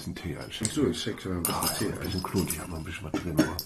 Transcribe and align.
bisschen 0.00 0.14
Tee 0.14 0.36
einschenken? 0.36 0.74
So, 0.74 0.88
ich 0.90 1.00
schenke 1.02 1.28
mir 1.28 1.36
ein 1.36 1.42
bisschen 1.42 1.60
Ah, 1.62 1.68
Tee. 1.78 1.92
ein 1.92 1.98
bisschen 1.98 2.22
Klont, 2.22 2.50
ich 2.52 2.58
habe 2.60 2.70
noch 2.70 2.78
ein 2.78 2.84
bisschen 2.84 3.04
was 3.12 3.20
drin, 3.22 3.34
aber. 3.38 3.56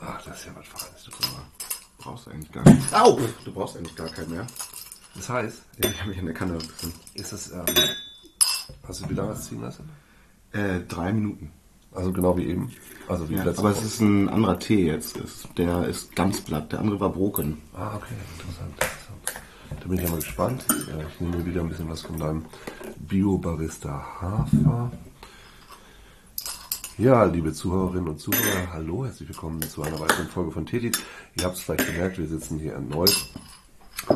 Ach, 0.00 0.22
das 0.24 0.38
ist 0.40 0.46
ja 0.46 0.52
was 0.56 0.66
Feines, 0.66 1.04
du 1.04 1.10
brauchst 2.02 2.28
eigentlich 2.28 2.52
gar 2.52 2.64
nicht. 2.64 2.94
Au! 2.94 3.18
Du 3.44 3.52
brauchst 3.52 3.76
eigentlich 3.76 3.96
gar 3.96 4.08
keinen 4.08 4.30
mehr. 4.30 4.46
Das 5.14 5.28
heißt, 5.28 5.62
Ja, 5.82 5.90
ich 5.90 6.00
habe 6.00 6.10
mich 6.10 6.18
in 6.18 6.26
der 6.26 6.34
Kanne 6.34 6.54
befunden. 6.58 6.98
ist 7.14 7.32
das, 7.32 7.50
ähm, 7.52 7.64
hast 8.86 9.00
du 9.02 9.08
wie 9.10 9.14
lange 9.14 9.34
ziehen 9.40 9.60
lassen? 9.62 9.88
Äh, 10.52 10.80
drei 10.80 11.12
Minuten. 11.12 11.52
Also 11.92 12.12
genau 12.12 12.36
wie 12.36 12.46
eben. 12.46 12.72
Also 13.08 13.28
wie 13.30 13.34
Ja, 13.36 13.42
aber 13.42 13.70
es 13.70 13.82
ist 13.82 14.00
ein 14.00 14.28
anderer 14.28 14.58
Tee 14.58 14.86
jetzt. 14.86 15.16
Der 15.56 15.86
ist 15.86 16.14
ganz 16.16 16.40
blatt, 16.40 16.72
der 16.72 16.80
andere 16.80 16.98
war 16.98 17.10
broken. 17.10 17.62
Ah, 17.72 17.94
okay, 17.96 18.14
interessant, 18.36 18.72
interessant. 18.72 19.44
Da 19.80 19.86
bin 19.88 19.98
ich 19.98 20.02
ja 20.04 20.10
mal 20.10 20.16
gespannt. 20.16 20.64
Ja, 20.88 21.06
ich 21.08 21.20
nehme 21.20 21.36
mir 21.36 21.46
wieder 21.46 21.60
ein 21.60 21.68
bisschen 21.68 21.88
was 21.88 22.02
von 22.02 22.18
deinem 22.18 22.44
Bio-Barista 22.98 23.90
Hafer. 24.20 24.90
Ja, 26.96 27.24
liebe 27.24 27.52
Zuhörerinnen 27.52 28.06
und 28.06 28.20
Zuhörer, 28.20 28.72
hallo, 28.72 29.04
herzlich 29.04 29.28
willkommen 29.28 29.60
zu 29.62 29.82
einer 29.82 29.98
weiteren 29.98 30.28
Folge 30.28 30.52
von 30.52 30.64
Tetit. 30.64 30.96
Ihr 31.36 31.44
habt 31.44 31.56
es 31.56 31.62
vielleicht 31.62 31.86
gemerkt, 31.86 32.18
wir 32.18 32.26
sitzen 32.28 32.60
hier 32.60 32.74
erneut 32.74 33.12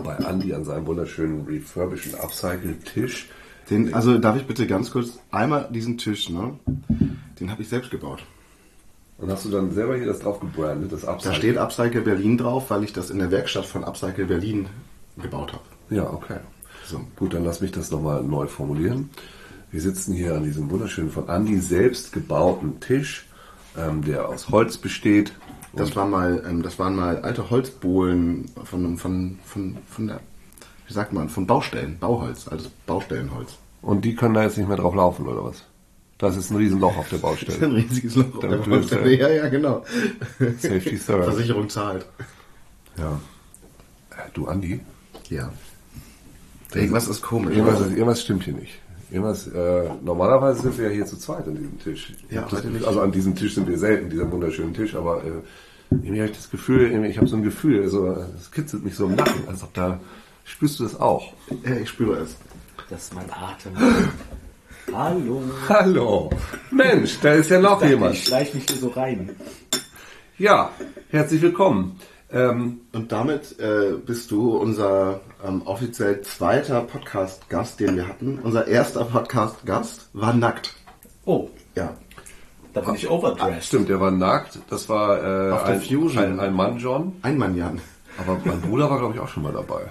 bei 0.04 0.14
Andy 0.14 0.54
an 0.54 0.64
seinem 0.64 0.86
wunderschönen 0.86 1.44
refurbischen 1.46 2.14
Upcycle-Tisch. 2.14 3.30
Den, 3.68 3.92
also 3.94 4.18
darf 4.18 4.36
ich 4.36 4.46
bitte 4.46 4.68
ganz 4.68 4.92
kurz 4.92 5.18
einmal 5.32 5.68
diesen 5.72 5.98
Tisch, 5.98 6.30
ne? 6.30 6.56
Den 7.40 7.50
habe 7.50 7.62
ich 7.62 7.68
selbst 7.68 7.90
gebaut. 7.90 8.22
Und 9.18 9.28
hast 9.28 9.44
du 9.44 9.50
dann 9.50 9.72
selber 9.72 9.96
hier 9.96 10.06
das 10.06 10.20
drauf 10.20 10.38
gebrandet, 10.38 10.92
das 10.92 11.00
Da 11.00 11.14
Upcycle? 11.14 11.36
steht 11.36 11.58
Upcycle 11.58 12.02
Berlin 12.02 12.38
drauf, 12.38 12.70
weil 12.70 12.84
ich 12.84 12.92
das 12.92 13.10
in 13.10 13.18
der 13.18 13.32
Werkstatt 13.32 13.66
von 13.66 13.82
Upcycle 13.82 14.26
Berlin 14.26 14.68
gebaut 15.20 15.52
habe. 15.52 15.64
Ja, 15.90 16.08
okay. 16.08 16.38
So. 16.86 17.00
Gut, 17.16 17.34
dann 17.34 17.44
lass 17.44 17.60
mich 17.60 17.72
das 17.72 17.90
nochmal 17.90 18.22
neu 18.22 18.46
formulieren. 18.46 19.10
Wir 19.70 19.80
sitzen 19.80 20.14
hier 20.14 20.34
an 20.34 20.44
diesem 20.44 20.70
wunderschönen 20.70 21.10
von 21.10 21.28
Andy 21.28 21.60
selbst 21.60 22.12
gebauten 22.12 22.80
Tisch, 22.80 23.26
ähm, 23.76 24.02
der 24.02 24.28
aus 24.28 24.48
Holz 24.48 24.78
besteht. 24.78 25.32
Das 25.74 25.94
war 25.94 26.06
mal, 26.06 26.42
ähm, 26.48 26.62
das 26.62 26.78
waren 26.78 26.96
mal 26.96 27.18
alte 27.22 27.50
Holzbohlen 27.50 28.50
von, 28.64 28.96
von, 28.96 29.38
von, 29.44 29.78
von 29.88 30.06
der, 30.06 30.20
wie 30.86 30.92
sagt 30.92 31.12
man, 31.12 31.28
von 31.28 31.46
Baustellen, 31.46 31.98
Bauholz, 31.98 32.48
altes 32.48 32.68
Baustellenholz. 32.86 33.52
Und 33.82 34.04
die 34.04 34.14
können 34.14 34.34
da 34.34 34.42
jetzt 34.42 34.56
nicht 34.56 34.68
mehr 34.68 34.76
drauf 34.78 34.94
laufen, 34.94 35.26
oder 35.26 35.44
was? 35.44 35.64
Das 36.16 36.36
ist 36.36 36.50
ein 36.50 36.56
Riesenloch 36.56 36.96
auf 36.96 37.08
der 37.10 37.18
Das 37.22 37.32
ist 37.42 37.62
ein 37.62 37.70
Baustelle. 37.70 37.76
riesiges 37.76 38.14
Loch 38.16 38.34
auf 38.34 38.40
der 38.40 38.56
Baustelle. 38.56 39.14
Ja, 39.16 39.28
ja, 39.28 39.48
genau. 39.48 39.84
Safety 40.38 40.98
Third. 40.98 41.24
Versicherung 41.24 41.68
zahlt. 41.68 42.06
Ja. 42.96 43.20
Äh, 44.10 44.30
Du, 44.32 44.46
Andi, 44.48 44.80
Ja. 45.28 45.52
Irgendwas 46.74 47.06
ist 47.08 47.22
komisch. 47.22 47.54
irgendwas, 47.56 47.80
irgendwas 47.80 48.22
stimmt 48.22 48.44
hier 48.44 48.54
nicht. 48.54 48.78
Irgendwas, 49.10 49.46
äh, 49.48 49.88
normalerweise 50.04 50.62
sind 50.62 50.78
wir 50.78 50.86
ja 50.88 50.90
hier 50.90 51.06
zu 51.06 51.16
zweit 51.16 51.46
an 51.46 51.54
diesem 51.56 51.78
Tisch. 51.78 52.12
Ich 52.28 52.34
Ja, 52.34 52.42
das, 52.42 52.52
heute 52.52 52.68
nicht. 52.68 52.84
Also 52.86 53.00
an 53.00 53.10
diesem 53.12 53.34
Tisch 53.34 53.54
sind 53.54 53.66
wir 53.68 53.78
selten, 53.78 54.10
dieser 54.10 54.30
wunderschönen 54.30 54.74
Tisch, 54.74 54.94
aber 54.94 55.24
äh, 55.24 55.30
irgendwie 55.90 56.20
habe 56.20 56.30
ich 56.30 56.36
das 56.36 56.50
Gefühl, 56.50 56.90
irgendwie, 56.90 57.08
ich 57.08 57.16
habe 57.16 57.26
so 57.26 57.36
ein 57.36 57.42
Gefühl, 57.42 57.82
also, 57.82 58.06
es 58.38 58.50
kitzelt 58.50 58.84
mich 58.84 58.94
so 58.94 59.06
im 59.06 59.14
Nacken, 59.14 59.48
als 59.48 59.62
ob 59.62 59.72
da, 59.72 59.98
spürst 60.44 60.78
du 60.80 60.84
das 60.84 61.00
auch? 61.00 61.32
Ja, 61.64 61.76
ich 61.76 61.88
spüre 61.88 62.18
es. 62.18 62.36
Das 62.90 63.04
ist 63.04 63.14
mein 63.14 63.30
Atem. 63.30 63.72
Hallo. 64.92 65.42
Hallo. 65.68 66.30
Mensch, 66.70 67.18
da 67.20 67.32
ist 67.34 67.50
ja 67.50 67.60
noch 67.60 67.82
Ich 67.82 67.90
jemand. 67.90 68.16
schleich 68.16 68.54
mich 68.54 68.64
hier 68.68 68.78
so 68.78 68.88
rein. 68.88 69.30
Ja, 70.38 70.70
herzlich 71.10 71.42
willkommen. 71.42 71.98
Ähm, 72.30 72.80
Und 72.92 73.10
damit 73.12 73.58
äh, 73.58 73.92
bist 74.04 74.30
du 74.30 74.56
unser 74.56 75.20
ähm, 75.46 75.62
offiziell 75.64 76.20
zweiter 76.22 76.82
Podcast-Gast, 76.82 77.80
den 77.80 77.96
wir 77.96 78.06
hatten. 78.08 78.38
Unser 78.42 78.66
erster 78.66 79.04
Podcast-Gast 79.04 80.10
war 80.12 80.34
nackt. 80.34 80.74
Oh, 81.24 81.48
Ja. 81.74 81.94
da 82.74 82.80
bin 82.82 82.94
ich 82.96 83.08
overdressed. 83.08 83.64
stimmt, 83.64 83.88
der 83.88 84.00
war 84.00 84.10
nackt. 84.10 84.58
Das 84.68 84.88
war 84.90 85.16
äh, 85.22 85.52
Auf 85.52 85.64
der 85.64 85.74
ein, 85.74 85.80
Fusion. 85.80 86.18
ein, 86.22 86.40
ein 86.40 86.52
Mann, 86.54 86.76
John. 86.78 87.12
Ein 87.22 87.38
Mann, 87.38 87.56
Jan. 87.56 87.80
Aber 88.18 88.38
mein 88.44 88.60
Bruder 88.60 88.90
war, 88.90 88.98
glaube 88.98 89.14
ich, 89.14 89.20
auch 89.20 89.28
schon 89.28 89.42
mal 89.44 89.52
dabei. 89.52 89.82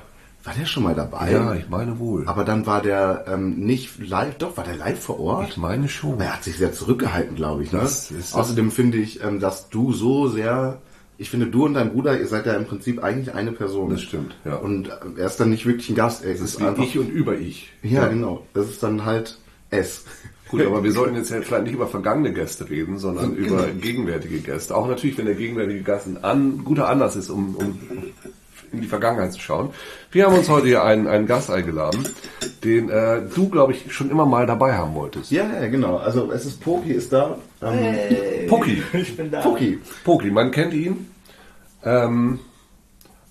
War 0.44 0.54
der 0.54 0.66
schon 0.66 0.84
mal 0.84 0.96
dabei? 0.96 1.32
Ja, 1.32 1.54
ich 1.56 1.68
meine 1.70 1.98
wohl. 2.00 2.28
Aber 2.28 2.44
dann 2.46 2.66
war 2.66 2.82
der 2.82 3.26
ähm, 3.28 3.56
nicht 3.60 4.00
live, 4.00 4.38
doch, 4.38 4.56
war 4.58 4.64
der 4.64 4.76
live 4.78 5.00
vor 5.00 5.20
Ort? 5.20 5.50
Ich 5.50 5.58
meine 5.58 5.90
schon. 5.90 6.14
Aber 6.14 6.24
er 6.26 6.34
hat 6.36 6.44
sich 6.44 6.58
sehr 6.58 6.72
zurückgehalten, 6.72 7.36
glaube 7.36 7.64
ich. 7.64 7.72
Ne? 7.74 7.80
Das 7.80 8.12
ist- 8.12 8.34
Außerdem 8.36 8.72
finde 8.72 8.98
ich, 9.00 9.22
ähm, 9.24 9.40
dass 9.40 9.70
du 9.70 9.92
so 9.92 10.28
sehr, 10.30 10.78
ich 11.18 11.30
finde, 11.30 11.48
du 11.48 11.66
und 11.66 11.74
dein 11.74 11.92
Bruder, 11.92 12.20
ihr 12.20 12.28
seid 12.28 12.46
ja 12.46 12.54
im 12.54 12.66
Prinzip 12.66 13.04
eigentlich 13.04 13.34
eine 13.34 13.52
Person. 13.52 13.90
Das 13.90 14.02
stimmt, 14.02 14.36
ja. 14.46 14.56
Und 14.56 14.90
er 15.18 15.26
ist 15.26 15.40
dann 15.40 15.50
nicht 15.50 15.66
wirklich 15.66 15.90
ein 15.90 15.96
Gast. 15.96 16.24
Er 16.24 16.32
ist 16.32 16.42
ist 16.42 16.62
einfach, 16.62 16.84
ich 16.84 16.98
und 16.98 17.10
über 17.10 17.38
ich. 17.38 17.72
ja, 17.82 18.08
genau. 18.08 18.46
Das 18.54 18.70
ist 18.70 18.84
dann 18.84 19.06
halt 19.06 19.38
es. 19.70 20.06
Gut, 20.50 20.66
aber 20.66 20.84
wir 20.84 20.92
sollten 20.92 21.16
jetzt 21.18 21.30
ja 21.30 21.42
vielleicht 21.42 21.66
nicht 21.66 21.74
über 21.74 21.88
vergangene 21.88 22.32
Gäste 22.32 22.70
reden, 22.70 23.00
sondern 23.00 23.36
über 23.36 23.68
gegenwärtige 23.68 24.40
Gäste. 24.40 24.76
Auch 24.76 24.88
natürlich, 24.88 25.18
wenn 25.18 25.26
der 25.26 25.36
gegenwärtige 25.36 25.82
Gast 25.82 26.08
ein 26.08 26.24
an, 26.24 26.64
guter 26.64 26.88
Anlass 26.88 27.16
ist, 27.16 27.30
um, 27.30 27.56
um 27.56 27.80
in 28.72 28.82
die 28.82 28.88
Vergangenheit 28.88 29.34
zu 29.34 29.40
schauen. 29.40 29.70
Wir 30.12 30.26
haben 30.26 30.38
uns 30.38 30.50
heute 30.50 30.68
hier 30.68 30.84
einen, 30.84 31.08
einen 31.08 31.28
Gast 31.28 31.50
eingeladen, 31.50 32.08
den 32.64 32.90
äh, 32.90 33.22
du, 33.34 33.50
glaube 33.50 33.74
ich, 33.74 33.94
schon 33.94 34.10
immer 34.10 34.26
mal 34.26 34.46
dabei 34.46 34.74
haben 34.74 34.96
wolltest. 34.96 35.32
Ja, 35.32 35.46
ja, 35.62 35.68
genau. 35.68 35.98
Also 35.98 36.32
es 36.32 36.46
ist 36.46 36.62
Poki 36.62 36.92
ist 36.92 37.14
da. 37.14 37.38
Ähm, 37.62 38.48
Poki. 38.48 38.84
Ich 38.94 39.16
bin 39.16 39.32
da. 39.32 39.42
Poki. 39.42 39.80
Poki, 40.04 40.32
man 40.32 40.52
kennt 40.52 40.74
ihn 40.74 41.08
ähm, 41.84 42.40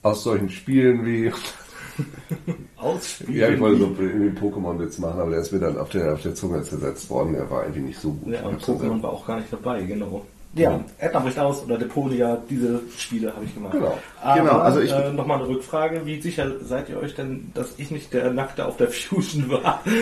aus 0.03 0.23
solchen 0.23 0.51
Spielen 0.51 1.05
wie 1.05 1.33
Ausspielen. 2.77 3.35
Ja, 3.35 3.49
ich 3.49 3.59
wollte 3.61 3.81
so 3.81 3.97
irgendwie 3.99 4.39
Pokémon-Witz 4.39 4.99
machen, 4.99 5.21
aber 5.21 5.31
der 5.31 5.41
ist 5.41 5.53
mir 5.53 5.61
dann 5.61 5.79
auf 5.79 5.89
der, 5.89 6.13
auf 6.13 6.23
der 6.23 6.35
Zunge 6.35 6.63
zersetzt 6.63 7.09
worden. 7.11 7.33
Der 7.33 7.51
war 7.51 7.63
irgendwie 7.63 7.83
nicht 7.83 8.01
so 8.01 8.11
gut. 8.11 8.33
Ja, 8.33 8.43
und 8.43 8.63
Pokémon 8.63 9.03
war 9.03 9.13
auch 9.13 9.27
gar 9.27 9.39
nicht 9.39 9.53
dabei, 9.53 9.83
genau. 9.83 10.25
Ja, 10.57 10.81
Edna 10.99 11.21
bricht 11.21 11.39
aus 11.39 11.63
oder 11.65 11.77
Deponia, 11.77 12.39
diese 12.49 12.81
Spiele 12.97 13.33
habe 13.35 13.45
ich 13.45 13.55
gemacht. 13.55 13.73
Genau. 13.73 13.99
Aber, 14.23 14.41
Genau, 14.41 14.59
also 14.59 14.81
ich- 14.81 14.91
äh, 14.91 15.13
nochmal 15.13 15.39
eine 15.39 15.49
Rückfrage. 15.49 16.07
Wie 16.07 16.21
sicher 16.21 16.51
seid 16.63 16.89
ihr 16.89 16.99
euch 16.99 17.15
denn, 17.15 17.51
dass 17.55 17.75
ich 17.77 17.91
nicht 17.91 18.13
der 18.15 18.33
Nackte 18.33 18.65
auf 18.67 18.77
der 18.77 18.89
Fusion 18.89 19.51
war? 19.51 19.83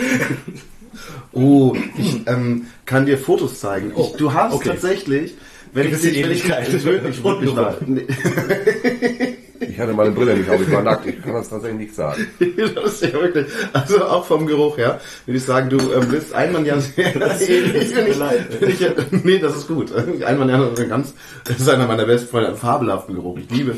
Oh, 1.33 1.75
ich 1.97 2.25
ähm, 2.25 2.67
kann 2.85 3.05
dir 3.05 3.17
Fotos 3.17 3.59
zeigen. 3.59 3.91
Ich, 3.97 4.13
du 4.13 4.33
hast 4.33 4.53
okay. 4.53 4.69
tatsächlich, 4.69 5.33
wenn 5.73 5.87
ich 5.87 5.95
dich, 5.99 6.03
wenn 6.03 6.11
ich, 6.11 6.23
Ähnlichkeit. 6.23 6.73
ich, 6.73 6.85
würde 6.85 7.09
ich 7.09 7.21
würde 7.21 7.41
mich 7.45 7.53
da, 7.53 7.75
nee, 7.85 8.07
Ich 9.69 9.79
hatte 9.79 9.93
meine 9.93 10.11
Brille 10.11 10.35
nicht 10.35 10.49
auf, 10.49 10.61
ich 10.61 10.71
war 10.71 10.81
nackt. 10.81 11.05
Ich 11.05 11.21
kann 11.21 11.33
das 11.33 11.49
tatsächlich 11.49 11.79
nicht 11.79 11.95
sagen. 11.95 12.27
das 12.39 12.93
ist 12.93 13.03
ja 13.03 13.13
wirklich, 13.13 13.47
also 13.73 14.03
auch 14.05 14.25
vom 14.25 14.47
Geruch 14.47 14.77
her, 14.77 14.99
würde 15.25 15.37
ich 15.37 15.43
sagen, 15.43 15.69
du 15.69 15.77
ähm, 15.93 16.09
bist 16.09 16.33
Einmann 16.33 16.65
ja 16.65 16.79
sehr 16.79 17.15
ähnlich. 17.15 17.93
ich, 18.61 18.81
ich, 18.81 19.23
nee, 19.23 19.39
das 19.39 19.57
ist 19.57 19.67
gut. 19.67 19.91
Einmann 20.25 20.49
ja 20.49 20.63
ist 20.65 20.79
ein 20.79 20.89
ganz, 20.89 21.13
das 21.43 21.59
ist 21.59 21.69
einer 21.69 21.87
meiner 21.87 22.05
besten 22.05 22.29
Freunde, 22.29 22.49
einen 22.49 22.57
fabelhaften 22.57 23.15
Geruch. 23.15 23.37
Ich 23.37 23.49
liebe. 23.49 23.75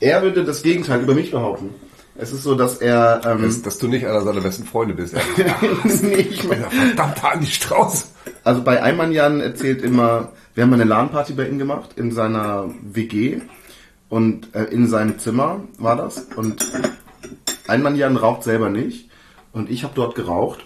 Er 0.00 0.22
würde 0.22 0.44
das 0.44 0.62
Gegenteil 0.62 1.02
über 1.02 1.14
mich 1.14 1.30
behaupten. 1.30 1.74
Es 2.18 2.32
ist 2.32 2.44
so, 2.44 2.54
dass 2.54 2.78
er, 2.78 3.20
ähm, 3.26 3.42
Dass, 3.42 3.62
dass 3.62 3.78
du 3.78 3.88
nicht 3.88 4.06
einer 4.06 4.22
seiner 4.22 4.40
besten 4.40 4.64
Freunde 4.64 4.94
bist. 4.94 5.14
Nee, 6.02 6.14
ich 6.14 6.44
meine, 6.44 6.64
Verdammter 6.64 7.32
Andi 7.32 7.46
Strauß. 7.46 8.12
Also 8.42 8.62
bei 8.62 8.82
Ayman 8.82 9.12
Jan 9.12 9.40
erzählt 9.40 9.82
immer, 9.82 10.32
wir 10.54 10.64
haben 10.64 10.72
eine 10.72 10.84
LAN-Party 10.84 11.34
bei 11.34 11.46
ihm 11.46 11.58
gemacht, 11.58 11.90
in 11.96 12.12
seiner 12.12 12.70
WG 12.82 13.40
und 14.08 14.54
äh, 14.54 14.64
in 14.64 14.86
seinem 14.88 15.18
Zimmer 15.18 15.60
war 15.78 15.96
das. 15.96 16.18
Und 16.36 16.64
Ayman 17.66 17.96
Jan 17.96 18.16
raucht 18.16 18.44
selber 18.44 18.70
nicht 18.70 19.10
und 19.52 19.70
ich 19.70 19.84
habe 19.84 19.94
dort 19.94 20.14
geraucht. 20.14 20.64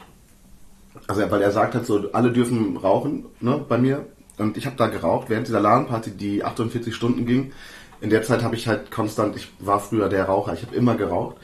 Also 1.06 1.31
weil 1.31 1.43
er 1.43 1.53
sagt 1.53 1.75
halt 1.75 1.87
so, 1.87 2.12
alle 2.12 2.31
dürfen 2.32 2.76
rauchen 2.76 3.26
ne, 3.41 3.65
bei 3.69 3.79
mir. 3.79 4.06
Und 4.38 4.56
ich 4.56 4.67
habe 4.67 4.76
da 4.76 4.87
geraucht 4.87 5.29
während 5.29 5.49
dieser 5.49 5.61
LAN-Party, 5.61 6.12
die 6.12 6.44
48 6.44 6.94
Stunden 6.94 7.26
ging. 7.26 7.53
In 8.00 8.11
der 8.11 8.23
Zeit 8.23 8.43
habe 8.43 8.56
ich 8.56 8.67
halt 8.69 8.91
konstant, 8.91 9.37
ich 9.37 9.49
war 9.59 9.81
früher 9.81 10.09
der 10.09 10.25
Raucher, 10.25 10.55
ich 10.55 10.62
habe 10.62 10.75
immer 10.75 10.94
geraucht. 10.94 11.37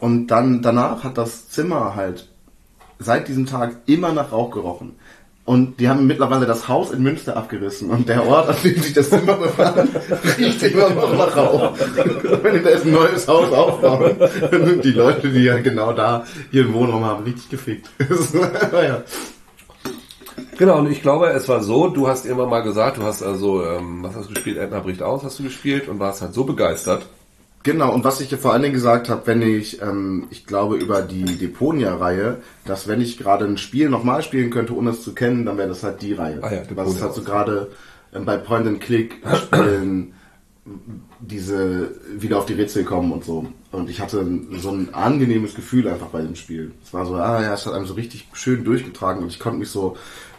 Und 0.00 0.26
dann 0.26 0.60
danach 0.60 1.04
hat 1.04 1.16
das 1.16 1.48
Zimmer 1.48 1.94
halt 1.94 2.28
seit 2.98 3.28
diesem 3.28 3.46
Tag 3.46 3.76
immer 3.86 4.12
nach 4.12 4.32
Rauch 4.32 4.50
gerochen. 4.50 4.96
Und 5.44 5.80
die 5.80 5.88
haben 5.88 6.06
mittlerweile 6.06 6.46
das 6.46 6.68
Haus 6.68 6.92
in 6.92 7.02
Münster 7.02 7.36
abgerissen 7.36 7.90
und 7.90 8.08
der 8.08 8.24
Ort, 8.28 8.48
an 8.48 8.56
dem 8.62 8.80
sich 8.80 8.92
das 8.92 9.10
Zimmer 9.10 9.34
befand, 9.34 9.88
riecht 10.38 10.62
immer 10.62 10.90
noch 10.90 11.16
nach 11.16 11.36
Rauch. 11.36 11.72
Wenn 12.42 12.54
die 12.54 12.62
da 12.62 12.70
jetzt 12.70 12.86
ein 12.86 12.92
neues 12.92 13.26
Haus 13.26 13.52
aufbauen, 13.52 14.16
dann 14.50 14.66
sind 14.66 14.84
die 14.84 14.92
Leute, 14.92 15.30
die 15.30 15.42
ja 15.42 15.58
genau 15.58 15.92
da 15.92 16.24
ihren 16.52 16.72
Wohnraum 16.72 17.04
haben, 17.04 17.24
richtig 17.24 17.50
gefickt. 17.50 17.90
naja. 18.72 19.02
Genau, 20.58 20.78
und 20.78 20.92
ich 20.92 21.02
glaube, 21.02 21.30
es 21.30 21.48
war 21.48 21.60
so, 21.60 21.88
du 21.88 22.06
hast 22.06 22.24
immer 22.24 22.46
mal 22.46 22.60
gesagt, 22.60 22.98
du 22.98 23.02
hast 23.02 23.22
also, 23.24 23.64
ähm, 23.64 24.04
was 24.04 24.14
hast 24.14 24.28
du 24.28 24.34
gespielt? 24.34 24.58
Edna 24.58 24.78
bricht 24.78 25.02
aus, 25.02 25.24
hast 25.24 25.40
du 25.40 25.42
gespielt 25.42 25.88
und 25.88 25.98
warst 25.98 26.22
halt 26.22 26.34
so 26.34 26.44
begeistert. 26.44 27.04
Genau, 27.62 27.92
und 27.94 28.04
was 28.04 28.20
ich 28.20 28.34
vor 28.36 28.52
allen 28.52 28.62
Dingen 28.62 28.74
gesagt 28.74 29.08
habe, 29.08 29.26
wenn 29.26 29.42
ich, 29.42 29.80
ähm, 29.80 30.26
ich 30.30 30.46
glaube 30.46 30.76
über 30.76 31.02
die 31.02 31.24
Deponia-Reihe, 31.24 32.38
dass 32.64 32.88
wenn 32.88 33.00
ich 33.00 33.18
gerade 33.18 33.44
ein 33.44 33.56
Spiel 33.56 33.88
nochmal 33.88 34.22
spielen 34.22 34.50
könnte, 34.50 34.74
ohne 34.76 34.90
es 34.90 35.02
zu 35.02 35.14
kennen, 35.14 35.46
dann 35.46 35.58
wäre 35.58 35.68
das 35.68 35.82
halt 35.82 36.02
die 36.02 36.12
Reihe. 36.12 36.40
Ah 36.42 36.52
ja, 36.52 36.58
was 36.58 36.68
Deponia 36.68 36.90
es 36.90 37.02
halt 37.02 37.14
so 37.14 37.22
gerade 37.22 37.70
ähm, 38.14 38.24
bei 38.24 38.36
Point-and-Click-Spielen 38.36 40.14
diese 41.18 41.90
wieder 42.16 42.38
auf 42.38 42.46
die 42.46 42.52
Rätsel 42.52 42.84
kommen 42.84 43.10
und 43.12 43.24
so. 43.24 43.46
Und 43.72 43.90
ich 43.90 44.00
hatte 44.00 44.24
so 44.58 44.70
ein 44.70 44.94
angenehmes 44.94 45.54
Gefühl 45.54 45.88
einfach 45.88 46.08
bei 46.08 46.22
dem 46.22 46.36
Spiel. 46.36 46.72
Es 46.84 46.92
war 46.92 47.04
so, 47.04 47.14
ah 47.14 47.42
ja, 47.42 47.54
es 47.54 47.66
hat 47.66 47.74
einem 47.74 47.86
so 47.86 47.94
richtig 47.94 48.28
schön 48.32 48.64
durchgetragen 48.64 49.22
und 49.22 49.28
ich 49.28 49.40
konnte 49.40 49.58
mich 49.58 49.70
so 49.70 49.96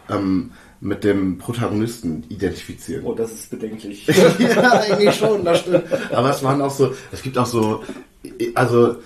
ähm, 0.09 0.51
mit 0.83 1.06
dem 1.06 1.38
Protagonisten 1.38 2.25
identifizieren. 2.27 3.06
Oh, 3.06 3.13
das 3.13 3.31
ist 3.31 3.50
bedenklich. 3.50 4.06
ja, 4.39 4.71
eigentlich 4.81 5.15
schon, 5.15 5.44
das 5.45 5.62
stimmt. 5.62 5.85
Aber 6.12 6.30
es 6.30 6.44
waren 6.44 6.62
auch 6.62 6.71
so, 6.71 6.94
es 7.12 7.21
gibt 7.21 7.38
auch 7.38 7.45
so, 7.45 7.83
also 8.53 8.97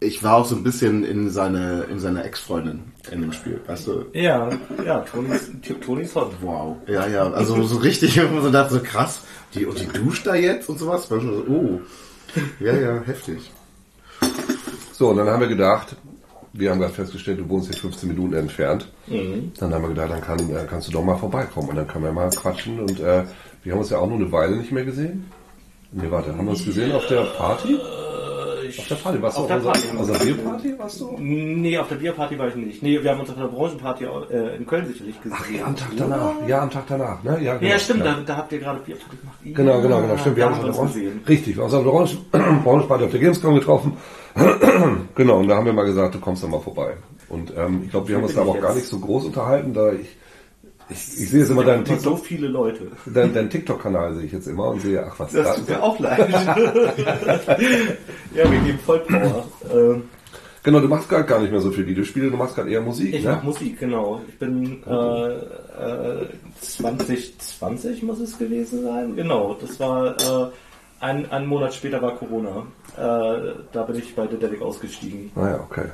ich 0.00 0.22
war 0.22 0.36
auch 0.36 0.46
so 0.46 0.56
ein 0.56 0.62
bisschen 0.62 1.04
in 1.04 1.28
seine, 1.30 1.84
in 1.90 1.98
seine 1.98 2.24
Ex-Freundin 2.24 2.84
in 3.10 3.20
dem 3.20 3.32
Spiel, 3.32 3.60
weißt 3.66 3.86
du? 3.86 4.06
ja, 4.14 4.48
ja, 4.84 5.00
Tonys, 5.00 5.50
Tonys 5.84 6.14
Hot. 6.14 6.32
Wow. 6.40 6.78
Ja, 6.86 7.06
ja, 7.06 7.30
also 7.30 7.62
so 7.64 7.76
richtig, 7.78 8.18
wo 8.18 8.34
man 8.34 8.42
so 8.42 8.50
dachte, 8.50 8.74
so 8.74 8.80
krass, 8.80 9.20
die, 9.54 9.66
und 9.66 9.78
die 9.78 9.86
duscht 9.86 10.26
da 10.26 10.34
jetzt 10.34 10.70
und 10.70 10.78
sowas, 10.78 11.10
war 11.10 11.20
schon 11.20 11.34
so, 11.34 11.44
oh. 11.52 11.80
Ja, 12.60 12.74
ja, 12.74 13.00
heftig. 13.02 13.50
So, 14.92 15.08
und 15.10 15.18
dann 15.18 15.28
haben 15.28 15.40
wir 15.40 15.48
gedacht, 15.48 15.96
wir 16.58 16.70
haben 16.70 16.80
gerade 16.80 16.92
festgestellt, 16.92 17.38
du 17.38 17.48
wohnst 17.48 17.68
hier 17.70 17.80
15 17.80 18.08
Minuten 18.08 18.34
entfernt. 18.34 18.90
Mhm. 19.06 19.52
Dann 19.58 19.72
haben 19.74 19.82
wir 19.82 19.88
gedacht, 19.90 20.10
dann 20.10 20.20
kann, 20.20 20.38
äh, 20.50 20.66
kannst 20.68 20.88
du 20.88 20.92
doch 20.92 21.04
mal 21.04 21.16
vorbeikommen 21.16 21.68
und 21.70 21.76
dann 21.76 21.86
können 21.86 22.04
wir 22.04 22.12
mal 22.12 22.30
quatschen. 22.30 22.80
Und 22.80 23.00
äh, 23.00 23.24
wir 23.62 23.72
haben 23.72 23.80
uns 23.80 23.90
ja 23.90 23.98
auch 23.98 24.08
nur 24.08 24.18
eine 24.18 24.30
Weile 24.32 24.56
nicht 24.56 24.72
mehr 24.72 24.84
gesehen. 24.84 25.30
Nee, 25.92 26.10
warte, 26.10 26.36
haben 26.36 26.44
wir 26.44 26.50
uns 26.50 26.64
gesehen 26.64 26.92
auf 26.92 27.06
der 27.06 27.22
Party? 27.22 27.78
Auf 28.78 28.88
der 28.88 28.94
Party, 28.96 29.22
warst 29.22 29.36
du 29.38 29.42
Auf 29.42 29.50
auf 29.50 29.62
der 29.62 29.70
Party. 29.70 29.88
unserer, 29.96 30.00
unserer 30.00 30.24
Bierparty, 30.24 30.78
warst 30.78 31.00
du? 31.00 31.16
Nee, 31.18 31.78
auf 31.78 31.88
der 31.88 31.96
Bierparty 31.96 32.38
war 32.38 32.48
ich 32.48 32.56
nicht. 32.56 32.82
Nee, 32.82 33.00
wir 33.00 33.10
haben 33.12 33.20
uns 33.20 33.30
auf 33.30 33.36
einer 33.36 33.48
Branchenparty 33.48 34.04
äh, 34.04 34.56
in 34.56 34.66
Köln 34.66 34.86
sicherlich 34.88 35.22
gesehen. 35.22 35.38
Ach, 35.40 35.50
ja, 35.50 35.64
am 35.66 35.76
Tag 35.76 35.88
danach. 35.96 36.32
Ja, 36.48 36.62
am 36.62 36.70
Tag 36.70 36.84
danach. 36.88 37.22
Ne? 37.22 37.38
Ja, 37.42 37.56
genau. 37.56 37.70
Ja, 37.70 37.78
stimmt, 37.78 38.00
Ja. 38.00 38.14
Da, 38.14 38.20
da 38.26 38.36
habt 38.36 38.52
ihr 38.52 38.58
gerade 38.58 38.80
Bierparty 38.80 39.16
gemacht. 39.16 39.38
Genau, 39.44 39.80
genau, 39.80 40.00
genau. 40.02 40.16
Stimmt, 40.18 40.36
wir 40.36 40.44
haben 40.46 40.64
uns 40.64 40.92
gesehen. 40.92 41.20
Richtig, 41.28 41.56
wir 41.56 41.62
haben 41.62 41.70
uns 41.70 41.74
auf 41.74 42.32
der 42.32 42.66
Orange-Party 42.66 43.04
auf 43.04 43.10
der 43.10 43.20
Gamescom 43.20 43.54
getroffen. 43.54 43.96
genau, 45.14 45.38
und 45.40 45.48
da 45.48 45.56
haben 45.56 45.66
wir 45.66 45.72
mal 45.72 45.86
gesagt, 45.86 46.14
du 46.14 46.20
kommst 46.20 46.42
dann 46.42 46.50
mal 46.50 46.60
vorbei. 46.60 46.94
Und 47.28 47.52
ähm, 47.56 47.82
ich 47.84 47.90
glaube, 47.90 48.08
wir 48.08 48.16
haben 48.16 48.24
uns 48.24 48.34
da 48.34 48.42
aber 48.42 48.50
auch 48.52 48.60
gar 48.60 48.74
nicht 48.74 48.86
so 48.86 48.98
groß 48.98 49.24
unterhalten, 49.26 49.72
da 49.74 49.92
ich, 49.92 50.16
ich, 50.88 50.96
ich 51.20 51.30
sehe 51.30 51.40
jetzt 51.40 51.50
immer 51.50 51.64
deinen 51.64 51.84
Immer 51.84 51.98
so 51.98 52.10
TikTok, 52.10 52.26
viele 52.26 52.48
Leute. 52.48 52.86
deinen, 53.06 53.34
deinen 53.34 53.50
TikTok-Kanal 53.50 54.14
sehe 54.14 54.26
ich 54.26 54.32
jetzt 54.32 54.46
immer 54.46 54.68
und 54.68 54.80
sehe, 54.82 55.04
ach 55.04 55.18
was, 55.18 55.32
Das 55.32 55.46
da, 55.46 55.54
tut 55.54 55.68
mir 55.68 55.82
auch 55.82 55.98
leid. 55.98 56.28
ja, 58.34 58.50
wir 58.50 58.60
geben 58.60 58.78
Vollpower. 58.84 59.44
Ähm, 59.74 60.04
Genau, 60.62 60.80
du 60.80 60.88
machst 60.88 61.08
gerade 61.08 61.22
gar 61.26 61.38
nicht 61.38 61.52
mehr 61.52 61.60
so 61.60 61.70
viel 61.70 61.86
Videospiele, 61.86 62.28
du 62.28 62.36
machst 62.36 62.56
gerade 62.56 62.68
eher 62.70 62.80
Musik, 62.80 63.14
Ich 63.14 63.22
ne? 63.22 63.30
mache 63.30 63.46
Musik, 63.46 63.78
genau. 63.78 64.20
Ich 64.26 64.36
bin 64.36 64.82
äh, 64.84 65.28
äh, 65.28 66.26
2020 66.60 68.02
muss 68.02 68.18
es 68.18 68.36
gewesen 68.36 68.82
sein. 68.82 69.14
Genau, 69.14 69.56
das 69.60 69.78
war 69.78 70.16
äh, 70.16 70.50
ein, 71.00 71.30
ein 71.30 71.46
Monat 71.46 71.74
später 71.74 72.00
war 72.02 72.16
Corona. 72.16 72.66
Äh, 72.96 73.54
da 73.72 73.82
bin 73.82 73.96
ich 73.96 74.14
bei 74.14 74.26
Dedelic 74.26 74.62
ausgestiegen. 74.62 75.30
Naja, 75.34 75.60
okay. 75.60 75.86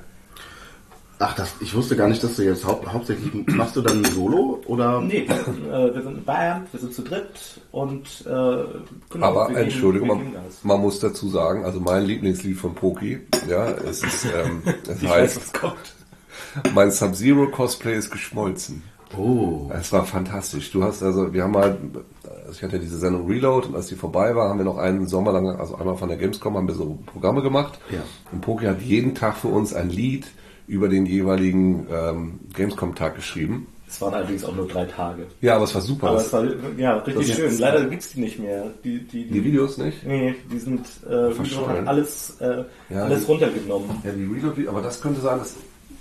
Ach, 1.18 1.34
das, 1.36 1.54
ich 1.60 1.72
wusste 1.72 1.94
gar 1.94 2.08
nicht, 2.08 2.22
dass 2.24 2.34
du 2.34 2.42
jetzt 2.42 2.66
haupt, 2.66 2.92
hauptsächlich, 2.92 3.32
machst 3.46 3.76
du 3.76 3.80
dann 3.80 4.04
Solo 4.06 4.60
oder? 4.66 5.00
Nee, 5.00 5.24
wir 5.28 5.36
sind, 5.44 5.66
äh, 5.68 5.94
wir 5.94 6.02
sind 6.02 6.08
eine 6.14 6.18
Band, 6.18 6.72
wir 6.72 6.80
sind 6.80 6.92
zu 6.94 7.02
dritt 7.02 7.60
und 7.70 8.24
äh, 8.26 8.64
genau, 9.08 9.26
Aber 9.26 9.50
Entschuldigung, 9.56 10.08
man, 10.08 10.32
man 10.64 10.80
muss 10.80 10.98
dazu 10.98 11.28
sagen, 11.28 11.64
also 11.64 11.78
mein 11.78 12.06
Lieblingslied 12.06 12.56
von 12.56 12.74
Poki, 12.74 13.20
ja, 13.48 13.68
es 13.70 14.02
ist, 14.02 14.24
ähm, 14.24 14.62
es 14.88 15.00
Ich 15.00 15.08
weiß, 15.08 15.12
heißt, 15.12 15.36
was 15.36 15.52
kommt. 15.52 15.94
mein 16.74 16.90
Sub-Zero 16.90 17.46
Cosplay 17.52 17.94
ist 17.96 18.10
geschmolzen. 18.10 18.82
Oh. 19.16 19.70
Es 19.72 19.92
war 19.92 20.04
fantastisch. 20.04 20.70
Du 20.72 20.82
hast 20.82 21.02
also, 21.02 21.32
wir 21.32 21.42
haben 21.44 21.52
mal, 21.52 21.76
also 22.24 22.52
ich 22.52 22.62
hatte 22.62 22.76
ja 22.76 22.82
diese 22.82 22.98
Sendung 22.98 23.26
Reload 23.26 23.68
und 23.68 23.76
als 23.76 23.86
die 23.88 23.94
vorbei 23.94 24.34
war, 24.34 24.48
haben 24.48 24.58
wir 24.58 24.64
noch 24.64 24.78
einen 24.78 25.06
Sommer 25.06 25.32
lang, 25.32 25.48
also 25.58 25.74
einmal 25.76 25.96
von 25.96 26.08
der 26.08 26.18
Gamescom 26.18 26.56
haben 26.56 26.66
wir 26.68 26.74
so 26.74 26.98
Programme 27.06 27.42
gemacht. 27.42 27.78
Ja. 27.90 28.00
Und 28.32 28.40
Poki 28.40 28.66
hat 28.66 28.80
jeden 28.82 29.14
Tag 29.14 29.36
für 29.36 29.48
uns 29.48 29.74
ein 29.74 29.90
Lied 29.90 30.26
über 30.66 30.88
den 30.88 31.06
jeweiligen 31.06 31.86
ähm, 31.92 32.40
Gamescom-Tag 32.54 33.16
geschrieben. 33.16 33.66
Es 33.88 34.00
waren 34.00 34.14
allerdings 34.14 34.42
auch 34.44 34.56
nur 34.56 34.66
drei 34.66 34.86
Tage. 34.86 35.26
Ja, 35.42 35.56
aber 35.56 35.64
es 35.64 35.74
war 35.74 35.82
super. 35.82 36.06
Aber 36.06 36.16
Das- 36.16 36.28
es 36.28 36.32
war 36.32 36.44
ja 36.78 36.96
richtig 36.96 37.28
das- 37.28 37.36
schön. 37.36 37.58
Leider 37.58 37.84
gibt's 37.84 38.12
die 38.14 38.20
nicht 38.20 38.38
mehr. 38.38 38.70
Die, 38.82 39.00
die, 39.06 39.26
die 39.28 39.44
Videos 39.44 39.76
nicht? 39.76 40.06
Nee, 40.06 40.34
die 40.50 40.58
sind 40.58 40.80
äh, 41.06 41.84
alles, 41.84 42.38
äh, 42.40 42.64
Ja, 42.88 43.04
alles 43.04 43.26
die- 43.26 43.32
runtergenommen. 43.32 43.90
Ja, 44.02 44.12
die 44.12 44.24
Reload, 44.24 44.66
aber 44.68 44.80
das 44.80 44.98
könnte 45.02 45.20
sein, 45.20 45.38
dass. 45.40 45.56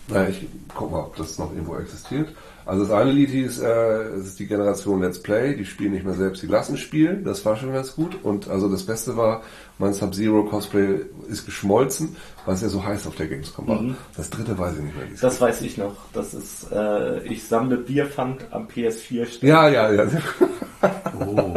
Naja, 0.08 0.30
ich 0.30 0.48
guck 0.76 0.92
mal, 0.92 1.00
ob 1.00 1.16
das 1.16 1.38
noch 1.38 1.52
irgendwo 1.52 1.78
existiert. 1.78 2.30
Also 2.66 2.84
das 2.84 2.92
eine 2.92 3.12
Lied 3.12 3.30
hieß, 3.30 3.60
äh, 3.60 4.04
es 4.20 4.28
ist 4.28 4.40
die 4.40 4.48
Generation 4.48 5.02
Let's 5.02 5.22
Play, 5.22 5.56
die 5.56 5.66
spielen 5.66 5.94
nicht 5.94 6.06
mehr 6.06 6.14
selbst, 6.14 6.44
die 6.44 6.48
lassen 6.48 6.78
spielen. 6.78 7.24
Das 7.24 7.44
war 7.46 7.56
schon 7.56 7.74
ganz 7.74 7.96
gut. 7.96 8.18
Und 8.24 8.48
also 8.50 8.70
das 8.70 8.84
Beste 8.86 9.18
war, 9.18 9.42
mein 9.78 9.94
Sub-Zero 9.94 10.44
Cosplay 10.44 11.02
ist 11.28 11.46
geschmolzen, 11.46 12.16
weil 12.46 12.56
es 12.56 12.62
ja 12.62 12.70
so 12.70 12.84
heiß 12.84 13.08
auf 13.08 13.16
der 13.16 13.28
Gamescom 13.28 13.68
war. 13.68 13.84
Das 14.16 14.30
dritte 14.30 14.58
weiß 14.58 14.76
ich 14.78 14.84
nicht 14.84 14.96
mehr. 14.96 15.10
wie 15.10 15.14
es 15.14 15.22
Das 15.22 15.42
weiß 15.42 15.62
ich 15.64 15.78
noch. 15.78 15.96
Das 16.14 16.34
ist, 16.34 16.72
äh, 16.72 17.24
ich 17.24 17.44
sammle 17.44 17.78
Bierpfand 17.78 18.46
am 18.52 18.68
PS4 18.68 19.26
hieß. 19.26 19.42
Ja, 19.42 19.68
ja, 19.68 19.92
ja. 19.92 20.06
oh. 21.20 21.54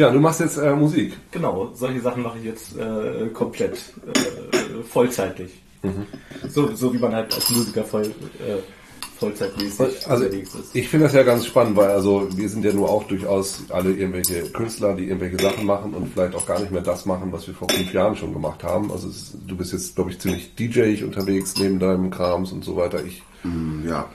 Tja, 0.00 0.10
du 0.10 0.18
machst 0.18 0.40
jetzt 0.40 0.56
äh, 0.56 0.74
Musik. 0.74 1.12
Genau, 1.30 1.72
solche 1.74 2.00
Sachen 2.00 2.22
mache 2.22 2.38
ich 2.38 2.44
jetzt 2.46 2.74
äh, 2.78 3.26
komplett 3.34 3.74
äh, 3.74 4.82
vollzeitlich. 4.90 5.52
Mhm. 5.82 6.06
So, 6.48 6.74
so 6.74 6.94
wie 6.94 6.98
man 6.98 7.14
halt 7.14 7.34
als 7.34 7.50
Musiker 7.50 7.84
voll, 7.84 8.06
äh, 8.06 8.56
vollzeitmäßig 9.18 10.08
Also 10.08 10.24
unterwegs 10.24 10.54
ist. 10.54 10.74
ich 10.74 10.88
finde 10.88 11.04
das 11.04 11.12
ja 11.12 11.22
ganz 11.22 11.44
spannend, 11.44 11.76
weil 11.76 11.90
also 11.90 12.26
wir 12.34 12.48
sind 12.48 12.64
ja 12.64 12.72
nur 12.72 12.88
auch 12.88 13.04
durchaus 13.08 13.64
alle 13.68 13.90
irgendwelche 13.92 14.44
Künstler, 14.50 14.94
die 14.94 15.04
irgendwelche 15.04 15.38
Sachen 15.38 15.66
machen 15.66 15.92
und 15.92 16.10
vielleicht 16.14 16.34
auch 16.34 16.46
gar 16.46 16.60
nicht 16.60 16.72
mehr 16.72 16.80
das 16.80 17.04
machen, 17.04 17.30
was 17.30 17.46
wir 17.46 17.52
vor 17.52 17.68
fünf 17.68 17.92
Jahren 17.92 18.16
schon 18.16 18.32
gemacht 18.32 18.64
haben. 18.64 18.90
Also 18.90 19.06
es, 19.08 19.36
du 19.46 19.54
bist 19.54 19.74
jetzt, 19.74 19.96
glaube 19.96 20.12
ich, 20.12 20.18
ziemlich 20.18 20.54
DJ 20.54 21.04
unterwegs 21.04 21.54
neben 21.58 21.78
deinem 21.78 22.10
Krams 22.10 22.52
und 22.52 22.64
so 22.64 22.74
weiter. 22.76 23.04
Ich, 23.04 23.22
Hm, 23.42 23.84
Ja. 23.86 24.08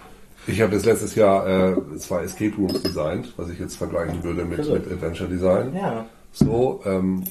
Ich 0.47 0.61
habe 0.61 0.73
jetzt 0.73 0.85
letztes 0.85 1.15
Jahr 1.15 1.47
äh, 1.47 1.97
zwei 1.97 2.23
Escape 2.23 2.55
Rooms 2.57 2.81
designt, 2.81 3.33
was 3.37 3.49
ich 3.49 3.59
jetzt 3.59 3.77
vergleichen 3.77 4.23
würde 4.23 4.45
mit, 4.45 4.59
mit 4.59 4.91
Adventure 4.91 5.29
Design. 5.29 5.75
Ja, 5.75 6.05
So, 6.33 6.81
ähm, 6.85 7.23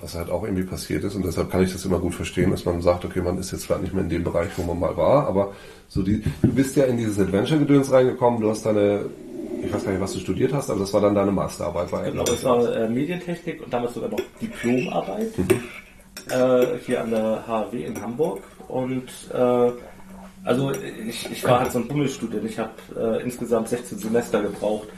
was 0.00 0.14
halt 0.14 0.30
auch 0.30 0.44
irgendwie 0.44 0.64
passiert 0.64 1.04
ist 1.04 1.14
und 1.14 1.24
deshalb 1.24 1.50
kann 1.50 1.62
ich 1.62 1.72
das 1.72 1.84
immer 1.84 1.98
gut 1.98 2.14
verstehen, 2.14 2.50
dass 2.50 2.64
man 2.64 2.82
sagt, 2.82 3.04
okay, 3.04 3.20
man 3.22 3.38
ist 3.38 3.50
jetzt 3.52 3.64
vielleicht 3.66 3.82
nicht 3.82 3.94
mehr 3.94 4.02
in 4.04 4.10
dem 4.10 4.24
Bereich, 4.24 4.48
wo 4.56 4.62
man 4.62 4.78
mal 4.78 4.96
war, 4.96 5.26
aber 5.26 5.52
so 5.88 6.02
die, 6.02 6.22
du 6.42 6.48
bist 6.52 6.76
ja 6.76 6.84
in 6.84 6.98
dieses 6.98 7.18
Adventure-Gedöns 7.18 7.90
reingekommen, 7.92 8.40
du 8.40 8.50
hast 8.50 8.66
deine, 8.66 9.06
ich 9.64 9.72
weiß 9.72 9.84
gar 9.84 9.92
nicht, 9.92 10.00
was 10.02 10.12
du 10.12 10.18
studiert 10.20 10.52
hast, 10.52 10.68
aber 10.70 10.80
das 10.80 10.92
war 10.92 11.00
dann 11.00 11.14
deine 11.14 11.30
Masterarbeit 11.32 11.90
bei 11.90 12.10
genau. 12.10 12.24
Das 12.24 12.44
war 12.44 12.76
äh, 12.76 12.88
Medientechnik 12.90 13.62
und 13.64 13.72
damals 13.72 13.94
sogar 13.94 14.10
noch 14.10 14.20
Diplomarbeit 14.40 15.38
Mhm. 15.38 15.60
äh, 16.30 16.66
hier 16.84 17.00
an 17.02 17.10
der 17.10 17.46
HW 17.46 17.84
in 17.84 18.00
Hamburg. 18.00 18.40
Und 18.68 19.04
äh, 19.32 19.70
also 20.46 20.72
ich, 21.06 21.30
ich 21.30 21.44
war 21.44 21.60
halt 21.60 21.72
so 21.72 21.78
ein 21.78 21.88
Bummelstudent. 21.88 22.44
Ich 22.44 22.58
habe 22.58 22.70
äh, 22.98 23.22
insgesamt 23.22 23.68
16 23.68 23.98
Semester 23.98 24.42
gebraucht. 24.42 24.88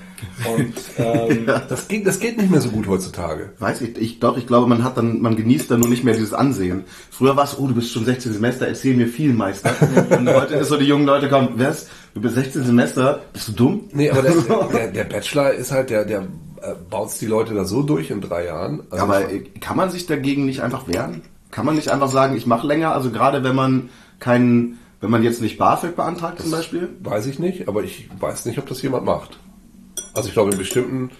Und 0.44 0.74
ähm, 0.98 1.46
Das 1.68 1.88
geht, 1.88 2.06
das 2.06 2.18
geht 2.20 2.38
nicht 2.38 2.50
mehr 2.50 2.60
so 2.60 2.70
gut 2.70 2.86
heutzutage. 2.86 3.52
Weiß 3.58 3.80
ich, 3.80 3.96
ich 3.96 4.20
doch, 4.20 4.36
ich 4.36 4.46
glaube, 4.46 4.66
man 4.66 4.84
hat 4.84 4.96
dann, 4.96 5.20
man 5.20 5.36
genießt 5.36 5.70
dann 5.70 5.80
nur 5.80 5.88
nicht 5.88 6.04
mehr 6.04 6.14
dieses 6.14 6.34
Ansehen. 6.34 6.84
Früher 7.10 7.36
war 7.36 7.44
es, 7.44 7.58
oh, 7.58 7.66
du 7.66 7.74
bist 7.74 7.92
schon 7.92 8.04
16 8.04 8.32
Semester, 8.32 8.66
erzähl 8.66 8.96
mir 8.96 9.08
viel, 9.08 9.32
Meister. 9.32 9.74
Und 10.10 10.28
heute 10.28 10.54
ist 10.56 10.68
so, 10.68 10.76
die 10.76 10.86
jungen 10.86 11.06
Leute 11.06 11.28
kommen, 11.28 11.50
was? 11.56 11.88
Du 12.14 12.20
bist 12.20 12.34
16 12.34 12.64
Semester, 12.64 13.20
bist 13.32 13.48
du 13.48 13.52
dumm? 13.52 13.84
Nee, 13.92 14.10
aber 14.10 14.22
der, 14.22 14.32
der, 14.72 14.88
der 14.88 15.04
Bachelor 15.04 15.52
ist 15.52 15.70
halt, 15.70 15.90
der, 15.90 16.04
der 16.04 16.26
äh, 16.62 16.74
baut 16.90 17.10
die 17.20 17.26
Leute 17.26 17.54
da 17.54 17.64
so 17.64 17.82
durch 17.82 18.10
in 18.10 18.20
drei 18.20 18.46
Jahren. 18.46 18.82
Also 18.90 19.04
Aber 19.04 19.30
äh, 19.30 19.40
kann 19.60 19.76
man 19.76 19.90
sich 19.90 20.06
dagegen 20.06 20.44
nicht 20.44 20.62
einfach 20.62 20.88
wehren? 20.88 21.22
Kann 21.50 21.64
man 21.64 21.76
nicht 21.76 21.90
einfach 21.90 22.08
sagen, 22.08 22.36
ich 22.36 22.46
mache 22.46 22.66
länger? 22.66 22.92
Also 22.92 23.10
gerade 23.10 23.44
wenn 23.44 23.54
man 23.54 23.90
keinen, 24.18 24.78
wenn 25.00 25.10
man 25.10 25.22
jetzt 25.22 25.40
nicht 25.40 25.58
BAföG 25.58 25.96
beantragt 25.96 26.40
zum 26.40 26.50
Beispiel? 26.50 26.88
Weiß 27.00 27.26
ich 27.26 27.38
nicht, 27.38 27.68
aber 27.68 27.84
ich 27.84 28.08
weiß 28.18 28.46
nicht, 28.46 28.58
ob 28.58 28.66
das 28.66 28.82
jemand 28.82 29.04
macht. 29.04 29.38
Also 30.14 30.28
ich 30.28 30.34
glaube, 30.34 30.50
in 30.50 30.58
bestimmten, 30.58 31.10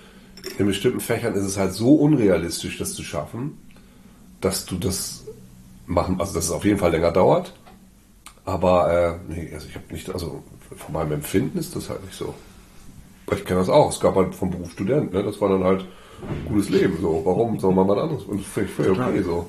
in 0.59 0.67
bestimmten 0.67 1.01
Fächern 1.01 1.35
ist 1.35 1.45
es 1.45 1.57
halt 1.57 1.73
so 1.73 1.95
unrealistisch, 1.95 2.79
das 2.79 2.95
zu 2.95 3.03
schaffen, 3.03 3.59
dass 4.41 4.67
du 4.67 4.77
das 4.77 5.25
machen, 5.87 6.21
also 6.21 6.35
dass 6.35 6.47
es 6.47 6.51
auf 6.51 6.65
jeden 6.65 6.79
Fall 6.79 6.91
länger 6.91 7.13
dauert. 7.13 7.55
Aber 8.45 9.21
äh, 9.29 9.33
nee, 9.33 9.51
also 9.53 9.67
ich 9.69 9.75
habe 9.75 9.85
nicht, 9.91 10.11
also 10.11 10.43
von 10.77 10.93
meinem 10.93 11.13
Empfinden 11.13 11.59
ist 11.59 11.77
das 11.77 11.89
halt 11.91 12.05
nicht 12.05 12.17
so. 12.17 12.35
Ich 13.31 13.45
kenne 13.45 13.61
das 13.61 13.69
auch. 13.69 13.91
Es 13.91 14.01
gab 14.01 14.15
halt 14.17 14.35
vom 14.35 14.51
Beruf 14.51 14.73
Student, 14.73 15.13
ne? 15.13 15.23
Das 15.23 15.41
war 15.41 15.51
dann 15.51 15.65
halt 15.65 15.85
gutes 16.49 16.71
Leben. 16.71 16.97
So, 17.01 17.23
warum 17.25 17.59
soll 17.61 17.75
man 17.75 17.87
mal 17.87 17.99
anderes? 17.99 18.25
Und 18.25 18.45
völlig 18.45 18.71
okay 18.79 19.23
so. 19.23 19.47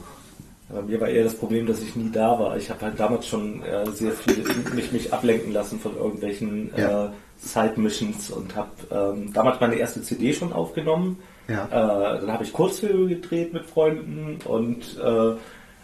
Bei 0.72 0.82
mir 0.84 1.02
war 1.02 1.08
eher 1.10 1.24
das 1.24 1.36
Problem, 1.36 1.66
dass 1.66 1.82
ich 1.82 1.96
nie 1.96 2.12
da 2.12 2.40
war. 2.40 2.56
Ich 2.58 2.70
habe 2.70 2.82
halt 2.82 3.00
damals 3.00 3.28
schon 3.28 3.64
äh, 3.64 3.90
sehr 3.92 4.12
viel 4.12 4.44
mich, 4.76 4.92
mich 4.92 5.12
ablenken 5.12 5.52
lassen 5.52 5.80
von 5.80 5.96
irgendwelchen 5.96 6.72
Ja. 6.78 7.06
äh, 7.06 7.10
Side-Missions 7.42 8.30
und 8.32 8.56
habe 8.56 8.70
ähm, 8.92 9.32
damals 9.34 9.60
meine 9.62 9.76
erste 9.76 10.02
CD 10.02 10.34
schon 10.34 10.52
aufgenommen. 10.54 11.18
Ja. 11.48 11.66
Äh, 11.66 12.20
dann 12.22 12.32
habe 12.34 12.44
ich 12.44 12.54
Kurzfilme 12.54 13.08
gedreht 13.08 13.54
mit 13.54 13.66
Freunden 13.66 14.38
und 14.46 14.98
äh, 15.00 15.36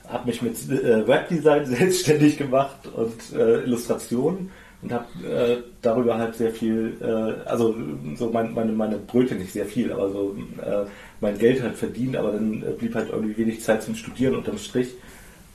habe 0.08 0.25
mich 0.25 0.42
mit 0.42 0.56
äh, 0.70 1.08
Webdesign 1.08 1.65
selbstständig 1.77 2.38
gemacht 2.38 2.88
und 2.94 3.13
äh, 3.36 3.63
Illustrationen 3.63 4.51
und 4.86 4.94
habe 4.94 5.06
äh, 5.27 5.58
darüber 5.82 6.18
halt 6.18 6.36
sehr 6.36 6.51
viel, 6.51 6.96
äh, 7.01 7.50
also 7.50 7.75
so 8.15 8.30
mein, 8.30 8.54
meine, 8.54 8.72
meine 8.72 8.98
Brötchen 8.98 9.39
nicht 9.39 9.51
sehr 9.51 9.65
viel, 9.65 9.92
aber 9.92 10.12
so 10.12 10.36
äh, 10.62 10.86
mein 11.22 11.39
Geld 11.39 11.63
halt 11.63 11.75
verdient, 11.75 12.15
aber 12.15 12.34
dann 12.34 12.62
äh, 12.62 12.72
blieb 12.72 12.94
halt 12.94 13.10
irgendwie 13.12 13.36
wenig 13.36 13.63
Zeit 13.63 13.82
zum 13.82 13.96
Studieren 13.96 14.36
unterm 14.36 14.60
Strich. 14.60 14.89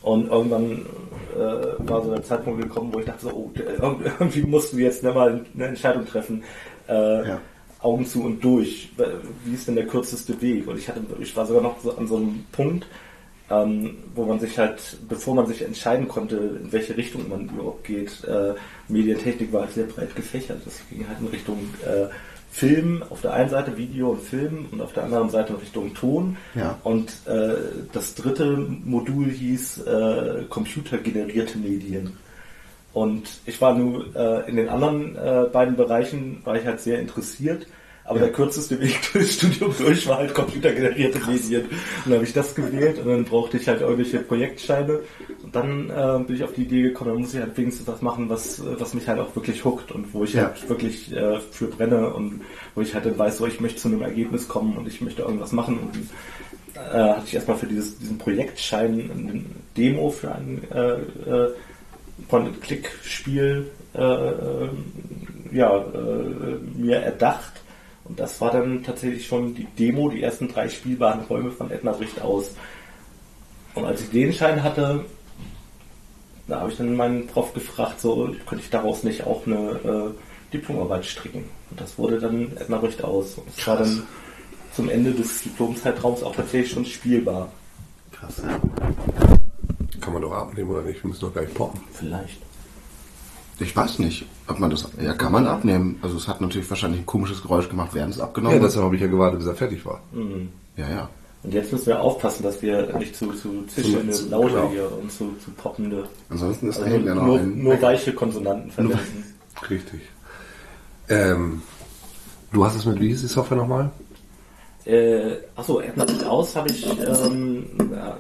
Und 0.03 0.31
irgendwann 0.31 0.85
äh, 1.37 1.89
war 1.89 2.03
so 2.03 2.11
der 2.11 2.25
Zeitpunkt 2.25 2.61
gekommen, 2.61 2.93
wo 2.93 2.99
ich 2.99 3.07
dachte, 3.07 3.27
so, 3.27 3.31
oh, 3.31 3.51
irgendwie 4.19 4.43
musst 4.43 4.73
du 4.73 4.79
jetzt 4.79 5.05
mal 5.05 5.45
eine 5.55 5.65
Entscheidung 5.65 6.05
treffen. 6.07 6.43
Äh, 6.89 7.29
ja. 7.29 7.41
Augen 7.83 8.05
zu 8.05 8.25
und 8.25 8.43
durch. 8.43 8.91
Wie 9.45 9.55
ist 9.55 9.69
denn 9.69 9.77
der 9.77 9.87
kürzeste 9.87 10.41
Weg? 10.43 10.67
Und 10.67 10.77
ich 10.77 10.89
hatte, 10.89 11.01
ich 11.21 11.37
war 11.37 11.47
sogar 11.47 11.63
noch 11.63 11.81
so 11.81 11.97
an 11.97 12.09
so 12.09 12.17
einem 12.17 12.45
Punkt, 12.51 12.87
ähm, 13.49 13.97
wo 14.15 14.25
man 14.25 14.41
sich 14.41 14.59
halt, 14.59 14.99
bevor 15.09 15.35
man 15.35 15.47
sich 15.47 15.63
entscheiden 15.63 16.09
konnte, 16.09 16.37
in 16.63 16.73
welche 16.73 16.97
Richtung 16.97 17.29
man 17.29 17.49
überhaupt 17.49 17.85
geht, 17.85 18.25
äh, 18.25 18.55
Medientechnik 18.91 19.53
war 19.53 19.63
halt 19.63 19.73
sehr 19.73 19.85
breit 19.85 20.15
gefächert. 20.15 20.61
Das 20.65 20.81
ging 20.91 21.07
halt 21.09 21.21
in 21.21 21.27
Richtung 21.29 21.59
äh, 21.85 22.07
Film 22.51 23.03
auf 23.11 23.21
der 23.21 23.33
einen 23.33 23.49
Seite, 23.49 23.77
Video 23.77 24.11
und 24.11 24.23
Film 24.23 24.67
und 24.73 24.81
auf 24.81 24.93
der 24.93 25.05
anderen 25.05 25.31
Seite 25.31 25.61
Richtung 25.61 25.95
Ton. 25.95 26.37
Ja. 26.55 26.79
Und 26.83 27.11
äh, 27.27 27.55
das 27.93 28.15
dritte 28.15 28.57
Modul 28.57 29.31
hieß 29.31 29.79
äh, 29.83 30.45
computergenerierte 30.49 31.59
Medien. 31.59 32.17
Und 32.93 33.41
ich 33.47 33.61
war 33.61 33.75
nur 33.75 34.15
äh, 34.17 34.51
in 34.51 34.57
den 34.57 34.69
anderen 34.69 35.17
äh, 35.17 35.47
beiden 35.53 35.77
Bereichen 35.77 36.41
war 36.45 36.57
ich 36.57 36.67
halt 36.67 36.81
sehr 36.81 36.99
interessiert 36.99 37.67
aber 38.11 38.19
ja. 38.19 38.25
der 38.25 38.35
kürzeste 38.35 38.81
Weg 38.81 39.01
durchs 39.13 39.35
Studium 39.35 39.73
durch 39.79 40.05
war 40.09 40.19
halt 40.19 40.35
computergenerierte 40.35 41.21
Medien. 41.31 41.63
Und 41.63 41.71
dann 42.07 42.15
habe 42.15 42.25
ich 42.25 42.33
das 42.33 42.57
gewählt 42.57 42.99
und 42.99 43.07
dann 43.07 43.25
brauchte 43.25 43.57
ich 43.57 43.69
halt 43.69 43.83
irgendwelche 43.83 44.19
Projektscheine. 44.19 44.99
Und 45.45 45.55
dann 45.55 45.91
äh, 45.91 46.25
bin 46.25 46.35
ich 46.35 46.43
auf 46.43 46.53
die 46.53 46.63
Idee 46.63 46.83
gekommen, 46.83 47.13
dann 47.13 47.21
muss 47.21 47.35
ich 47.35 47.41
halt 47.41 47.57
wenigstens 47.57 47.87
was 47.87 48.03
machen, 48.03 48.29
was, 48.29 48.61
was 48.79 48.95
mich 48.95 49.07
halt 49.07 49.21
auch 49.21 49.37
wirklich 49.37 49.65
huckt 49.65 49.93
und 49.93 50.13
wo 50.13 50.25
ich 50.25 50.35
ja. 50.35 50.47
halt 50.47 50.69
wirklich 50.69 51.15
äh, 51.15 51.39
für 51.53 51.69
brenne 51.69 52.13
und 52.13 52.41
wo 52.75 52.81
ich 52.81 52.93
halt 52.95 53.07
dann 53.07 53.17
weiß, 53.17 53.39
so 53.39 53.47
ich 53.47 53.61
möchte 53.61 53.81
zu 53.81 53.87
einem 53.87 54.03
Ergebnis 54.03 54.49
kommen 54.49 54.77
und 54.77 54.89
ich 54.89 55.01
möchte 55.01 55.23
irgendwas 55.23 55.53
machen. 55.53 55.79
Und 55.79 55.97
äh, 56.75 56.99
hatte 56.99 57.27
ich 57.27 57.35
erstmal 57.35 57.59
für 57.59 57.67
dieses, 57.67 57.97
diesen 57.97 58.19
Projektschein 58.19 59.09
eine 59.09 59.45
Demo 59.77 60.11
für 60.11 60.35
ein 60.35 60.63
äh, 60.75 60.95
äh, 60.95 61.51
Point-and-Click-Spiel 62.27 63.71
äh, 63.95 64.03
äh, 64.03 64.69
ja, 65.53 65.77
äh, 65.77 66.59
mir 66.77 66.97
erdacht 66.97 67.60
und 68.11 68.19
das 68.19 68.41
war 68.41 68.51
dann 68.51 68.83
tatsächlich 68.83 69.25
schon 69.25 69.55
die 69.55 69.69
Demo, 69.79 70.09
die 70.09 70.21
ersten 70.21 70.49
drei 70.49 70.69
spielbaren 70.69 71.21
Räume 71.27 71.53
von 71.53 71.71
Edna 71.71 71.93
bricht 71.93 72.21
aus. 72.21 72.57
Und 73.77 73.85
als 73.85 74.01
ich 74.01 74.11
den 74.11 74.33
Schein 74.33 74.65
hatte, 74.65 75.05
da 76.49 76.59
habe 76.59 76.73
ich 76.73 76.77
dann 76.77 76.97
meinen 76.97 77.29
Prof 77.29 77.55
gefragt, 77.55 78.01
so 78.01 78.35
könnte 78.49 78.65
ich 78.65 78.71
daraus 78.71 79.05
nicht 79.05 79.23
auch 79.25 79.47
eine 79.47 79.59
äh, 79.85 80.53
Diplomarbeit 80.53 81.07
stricken. 81.07 81.45
Und 81.71 81.81
das 81.81 81.97
wurde 81.99 82.19
dann 82.19 82.51
Edna 82.57 82.79
bricht 82.79 83.05
aus. 83.05 83.37
Und 83.37 83.47
es 83.57 83.65
war 83.65 83.77
dann 83.77 84.03
zum 84.75 84.91
Ende 84.91 85.13
des 85.13 85.45
Diplomzeitraums 85.45 86.25
auch 86.25 86.35
tatsächlich 86.35 86.73
schon 86.73 86.87
spielbar. 86.87 87.53
Krass. 88.11 88.43
Kann 90.01 90.13
man 90.13 90.23
doch 90.23 90.33
abnehmen 90.33 90.69
oder 90.71 90.83
nicht? 90.83 91.01
Wir 91.05 91.11
müssen 91.11 91.21
doch 91.21 91.33
gleich 91.33 91.55
poppen. 91.55 91.81
Vielleicht. 91.93 92.43
Ich 93.61 93.77
weiß 93.77 93.99
nicht, 93.99 94.25
ob 94.49 94.59
man 94.59 94.71
das. 94.71 94.89
Ja, 95.03 95.13
kann 95.13 95.33
man 95.33 95.47
abnehmen. 95.47 95.99
Also 96.01 96.17
es 96.17 96.27
hat 96.27 96.41
natürlich 96.41 96.69
wahrscheinlich 96.71 97.03
ein 97.03 97.07
komisches 97.07 97.43
Geräusch 97.43 97.69
gemacht, 97.69 97.91
während 97.93 98.15
es 98.15 98.21
abgenommen 98.21 98.57
Ja, 98.57 98.63
deshalb 98.63 98.87
habe 98.87 98.95
ich 98.97 99.03
ja 99.03 99.07
gewartet, 99.07 99.41
bis 99.41 99.49
er 99.49 99.55
fertig 99.55 99.85
war. 99.85 100.01
Mhm. 100.13 100.49
Ja, 100.77 100.89
ja. 100.89 101.09
Und 101.43 101.55
jetzt 101.55 101.73
müssen 101.73 101.87
wir 101.87 102.01
aufpassen, 102.01 102.43
dass 102.43 102.61
wir 102.61 102.97
nicht 102.99 103.17
zu, 103.17 103.33
zu 103.33 103.65
zischende 103.67 104.15
Laute 104.29 104.55
genau. 104.55 104.71
hier 104.71 104.99
und 105.01 105.11
zu, 105.11 105.35
zu 105.45 105.51
poppende. 105.57 106.05
Ansonsten 106.29 106.69
ist 106.69 106.81
also 106.81 106.97
ja 106.97 107.15
noch 107.15 107.25
nur, 107.25 107.39
ein, 107.39 107.63
nur 107.63 107.81
weiche 107.81 108.13
Konsonanten 108.13 108.71
verwenden. 108.71 109.25
Richtig. 109.69 110.01
Ähm, 111.09 111.63
du 112.53 112.65
hast 112.65 112.77
es 112.77 112.85
mit, 112.85 113.01
wie 113.01 113.09
hieß 113.09 113.23
die 113.23 113.27
Software 113.27 113.57
nochmal? 113.57 113.91
Äh, 114.87 115.37
achso, 115.57 115.81
AppNet 115.81 116.25
aus 116.25 116.57
habe 116.57 116.71
ich, 116.71 116.87
ähm, 116.87 117.67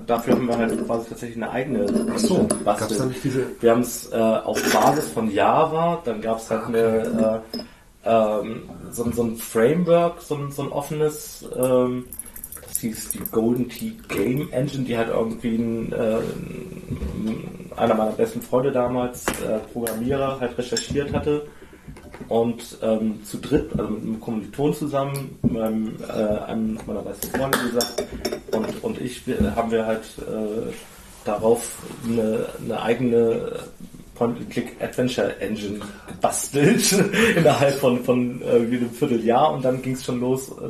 dafür 0.06 0.34
haben 0.34 0.46
wir 0.46 0.58
halt 0.58 0.86
quasi 0.86 1.08
tatsächlich 1.08 1.42
eine 1.42 1.50
eigene 1.50 1.86
Achso, 2.12 2.46
gab's 2.64 2.98
da 2.98 3.06
nicht 3.06 3.24
diese? 3.24 3.46
Wir 3.60 3.70
haben 3.70 3.80
es 3.80 4.12
äh, 4.12 4.16
auf 4.16 4.62
Basis 4.70 5.08
von 5.08 5.30
Java, 5.30 6.02
dann 6.04 6.20
gab 6.20 6.38
es 6.38 6.50
halt 6.50 6.66
eine, 6.66 7.42
äh, 7.54 7.58
ähm, 8.04 8.62
so, 8.90 9.10
so, 9.10 9.22
ein 9.22 9.36
Framework, 9.36 10.20
so, 10.20 10.38
so 10.50 10.62
ein 10.62 10.72
offenes, 10.72 11.48
ähm, 11.56 12.04
das 12.68 12.78
hieß 12.78 13.10
die 13.12 13.20
Golden 13.30 13.70
Tee 13.70 13.96
Game 14.08 14.50
Engine, 14.52 14.84
die 14.84 14.98
halt 14.98 15.08
irgendwie 15.08 15.56
ein, 15.56 15.92
äh, 15.92 16.18
einer 17.74 17.94
meiner 17.94 18.12
besten 18.12 18.42
Freunde 18.42 18.70
damals, 18.70 19.24
äh, 19.28 19.60
Programmierer, 19.72 20.38
halt 20.38 20.58
recherchiert 20.58 21.14
hatte 21.14 21.46
und 22.28 22.78
ähm, 22.82 23.24
zu 23.24 23.38
dritt, 23.38 23.70
also 23.76 23.90
mit 23.90 24.02
einem 24.02 24.20
Kommiliton 24.20 24.74
zusammen, 24.74 25.38
meinem, 25.42 25.96
äh, 26.08 26.12
einem 26.12 26.78
meiner 26.86 27.02
besten 27.02 27.28
Freunde 27.36 27.58
gesagt, 27.58 28.04
und, 28.52 28.84
und 28.84 29.00
ich 29.00 29.22
haben 29.56 29.70
wir 29.70 29.86
halt 29.86 30.04
äh, 30.18 30.72
darauf 31.24 31.78
eine, 32.06 32.46
eine 32.62 32.82
eigene 32.82 33.52
Point-and-Click-Adventure-Engine 34.14 35.80
gebastelt 36.06 36.92
innerhalb 37.36 37.74
von, 37.74 38.04
von 38.04 38.42
äh, 38.42 38.56
einem 38.56 38.90
Vierteljahr 38.90 39.52
und 39.52 39.64
dann 39.64 39.80
ging 39.80 39.94
es 39.94 40.04
schon 40.04 40.20
los, 40.20 40.50
äh, 40.50 40.68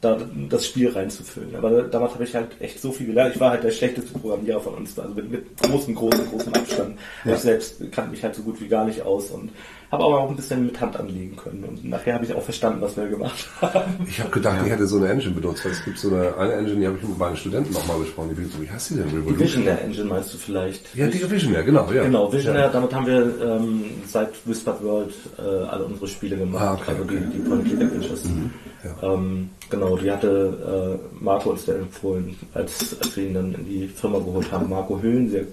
da 0.00 0.18
das 0.50 0.66
Spiel 0.66 0.90
reinzufüllen. 0.90 1.54
Aber 1.54 1.84
damals 1.84 2.14
habe 2.14 2.24
ich 2.24 2.34
halt 2.34 2.60
echt 2.60 2.80
so 2.80 2.90
viel 2.90 3.06
gelernt. 3.06 3.36
Ich 3.36 3.40
war 3.40 3.50
halt 3.50 3.62
der 3.62 3.70
schlechteste 3.70 4.18
Programmierer 4.18 4.60
von 4.60 4.74
uns, 4.74 4.98
also 4.98 5.14
mit, 5.14 5.30
mit 5.30 5.56
großem, 5.62 5.94
großem, 5.94 6.28
großem 6.28 6.54
Abstand. 6.54 6.98
Ja. 7.24 7.34
Ich 7.34 7.38
selbst 7.38 7.92
kannte 7.92 8.10
mich 8.10 8.24
halt 8.24 8.34
so 8.34 8.42
gut 8.42 8.60
wie 8.60 8.66
gar 8.66 8.84
nicht 8.84 9.02
aus 9.02 9.30
und 9.30 9.52
habe 9.92 10.04
aber 10.04 10.20
auch 10.20 10.30
ein 10.30 10.36
bisschen 10.36 10.64
mit 10.64 10.80
Hand 10.80 10.96
anlegen 10.96 11.36
können. 11.36 11.64
Und 11.64 11.84
nachher 11.84 12.14
habe 12.14 12.24
ich 12.24 12.32
auch 12.32 12.42
verstanden, 12.42 12.80
was 12.80 12.96
wir 12.96 13.06
gemacht 13.08 13.46
haben. 13.60 14.06
Ich 14.08 14.18
habe 14.20 14.30
gedacht, 14.30 14.60
ich 14.64 14.72
hätte 14.72 14.86
so 14.86 14.96
eine 14.96 15.10
Engine 15.10 15.34
benutzt, 15.34 15.64
weil 15.66 15.72
es 15.72 15.84
gibt 15.84 15.98
so 15.98 16.08
eine, 16.08 16.34
eine 16.38 16.54
Engine, 16.54 16.80
die 16.80 16.86
habe 16.86 16.96
ich 16.96 17.06
mit 17.06 17.18
meinen 17.18 17.36
Studenten 17.36 17.74
nochmal 17.74 17.98
besprochen. 17.98 18.30
Die, 18.34 18.62
wie 18.62 18.70
heißt 18.70 18.90
die 18.90 18.94
denn? 18.94 19.08
Revolution? 19.08 19.36
Die 19.36 19.44
Visionaire 19.44 19.80
Engine 19.82 20.04
meinst 20.06 20.32
du 20.32 20.38
vielleicht? 20.38 20.96
Ja, 20.96 21.06
die 21.06 21.30
Visionaire, 21.30 21.62
genau. 21.62 21.92
Ja. 21.92 22.04
Genau, 22.04 22.32
Visionaire, 22.32 22.66
ja. 22.66 22.72
damit 22.72 22.94
haben 22.94 23.06
wir 23.06 23.34
ähm, 23.42 23.84
seit 24.06 24.30
Whispered 24.46 24.82
World 24.82 25.14
äh, 25.38 25.42
alle 25.42 25.84
unsere 25.84 26.08
Spiele 26.08 26.38
gemacht, 26.38 26.64
ah, 26.64 26.72
okay, 26.72 26.92
also 26.92 27.04
die, 27.04 27.16
die 27.16 27.38
Point-and-Click-Adventures. 27.40 28.24
Mhm. 28.24 28.50
Ja. 28.84 29.12
Ähm, 29.12 29.50
genau, 29.68 29.96
die 29.98 30.10
hatte 30.10 30.98
äh, 31.20 31.22
Marco 31.22 31.50
uns 31.50 31.66
der 31.66 31.76
empfohlen, 31.76 32.34
als, 32.54 32.96
als 32.98 33.14
wir 33.14 33.26
ihn 33.26 33.34
dann 33.34 33.54
in 33.54 33.64
die 33.66 33.88
Firma 33.88 34.18
geholt 34.18 34.50
haben. 34.50 34.70
Marco 34.70 35.00
Höhlen, 35.00 35.28
sehr 35.30 35.44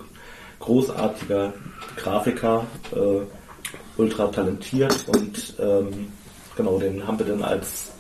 großartiger 0.60 1.54
Grafiker, 1.98 2.66
äh, 2.96 3.22
ultra 4.00 4.28
talentiert 4.28 5.06
und 5.08 5.56
ähm, 5.60 6.08
genau, 6.56 6.80
den 6.80 7.06
haben 7.06 7.20
wir 7.20 7.26
dann 7.26 7.44
als 7.44 7.92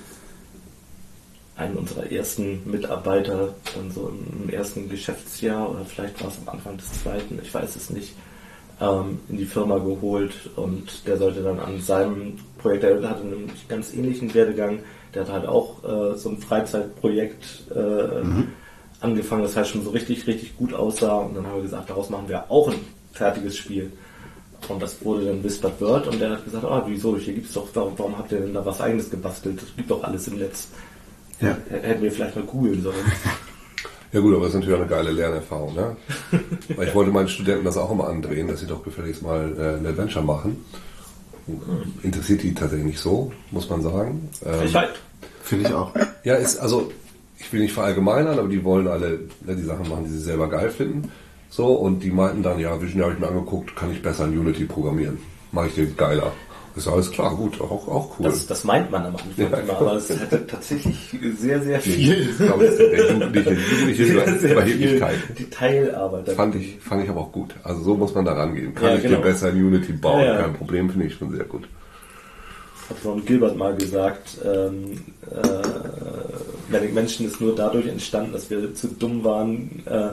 einen 1.55 1.75
unserer 1.75 2.09
ersten 2.09 2.61
Mitarbeiter 2.69 3.53
dann 3.75 3.91
so 3.91 4.11
im 4.41 4.49
ersten 4.49 4.89
Geschäftsjahr 4.89 5.69
oder 5.69 5.83
vielleicht 5.85 6.21
war 6.21 6.29
es 6.29 6.37
am 6.45 6.53
Anfang 6.53 6.77
des 6.77 7.03
zweiten, 7.03 7.39
ich 7.43 7.53
weiß 7.53 7.75
es 7.75 7.89
nicht, 7.89 8.15
ähm, 8.79 9.19
in 9.27 9.37
die 9.37 9.45
Firma 9.45 9.77
geholt 9.77 10.33
und 10.55 11.05
der 11.05 11.17
sollte 11.17 11.43
dann 11.43 11.59
an 11.59 11.81
seinem 11.81 12.37
Projekt, 12.57 12.83
der 12.83 13.09
hatte 13.09 13.23
einen 13.23 13.51
ganz 13.67 13.93
ähnlichen 13.93 14.33
Werdegang, 14.33 14.79
der 15.13 15.23
hat 15.23 15.31
halt 15.31 15.47
auch 15.47 15.83
äh, 15.83 16.17
so 16.17 16.29
ein 16.29 16.37
Freizeitprojekt 16.37 17.63
äh, 17.75 18.23
mhm. 18.23 18.49
angefangen, 19.01 19.43
das 19.43 19.55
heißt 19.55 19.71
schon 19.71 19.83
so 19.83 19.89
richtig, 19.89 20.27
richtig 20.27 20.55
gut 20.57 20.73
aussah. 20.73 21.17
Und 21.19 21.35
dann 21.35 21.45
haben 21.47 21.55
wir 21.55 21.63
gesagt, 21.63 21.89
daraus 21.89 22.09
machen 22.09 22.29
wir 22.29 22.49
auch 22.49 22.69
ein 22.69 22.79
fertiges 23.11 23.57
Spiel. 23.57 23.91
Und 24.67 24.81
das 24.81 25.03
wurde 25.03 25.25
dann 25.25 25.43
Whispered 25.43 25.79
Word 25.81 26.07
und 26.07 26.19
der 26.19 26.31
hat 26.31 26.45
gesagt, 26.45 26.63
ah, 26.65 26.83
wieso, 26.85 27.17
hier 27.17 27.33
gibt's 27.33 27.53
doch, 27.53 27.67
warum, 27.73 27.93
warum 27.97 28.17
habt 28.17 28.31
ihr 28.31 28.39
denn 28.39 28.53
da 28.53 28.65
was 28.65 28.81
eigenes 28.81 29.09
gebastelt? 29.09 29.61
Das 29.61 29.75
gibt 29.75 29.89
doch 29.89 30.03
alles 30.03 30.27
im 30.27 30.37
Netz. 30.37 30.67
Ja. 31.39 31.57
Hätten 31.69 32.03
wir 32.03 32.11
vielleicht 32.11 32.35
mal 32.35 32.45
googeln 32.45 32.81
sollen. 32.81 32.95
Ja 34.11 34.21
gut, 34.21 34.33
aber 34.33 34.45
das 34.45 34.55
ist 34.55 34.61
natürlich 34.61 34.75
auch 34.75 34.81
eine 34.81 34.89
geile 34.89 35.11
Lernerfahrung, 35.11 35.75
ne? 35.75 35.95
Weil 36.75 36.87
ich 36.87 36.95
wollte 36.95 37.11
meinen 37.11 37.27
Studenten 37.27 37.63
das 37.63 37.77
auch 37.77 37.91
immer 37.91 38.07
andrehen, 38.07 38.47
dass 38.47 38.59
sie 38.59 38.65
doch 38.65 38.83
gefälligst 38.83 39.21
mal 39.21 39.55
äh, 39.55 39.77
ein 39.77 39.85
Adventure 39.85 40.25
machen 40.25 40.65
interessiert 42.03 42.43
die 42.43 42.53
tatsächlich 42.53 42.87
nicht 42.87 42.99
so, 42.99 43.31
muss 43.51 43.69
man 43.69 43.81
sagen. 43.81 44.29
Ähm, 44.45 44.85
Finde 45.43 45.69
ich 45.69 45.73
auch. 45.73 45.93
Ja, 46.23 46.35
ist, 46.35 46.57
also, 46.57 46.91
ich 47.37 47.51
will 47.51 47.61
nicht 47.61 47.73
verallgemeinern, 47.73 48.37
aber 48.37 48.47
die 48.47 48.63
wollen 48.63 48.87
alle 48.87 49.19
ne, 49.45 49.55
die 49.55 49.63
Sachen 49.63 49.89
machen, 49.89 50.05
die 50.05 50.11
sie 50.11 50.19
selber 50.19 50.49
geil 50.49 50.69
finden. 50.69 51.11
So, 51.49 51.67
und 51.73 52.03
die 52.03 52.11
meinten 52.11 52.43
dann, 52.43 52.59
ja, 52.59 52.79
Vision 52.79 53.03
habe 53.03 53.13
ich 53.13 53.19
mir 53.19 53.27
angeguckt, 53.27 53.75
kann 53.75 53.91
ich 53.91 54.01
besser 54.01 54.25
in 54.25 54.37
Unity 54.37 54.65
programmieren. 54.65 55.17
Mache 55.51 55.67
ich 55.67 55.75
den 55.75 55.97
geiler. 55.97 56.31
Ist 56.75 56.87
alles 56.87 57.09
klar, 57.11 57.35
gut, 57.35 57.59
auch, 57.59 57.87
auch 57.87 58.19
cool. 58.19 58.27
Das, 58.27 58.45
das 58.45 58.63
meint 58.63 58.91
man 58.91 59.05
am 59.05 59.15
Anfang 59.15 59.33
ja, 59.35 59.47
immer, 59.47 59.73
aber 59.79 59.93
es 59.95 60.09
hat 60.11 60.47
tatsächlich 60.47 60.95
sehr, 61.37 61.61
sehr 61.61 61.81
viel. 61.81 62.29
Ich 62.29 62.37
glaube, 62.37 62.65
das 62.65 62.73
ist 62.73 62.79
der 62.79 63.11
jugendliche, 63.11 63.49
jugendliche 63.71 64.05
sehr, 64.05 64.39
sehr 64.39 64.51
Überheblichkeit. 64.51 65.17
Detailarbeit. 65.37 66.29
Fand 66.29 66.55
ich, 66.55 66.77
fand 66.79 67.03
ich 67.03 67.09
aber 67.09 67.21
auch 67.21 67.31
gut. 67.31 67.55
Also 67.63 67.81
so 67.81 67.95
muss 67.95 68.13
man 68.13 68.23
da 68.23 68.33
rangehen. 68.33 68.75
Kann 68.75 68.89
ja, 68.89 68.95
ich 68.95 69.01
genau. 69.01 69.17
dir 69.17 69.23
besser 69.23 69.49
in 69.49 69.65
Unity 69.65 69.93
bauen? 69.93 70.23
Ja, 70.23 70.43
Kein 70.43 70.53
Problem, 70.53 70.89
finde 70.89 71.07
ich 71.07 71.15
schon 71.15 71.31
sehr 71.31 71.45
gut. 71.45 71.67
Hat 72.87 72.97
Ron 73.03 73.25
Gilbert 73.25 73.57
mal 73.57 73.75
gesagt, 73.75 74.37
ähm, 74.45 74.99
äh, 75.31 76.87
Menschen 76.93 77.27
ist 77.27 77.41
nur 77.41 77.55
dadurch 77.55 77.87
entstanden, 77.87 78.31
dass 78.31 78.49
wir 78.49 78.73
zu 78.73 78.87
dumm 78.87 79.23
waren, 79.23 79.83
äh, 79.85 80.09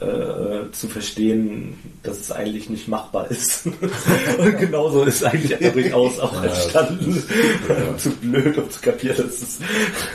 äh, 0.00 0.70
zu 0.70 0.86
verstehen, 0.88 1.78
dass 2.02 2.20
es 2.20 2.30
eigentlich 2.30 2.70
nicht 2.70 2.88
machbar 2.88 3.30
ist. 3.30 3.66
und 4.38 4.58
genauso 4.58 5.04
ist 5.04 5.24
eigentlich 5.24 5.72
durchaus 5.72 6.20
auch 6.20 6.42
entstanden. 6.42 7.22
Ja. 7.68 7.96
zu 7.96 8.10
blöd, 8.10 8.56
um 8.58 8.70
zu 8.70 8.80
kapieren, 8.80 9.26
dass 9.26 9.42
es, 9.42 9.58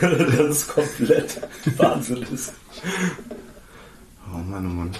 dass 0.00 0.56
es 0.56 0.68
komplett 0.68 1.40
Wahnsinn 1.76 2.24
ist. 2.32 2.54
Oh 4.32 4.38
Mann, 4.38 4.66
oh 4.66 4.74
Mann. 4.74 4.90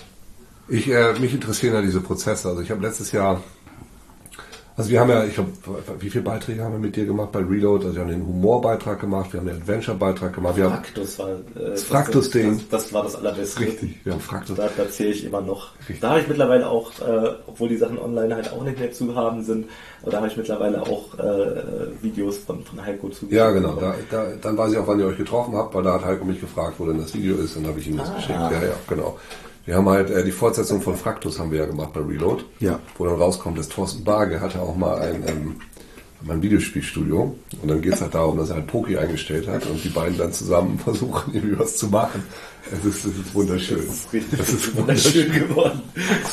Ich, 0.68 0.88
äh, 0.88 1.12
mich 1.18 1.34
interessieren 1.34 1.74
ja 1.74 1.82
diese 1.82 2.00
Prozesse. 2.00 2.48
Also 2.48 2.60
ich 2.60 2.70
habe 2.70 2.82
letztes 2.82 3.12
Jahr 3.12 3.42
also 4.76 4.90
wir 4.90 5.00
haben 5.00 5.10
ja, 5.10 5.24
ich 5.24 5.34
glaube, 5.34 5.52
wie 6.00 6.10
viele 6.10 6.24
Beiträge 6.24 6.64
haben 6.64 6.72
wir 6.72 6.78
mit 6.80 6.96
dir 6.96 7.06
gemacht 7.06 7.30
bei 7.30 7.38
Reload? 7.38 7.84
Also 7.84 7.96
wir 7.96 8.02
haben 8.02 8.10
den 8.10 8.26
Humorbeitrag 8.26 9.00
gemacht, 9.00 9.32
wir 9.32 9.40
haben 9.40 9.46
den 9.46 9.56
Adventure-Beitrag 9.56 10.32
gemacht. 10.32 10.56
Wir 10.56 10.68
Fraktus 10.68 11.18
war 11.20 11.28
äh, 11.28 11.34
das 11.54 11.84
Fraktus-Ding. 11.84 12.56
Das, 12.56 12.68
das, 12.68 12.92
war 12.92 13.04
das 13.04 13.14
allerbeste. 13.14 13.60
Richtig, 13.60 14.00
ja, 14.04 14.18
Fraktus. 14.18 14.56
Da, 14.56 14.68
da 14.76 14.90
zähle 14.90 15.10
ich 15.10 15.24
immer 15.24 15.40
noch. 15.40 15.78
Richtig. 15.78 16.00
Da 16.00 16.10
habe 16.10 16.20
ich 16.20 16.28
mittlerweile 16.28 16.68
auch, 16.68 16.90
äh, 17.00 17.34
obwohl 17.46 17.68
die 17.68 17.76
Sachen 17.76 17.98
online 17.98 18.34
halt 18.34 18.52
auch 18.52 18.64
nicht 18.64 18.78
mehr 18.80 18.90
zu 18.90 19.14
haben 19.14 19.44
sind, 19.44 19.66
da 20.04 20.16
habe 20.16 20.26
ich 20.26 20.36
mittlerweile 20.36 20.82
auch 20.82 21.18
äh, 21.18 22.02
Videos 22.02 22.38
von, 22.38 22.64
von 22.64 22.84
Heiko 22.84 23.10
zu. 23.10 23.26
Ja, 23.30 23.50
genau. 23.52 23.76
Da, 23.76 23.94
da, 24.10 24.26
dann 24.42 24.58
weiß 24.58 24.72
ich 24.72 24.78
auch, 24.78 24.88
wann 24.88 24.98
ihr 24.98 25.06
euch 25.06 25.18
getroffen 25.18 25.54
habt, 25.56 25.72
weil 25.74 25.84
da 25.84 25.94
hat 25.94 26.04
Heiko 26.04 26.24
mich 26.24 26.40
gefragt, 26.40 26.74
wo 26.78 26.86
denn 26.86 26.98
das 26.98 27.14
Video 27.14 27.36
ist, 27.36 27.56
und 27.56 27.62
dann 27.62 27.70
habe 27.70 27.80
ich 27.80 27.88
ihm 27.88 27.96
das 27.96 28.10
ah. 28.10 28.14
geschickt. 28.16 28.38
Ja, 28.38 28.50
ja, 28.50 28.74
genau. 28.88 29.18
Wir 29.66 29.76
haben 29.76 29.88
halt 29.88 30.10
äh, 30.10 30.24
die 30.24 30.32
Fortsetzung 30.32 30.82
von 30.82 30.96
Fraktus 30.96 31.38
haben 31.38 31.50
wir 31.50 31.60
ja 31.60 31.66
gemacht 31.66 31.92
bei 31.92 32.00
Reload. 32.00 32.44
Ja. 32.60 32.80
Wo 32.98 33.06
dann 33.06 33.16
rauskommt, 33.16 33.58
dass 33.58 33.68
Thorsten 33.68 34.04
Barge 34.04 34.40
hatte 34.40 34.60
auch 34.60 34.76
mal 34.76 34.98
ein, 34.98 35.24
ähm, 35.26 35.56
ein 36.28 36.42
Videospielstudio. 36.42 37.34
Und 37.62 37.68
dann 37.68 37.80
geht 37.80 37.94
es 37.94 38.00
halt 38.00 38.14
darum, 38.14 38.36
dass 38.36 38.50
er 38.50 38.56
halt 38.56 38.66
Poki 38.66 38.96
eingestellt 38.98 39.48
hat 39.48 39.66
und 39.66 39.82
die 39.82 39.88
beiden 39.88 40.18
dann 40.18 40.32
zusammen 40.32 40.78
versuchen, 40.84 41.34
irgendwie 41.34 41.58
was 41.58 41.76
zu 41.76 41.88
machen. 41.88 42.22
Es 42.70 42.84
ist, 42.84 43.04
es 43.04 43.18
ist 43.18 43.34
wunderschön. 43.34 43.86
Das 43.86 43.96
ist 43.96 44.12
richtig 44.12 44.38
das 44.38 44.48
ist 44.50 44.76
wunderschön 44.76 45.32
geworden. 45.32 45.82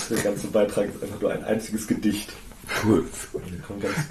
Der 0.10 0.18
ganze 0.18 0.48
Beitrag 0.48 0.90
ist 0.90 1.04
einfach 1.04 1.22
nur 1.22 1.32
ein 1.32 1.44
einziges 1.44 1.88
Gedicht. 1.88 2.34
Cool. 2.84 3.04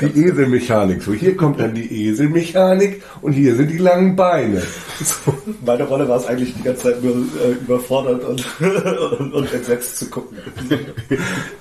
Die 0.00 0.20
Eselmechanik. 0.20 1.02
So, 1.02 1.12
hier 1.12 1.36
kommt 1.36 1.60
dann 1.60 1.74
die 1.74 2.06
Eselmechanik 2.08 3.02
und 3.20 3.32
hier 3.32 3.54
sind 3.54 3.70
die 3.70 3.78
langen 3.78 4.16
Beine. 4.16 4.62
So. 5.02 5.34
Meine 5.64 5.84
Rolle 5.84 6.08
war 6.08 6.18
es 6.18 6.26
eigentlich 6.26 6.54
die 6.54 6.62
ganze 6.62 6.82
Zeit 6.84 7.02
nur 7.02 7.14
äh, 7.14 7.52
überfordert 7.52 8.24
und, 8.24 8.44
und, 9.18 9.32
und, 9.32 9.52
entsetzt 9.52 9.98
zu 9.98 10.10
gucken. 10.10 10.36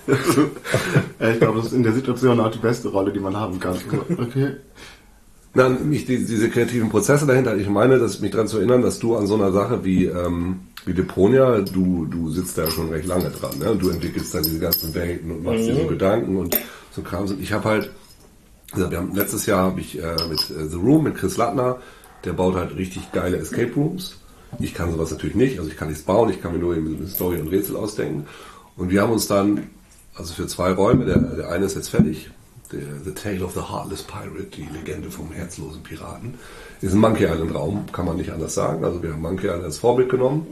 ich 0.07 1.39
glaube, 1.39 1.57
das 1.57 1.67
ist 1.67 1.73
in 1.73 1.83
der 1.83 1.93
Situation 1.93 2.39
auch 2.39 2.51
die 2.51 2.59
beste 2.59 2.89
Rolle, 2.89 3.11
die 3.11 3.19
man 3.19 3.35
haben 3.35 3.59
kann. 3.59 3.77
Okay. 4.17 4.55
Na, 5.53 5.67
mich 5.69 6.05
die, 6.05 6.25
diese 6.25 6.49
kreativen 6.49 6.89
Prozesse 6.89 7.25
dahinter, 7.25 7.57
ich 7.57 7.69
meine, 7.69 7.97
dass 7.97 8.19
mich 8.19 8.31
daran 8.31 8.47
zu 8.47 8.57
erinnern, 8.57 8.81
dass 8.81 8.99
du 8.99 9.15
an 9.15 9.25
so 9.25 9.35
einer 9.35 9.51
Sache 9.51 9.83
wie, 9.83 10.05
ähm, 10.05 10.59
wie 10.85 10.93
Deponia, 10.93 11.59
du, 11.61 12.05
du 12.05 12.29
sitzt 12.29 12.57
da 12.57 12.69
schon 12.69 12.89
recht 12.89 13.07
lange 13.07 13.29
dran, 13.31 13.57
ne? 13.57 13.71
Und 13.71 13.81
du 13.81 13.89
entwickelst 13.89 14.33
da 14.33 14.41
diese 14.41 14.59
ganzen 14.59 14.93
Welten 14.93 15.31
und 15.31 15.43
machst 15.43 15.61
mhm. 15.61 15.67
dir 15.67 15.75
so 15.75 15.83
mhm. 15.83 15.87
Gedanken 15.87 16.37
und 16.37 16.57
so 16.91 17.01
Kram 17.01 17.27
sind. 17.27 17.41
Ich 17.41 17.53
habe 17.53 17.67
halt, 17.67 17.91
also 18.71 18.89
wir 18.89 18.97
haben, 18.97 19.15
letztes 19.15 19.45
Jahr 19.45 19.63
habe 19.63 19.81
ich 19.81 20.01
äh, 20.01 20.15
mit 20.29 20.49
äh, 20.49 20.67
The 20.67 20.77
Room, 20.77 21.03
mit 21.03 21.15
Chris 21.15 21.37
Lattner, 21.37 21.77
der 22.23 22.33
baut 22.33 22.55
halt 22.55 22.75
richtig 22.75 23.11
geile 23.11 23.37
Escape 23.37 23.73
Rooms. 23.75 24.17
Ich 24.59 24.73
kann 24.73 24.91
sowas 24.91 25.11
natürlich 25.11 25.35
nicht, 25.35 25.59
also 25.59 25.69
ich 25.69 25.77
kann 25.77 25.89
nichts 25.89 26.03
bauen, 26.03 26.29
ich 26.29 26.41
kann 26.41 26.53
mir 26.53 26.59
nur 26.59 26.73
eine 26.73 27.07
Story 27.07 27.39
und 27.39 27.49
Rätsel 27.49 27.75
ausdenken. 27.75 28.25
Und 28.75 28.89
wir 28.89 29.01
haben 29.01 29.11
uns 29.11 29.27
dann, 29.27 29.69
also 30.15 30.33
für 30.33 30.47
zwei 30.47 30.71
Räume, 30.71 31.05
der, 31.05 31.17
der 31.19 31.49
eine 31.49 31.65
ist 31.65 31.75
jetzt 31.75 31.89
fertig, 31.89 32.31
der, 32.71 32.81
The 33.05 33.11
Tale 33.11 33.43
of 33.43 33.53
the 33.53 33.61
Heartless 33.61 34.03
Pirate, 34.03 34.47
die 34.55 34.67
Legende 34.73 35.11
vom 35.11 35.31
herzlosen 35.31 35.83
Piraten, 35.83 36.35
ist 36.81 36.93
ein 36.93 36.99
Monkey 36.99 37.25
Island 37.25 37.53
Raum, 37.53 37.85
kann 37.91 38.05
man 38.05 38.17
nicht 38.17 38.31
anders 38.31 38.55
sagen. 38.55 38.83
Also 38.83 39.03
wir 39.03 39.13
haben 39.13 39.21
Monkey 39.21 39.47
Island 39.47 39.63
als 39.63 39.77
Vorbild 39.77 40.09
genommen 40.09 40.47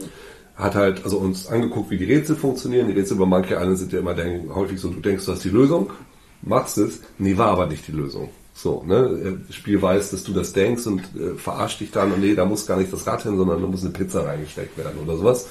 hat 0.58 0.74
halt 0.74 1.04
also 1.04 1.20
uns 1.20 1.48
angeguckt, 1.48 1.92
wie 1.92 1.98
die 1.98 2.12
Rätsel 2.12 2.36
funktionieren. 2.36 2.88
Die 2.88 2.94
Rätsel 2.94 3.16
über 3.16 3.28
Monkey 3.28 3.54
Island 3.54 3.78
sind 3.78 3.94
ja 3.94 4.00
immer 4.00 4.16
häufig 4.56 4.80
so, 4.80 4.90
du 4.90 5.00
denkst, 5.00 5.26
du 5.26 5.32
hast 5.32 5.44
die 5.44 5.50
Lösung 5.50 5.92
machst 6.42 6.78
es, 6.78 7.02
nee, 7.18 7.38
war 7.38 7.48
aber 7.48 7.68
nicht 7.68 7.88
die 7.88 7.94
Lösung. 7.94 8.30
So, 8.54 8.84
ne, 8.88 9.40
das 9.46 9.56
Spiel 9.56 9.82
weiß, 9.82 10.10
dass 10.10 10.24
du 10.24 10.34
das 10.34 10.52
denkst 10.52 10.88
und 10.88 11.02
äh, 11.16 11.36
verarscht 11.38 11.80
dich 11.80 11.92
dann 11.92 12.12
und 12.12 12.22
nee, 12.22 12.34
da 12.34 12.46
muss 12.46 12.66
gar 12.66 12.78
nicht 12.78 12.92
das 12.92 13.06
Rad 13.06 13.22
hin, 13.22 13.38
sondern 13.38 13.62
da 13.62 13.68
muss 13.68 13.84
eine 13.84 13.92
Pizza 13.92 14.26
reingesteckt 14.26 14.78
werden 14.78 14.98
oder 15.06 15.16
sowas. 15.16 15.48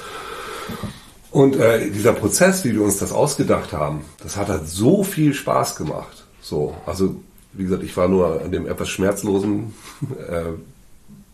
Und 1.31 1.57
äh, 1.57 1.90
dieser 1.90 2.14
Prozess, 2.14 2.64
wie 2.64 2.75
wir 2.75 2.83
uns 2.83 2.99
das 2.99 3.12
ausgedacht 3.12 3.72
haben, 3.72 4.01
das 4.22 4.37
hat 4.37 4.49
halt 4.49 4.68
so 4.68 5.05
viel 5.05 5.35
Spaß 5.35 5.77
gemacht. 5.77 6.25
So, 6.40 6.75
also 6.85 7.16
wie 7.53 7.64
gesagt, 7.64 7.85
ich 7.85 7.96
war 7.96 8.09
nur 8.09 8.42
an 8.42 8.51
dem 8.51 8.66
etwas 8.66 8.88
schmerzlosen 8.88 9.75
äh, 10.29 10.53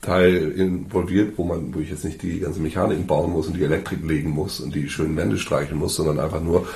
Teil 0.02 0.52
involviert, 0.52 1.38
wo 1.38 1.44
man, 1.44 1.74
wo 1.74 1.78
ich 1.78 1.90
jetzt 1.90 2.04
nicht 2.04 2.20
die 2.22 2.40
ganze 2.40 2.60
Mechanik 2.60 3.06
bauen 3.06 3.30
muss 3.30 3.46
und 3.46 3.56
die 3.56 3.62
Elektrik 3.62 4.04
legen 4.04 4.30
muss 4.30 4.60
und 4.60 4.74
die 4.74 4.90
schönen 4.90 5.16
Wände 5.16 5.38
streichen 5.38 5.78
muss, 5.78 5.94
sondern 5.94 6.18
einfach 6.18 6.42
nur, 6.42 6.66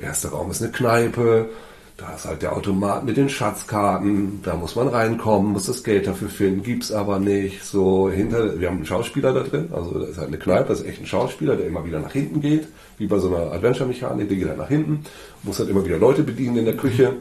erster 0.00 0.30
Raum 0.30 0.50
ist 0.50 0.62
eine 0.62 0.70
Kneipe, 0.70 1.50
da 1.98 2.14
ist 2.14 2.26
halt 2.26 2.42
der 2.42 2.56
Automat 2.56 3.04
mit 3.04 3.16
den 3.16 3.28
Schatzkarten, 3.28 4.40
da 4.44 4.54
muss 4.54 4.76
man 4.76 4.86
reinkommen, 4.86 5.52
muss 5.52 5.66
das 5.66 5.82
Geld 5.82 6.06
dafür 6.06 6.28
finden, 6.28 6.62
gibt's 6.62 6.92
aber 6.92 7.18
nicht. 7.18 7.64
So 7.64 8.08
hinter, 8.08 8.60
wir 8.60 8.68
haben 8.68 8.76
einen 8.76 8.86
Schauspieler 8.86 9.32
da 9.32 9.42
drin, 9.42 9.70
also 9.72 9.98
da 9.98 10.06
ist 10.06 10.16
halt 10.16 10.28
eine 10.28 10.38
Kneipe, 10.38 10.68
das 10.68 10.80
ist 10.80 10.86
echt 10.86 11.00
ein 11.00 11.06
Schauspieler, 11.06 11.56
der 11.56 11.66
immer 11.66 11.84
wieder 11.84 11.98
nach 11.98 12.12
hinten 12.12 12.40
geht, 12.40 12.68
wie 12.98 13.08
bei 13.08 13.18
so 13.18 13.34
einer 13.34 13.50
Adventure-Mechanik, 13.50 14.28
der 14.28 14.36
geht 14.36 14.46
halt 14.46 14.58
nach 14.58 14.68
hinten, 14.68 15.00
muss 15.42 15.58
halt 15.58 15.70
immer 15.70 15.84
wieder 15.84 15.98
Leute 15.98 16.22
bedienen 16.22 16.58
in 16.58 16.66
der 16.66 16.76
Küche. 16.76 17.16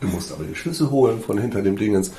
Du 0.00 0.06
musst 0.06 0.30
aber 0.32 0.44
die 0.44 0.54
Schlüssel 0.54 0.88
holen 0.90 1.20
von 1.20 1.38
hinter 1.38 1.62
dem 1.62 1.76
Dingens. 1.76 2.12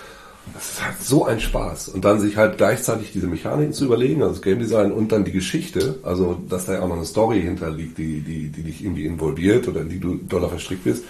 Das 0.53 0.71
ist 0.71 0.85
halt 0.85 1.01
so 1.01 1.25
ein 1.25 1.39
Spaß. 1.39 1.89
Und 1.89 2.03
dann 2.03 2.19
sich 2.19 2.35
halt 2.35 2.57
gleichzeitig 2.57 3.13
diese 3.13 3.27
Mechaniken 3.27 3.73
zu 3.73 3.85
überlegen, 3.85 4.23
also 4.23 4.33
das 4.33 4.41
Game 4.41 4.59
Design 4.59 4.91
und 4.91 5.13
dann 5.13 5.23
die 5.23 5.31
Geschichte, 5.31 5.99
also 6.03 6.37
dass 6.49 6.65
da 6.65 6.73
ja 6.73 6.81
auch 6.81 6.87
noch 6.89 6.97
eine 6.97 7.05
Story 7.05 7.41
hinterliegt, 7.41 7.97
die, 7.97 8.19
die, 8.19 8.49
die 8.49 8.63
dich 8.63 8.83
irgendwie 8.83 9.05
involviert 9.05 9.69
oder 9.69 9.81
in 9.81 9.89
die 9.89 9.99
du 9.99 10.15
doller 10.15 10.49
verstrickt 10.49 10.83
bist 10.83 11.03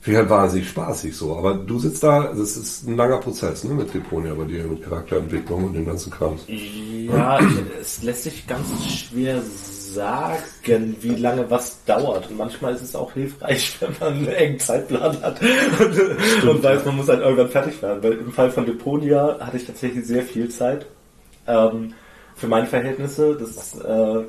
Finde 0.00 0.20
halt 0.20 0.30
wahnsinnig 0.30 0.68
spaßig 0.68 1.16
so. 1.16 1.36
Aber 1.36 1.54
du 1.54 1.78
sitzt 1.78 2.02
da, 2.02 2.32
das 2.32 2.56
ist 2.56 2.86
ein 2.86 2.96
langer 2.96 3.18
Prozess 3.18 3.64
ne, 3.64 3.74
mit 3.74 3.92
Deponia 3.92 4.32
bei 4.34 4.44
dir, 4.44 4.64
mit 4.64 4.82
Charakterentwicklung 4.82 5.64
und 5.64 5.74
dem 5.74 5.86
ganzen 5.86 6.12
Kram. 6.12 6.38
Ja, 6.46 7.40
es 7.80 8.02
lässt 8.02 8.22
sich 8.22 8.46
ganz 8.46 8.66
schwer 8.86 9.42
sagen, 9.42 10.96
wie 11.00 11.16
lange 11.16 11.50
was 11.50 11.84
dauert. 11.84 12.30
Und 12.30 12.38
manchmal 12.38 12.74
ist 12.74 12.82
es 12.82 12.94
auch 12.94 13.12
hilfreich, 13.12 13.76
wenn 13.80 13.94
man 13.98 14.12
einen 14.14 14.28
engen 14.28 14.60
Zeitplan 14.60 15.20
hat 15.20 15.40
und, 15.42 16.48
und 16.48 16.62
weiß, 16.62 16.84
man 16.84 16.96
muss 16.96 17.08
halt 17.08 17.20
irgendwann 17.20 17.48
fertig 17.48 17.82
werden. 17.82 18.02
Weil 18.02 18.12
im 18.12 18.32
Fall 18.32 18.50
von 18.50 18.66
Deponia 18.66 19.38
hatte 19.40 19.56
ich 19.56 19.66
tatsächlich 19.66 20.06
sehr 20.06 20.22
viel 20.22 20.48
Zeit. 20.48 20.86
Ähm, 21.48 21.94
für 22.38 22.46
meine 22.46 22.66
Verhältnisse. 22.66 23.36
Das 23.38 23.74
äh, 23.80 24.24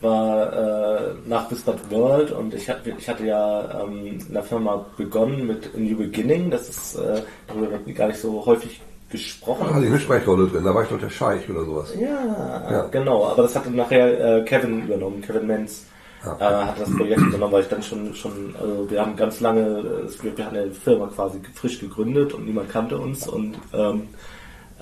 war 0.00 0.52
äh, 0.52 1.14
nach 1.26 1.50
Whispered 1.50 1.90
World 1.90 2.32
und 2.32 2.54
ich, 2.54 2.68
hatte, 2.68 2.94
ich 2.96 3.08
hatte 3.08 3.26
ja 3.26 3.82
ähm, 3.82 4.06
in 4.06 4.32
der 4.32 4.42
Firma 4.42 4.84
begonnen 4.96 5.46
mit 5.46 5.70
A 5.74 5.78
New 5.78 5.96
Beginning. 5.96 6.50
Das 6.50 6.68
ist 6.68 6.94
äh, 6.96 7.22
darüber 7.46 7.70
wird 7.72 7.96
gar 7.96 8.08
nicht 8.08 8.20
so 8.20 8.44
häufig 8.46 8.80
gesprochen. 9.10 9.66
Ah, 9.70 9.80
die 9.80 9.88
Mischsprechrolle 9.88 10.46
drin, 10.48 10.64
da 10.64 10.74
war 10.74 10.84
ich 10.84 10.88
doch 10.88 11.00
der 11.00 11.10
Scheich 11.10 11.48
oder 11.50 11.64
sowas. 11.64 11.94
Ja, 12.00 12.70
ja. 12.70 12.86
genau, 12.90 13.26
aber 13.26 13.42
das 13.42 13.56
hatte 13.56 13.70
nachher 13.70 14.38
äh, 14.38 14.44
Kevin 14.44 14.84
übernommen, 14.84 15.20
Kevin 15.20 15.46
Menz. 15.46 15.84
Ah. 16.22 16.36
Äh, 16.38 16.64
hat 16.66 16.80
das 16.80 16.94
Projekt 16.94 17.20
übernommen, 17.20 17.52
weil 17.52 17.62
ich 17.62 17.68
dann 17.68 17.82
schon, 17.82 18.14
schon, 18.14 18.54
also 18.60 18.90
wir 18.90 19.00
haben 19.00 19.16
ganz 19.16 19.40
lange, 19.40 19.60
äh, 19.60 20.36
wir 20.36 20.44
hatten 20.44 20.56
eine 20.56 20.70
Firma 20.70 21.06
quasi 21.08 21.40
frisch 21.54 21.80
gegründet 21.80 22.34
und 22.34 22.46
niemand 22.46 22.70
kannte 22.70 22.98
uns 22.98 23.26
und 23.26 23.56
ähm, 23.72 24.08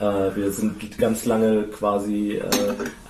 äh, 0.01 0.37
wir 0.37 0.51
sind 0.53 0.99
ganz 0.99 1.25
lange 1.25 1.65
quasi 1.65 2.37
äh, 2.37 2.45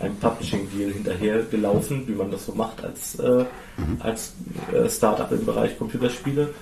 einem 0.02 0.16
Publishing-Deal 0.16 0.92
hinterher 0.92 1.42
gelaufen, 1.42 2.04
wie 2.06 2.12
man 2.12 2.30
das 2.30 2.46
so 2.46 2.52
macht 2.52 2.82
als, 2.82 3.18
äh, 3.18 3.44
mhm. 3.76 3.98
als 4.00 4.34
äh, 4.72 4.88
Startup 4.88 5.30
im 5.30 5.44
Bereich 5.44 5.76
Computerspiele. 5.78 6.54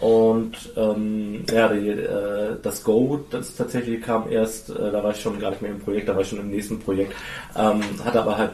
Und 0.00 0.72
ähm, 0.76 1.44
ja, 1.50 1.68
die, 1.68 1.88
äh, 1.88 2.56
das 2.62 2.84
Go, 2.84 3.20
das 3.30 3.56
tatsächlich 3.56 4.02
kam 4.02 4.30
erst, 4.30 4.70
äh, 4.70 4.92
da 4.92 5.02
war 5.02 5.12
ich 5.12 5.20
schon 5.20 5.38
gar 5.38 5.50
nicht 5.50 5.62
mehr 5.62 5.70
im 5.70 5.80
Projekt, 5.80 6.08
da 6.08 6.14
war 6.14 6.22
ich 6.22 6.28
schon 6.28 6.40
im 6.40 6.50
nächsten 6.50 6.78
Projekt, 6.78 7.14
ähm, 7.56 7.82
hatte 8.04 8.20
aber 8.20 8.36
halt 8.36 8.52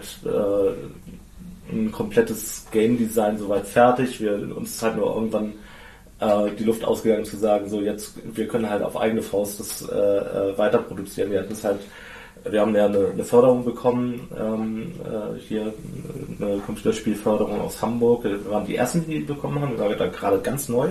ein 1.72 1.92
komplettes 1.92 2.66
Game 2.70 2.98
Design 2.98 3.38
soweit 3.38 3.66
fertig. 3.66 4.20
Wir 4.20 4.34
uns 4.56 4.82
halt 4.82 4.96
nur 4.96 5.14
irgendwann 5.14 5.52
äh, 6.20 6.50
die 6.58 6.64
Luft 6.64 6.84
ausgegangen 6.84 7.24
zu 7.24 7.36
sagen, 7.36 7.68
so 7.68 7.80
jetzt, 7.80 8.14
wir 8.36 8.46
können 8.46 8.68
halt 8.68 8.82
auf 8.82 8.96
eigene 8.96 9.22
Faust 9.22 9.60
das 9.60 9.82
äh, 9.82 9.94
äh 9.94 10.58
weiter 10.58 10.78
produzieren. 10.78 11.30
Wir 11.30 11.40
hatten 11.40 11.52
es 11.52 11.64
halt, 11.64 11.80
wir 12.48 12.60
haben 12.60 12.74
ja 12.74 12.86
eine, 12.86 13.08
eine 13.08 13.24
Förderung 13.24 13.64
bekommen, 13.64 14.28
ähm, 14.38 14.92
äh, 15.04 15.38
hier 15.38 15.72
eine 16.40 16.58
Computerspielförderung 16.58 17.60
aus 17.60 17.80
Hamburg. 17.82 18.24
Wir 18.24 18.50
waren 18.50 18.66
die 18.66 18.76
ersten, 18.76 19.06
die 19.06 19.20
bekommen 19.20 19.60
haben, 19.60 19.72
wir 19.72 19.80
waren 19.80 19.98
da 19.98 20.06
gerade 20.06 20.38
ganz 20.40 20.68
neu 20.68 20.90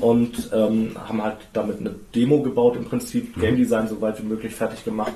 und 0.00 0.50
ähm, 0.52 0.96
haben 0.96 1.22
halt 1.22 1.36
damit 1.52 1.80
eine 1.80 1.94
Demo 2.14 2.42
gebaut, 2.42 2.76
im 2.76 2.84
Prinzip 2.84 3.36
mhm. 3.36 3.40
Game 3.40 3.56
Design 3.56 3.88
so 3.88 4.00
weit 4.00 4.20
wie 4.20 4.26
möglich 4.26 4.54
fertig 4.54 4.84
gemacht. 4.84 5.12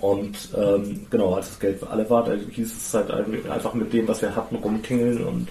Und 0.00 0.48
ähm, 0.56 1.06
genau, 1.10 1.34
als 1.34 1.48
das 1.48 1.60
Geld 1.60 1.78
für 1.78 1.90
alle 1.90 2.08
war, 2.10 2.24
da 2.24 2.32
hieß 2.34 2.76
es 2.76 2.94
halt 2.94 3.10
einfach 3.10 3.74
mit 3.74 3.92
dem, 3.92 4.08
was 4.08 4.22
wir 4.22 4.34
hatten, 4.34 4.56
rumtingeln 4.56 5.24
und 5.24 5.48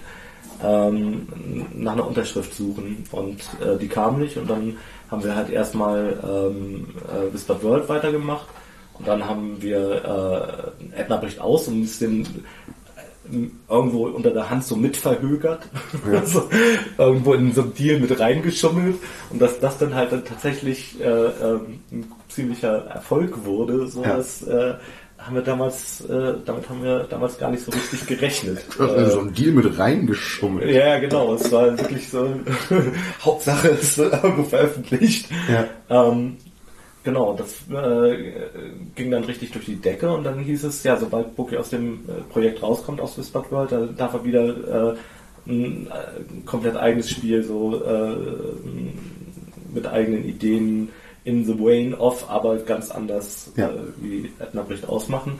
ähm, 0.62 1.26
nach 1.74 1.92
einer 1.92 2.06
Unterschrift 2.06 2.54
suchen. 2.54 3.04
Und 3.12 3.40
äh, 3.60 3.78
die 3.78 3.88
kam 3.88 4.18
nicht. 4.18 4.36
Und 4.36 4.48
dann 4.48 4.76
haben 5.10 5.24
wir 5.24 5.34
halt 5.34 5.50
erstmal 5.50 6.18
ähm, 6.22 6.88
äh, 7.08 7.32
Whispered 7.32 7.62
World 7.62 7.88
weitergemacht. 7.88 8.46
Und 8.98 9.06
dann 9.06 9.24
haben 9.24 9.60
wir 9.60 10.74
äh, 10.94 11.00
Edna 11.00 11.16
bricht 11.18 11.40
aus 11.40 11.68
und 11.68 11.78
ein 11.78 11.82
bisschen 11.82 12.22
äh, 13.30 13.48
irgendwo 13.68 14.08
unter 14.08 14.30
der 14.30 14.50
Hand 14.50 14.64
so 14.64 14.74
mitverhögert, 14.74 15.68
ja. 16.10 16.18
also, 16.20 16.48
irgendwo 16.96 17.34
in 17.34 17.52
so 17.52 17.62
ein 17.62 17.74
Deal 17.74 18.00
mit 18.00 18.18
reingeschummelt. 18.18 18.96
Und 19.30 19.40
dass 19.40 19.60
das 19.60 19.78
dann 19.78 19.94
halt 19.94 20.12
dann 20.12 20.24
tatsächlich 20.24 21.00
äh, 21.00 21.04
ähm, 21.04 21.80
ein 21.92 22.12
ziemlicher 22.28 22.86
Erfolg 22.86 23.44
wurde, 23.44 23.86
so 23.86 24.02
ja. 24.02 24.16
dass 24.16 24.42
äh, 24.42 24.74
haben 25.18 25.34
wir 25.34 25.42
damals, 25.42 26.00
äh, 26.02 26.34
damit 26.44 26.68
haben 26.68 26.82
wir 26.82 27.00
damals 27.10 27.38
gar 27.38 27.50
nicht 27.50 27.64
so 27.64 27.72
richtig 27.72 28.06
gerechnet. 28.06 28.58
Äh, 28.78 29.10
so 29.10 29.20
ein 29.20 29.34
Deal 29.34 29.52
mit 29.52 29.78
reingeschummelt. 29.78 30.70
Ja, 30.70 30.98
genau. 30.98 31.34
Es 31.34 31.50
war 31.50 31.76
wirklich 31.76 32.08
so, 32.08 32.34
Hauptsache 33.22 33.68
es 33.70 33.98
wird 33.98 34.12
irgendwo 34.12 34.44
veröffentlicht. 34.44 35.28
Ja. 35.50 35.66
Ähm, 35.90 36.36
genau, 37.02 37.36
das 37.36 37.62
äh, 37.68 38.16
ging 38.94 39.10
dann 39.10 39.24
richtig 39.24 39.50
durch 39.50 39.64
die 39.64 39.76
Decke 39.76 40.10
und 40.10 40.24
dann 40.24 40.38
hieß 40.38 40.64
es, 40.64 40.84
ja, 40.84 40.96
sobald 40.96 41.34
Bookie 41.34 41.56
aus 41.56 41.70
dem 41.70 42.04
äh, 42.08 42.22
Projekt 42.32 42.62
rauskommt 42.62 43.00
aus 43.00 43.18
Whispered 43.18 43.50
World, 43.50 43.72
dann 43.72 43.96
darf 43.96 44.14
er 44.14 44.24
wieder 44.24 44.92
äh, 44.92 44.96
ein, 45.48 45.88
äh, 45.88 46.46
komplett 46.46 46.76
eigenes 46.76 47.10
Spiel 47.10 47.42
so 47.42 47.82
mit 49.74 49.86
eigenen 49.86 50.24
Ideen 50.24 50.88
in 51.24 51.44
the 51.44 51.58
vein 51.58 51.94
of, 51.94 52.28
aber 52.30 52.56
ganz 52.58 52.90
anders 52.90 53.52
ja. 53.56 53.68
äh, 53.68 53.74
wie 54.00 54.30
Edna 54.38 54.62
Bricht 54.62 54.88
ausmachen. 54.88 55.38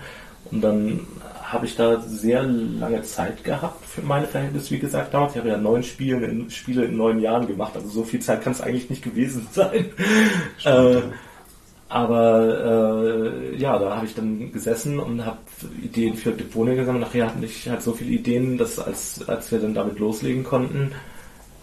Und 0.51 0.62
dann 0.62 1.01
habe 1.43 1.67
ich 1.67 1.77
da 1.77 2.01
sehr 2.01 2.43
lange 2.43 3.03
Zeit 3.03 3.43
gehabt 3.45 3.85
für 3.85 4.03
meine 4.03 4.27
Verhältnisse, 4.27 4.71
wie 4.73 4.79
gesagt, 4.79 5.14
damals. 5.14 5.33
Ich 5.33 5.38
habe 5.38 5.49
ja 5.49 5.57
neun 5.57 5.83
Spiele 5.83 6.27
in, 6.27 6.51
Spiele 6.51 6.85
in 6.85 6.97
neun 6.97 7.21
Jahren 7.21 7.47
gemacht, 7.47 7.73
also 7.75 7.88
so 7.88 8.05
viel 8.05 8.21
Zeit 8.21 8.43
kann 8.43 8.53
es 8.53 8.61
eigentlich 8.61 8.91
nicht 8.91 9.03
gewesen 9.03 9.47
sein. 9.53 9.87
äh, 10.64 11.01
aber 11.88 13.33
äh, 13.33 13.57
ja, 13.57 13.79
da 13.79 13.97
habe 13.97 14.05
ich 14.05 14.14
dann 14.14 14.53
gesessen 14.53 14.99
und 14.99 15.25
habe 15.25 15.38
Ideen 15.83 16.14
für 16.17 16.33
Deponia 16.33 16.75
gesammelt. 16.75 17.07
Nachher 17.07 17.27
hatte 17.27 17.45
ich 17.45 17.69
halt 17.69 17.81
so 17.81 17.93
viele 17.93 18.11
Ideen, 18.11 18.59
dass 18.59 18.79
als, 18.79 19.27
als 19.27 19.51
wir 19.51 19.59
dann 19.59 19.73
damit 19.73 19.99
loslegen 19.99 20.45
konnten, 20.45 20.93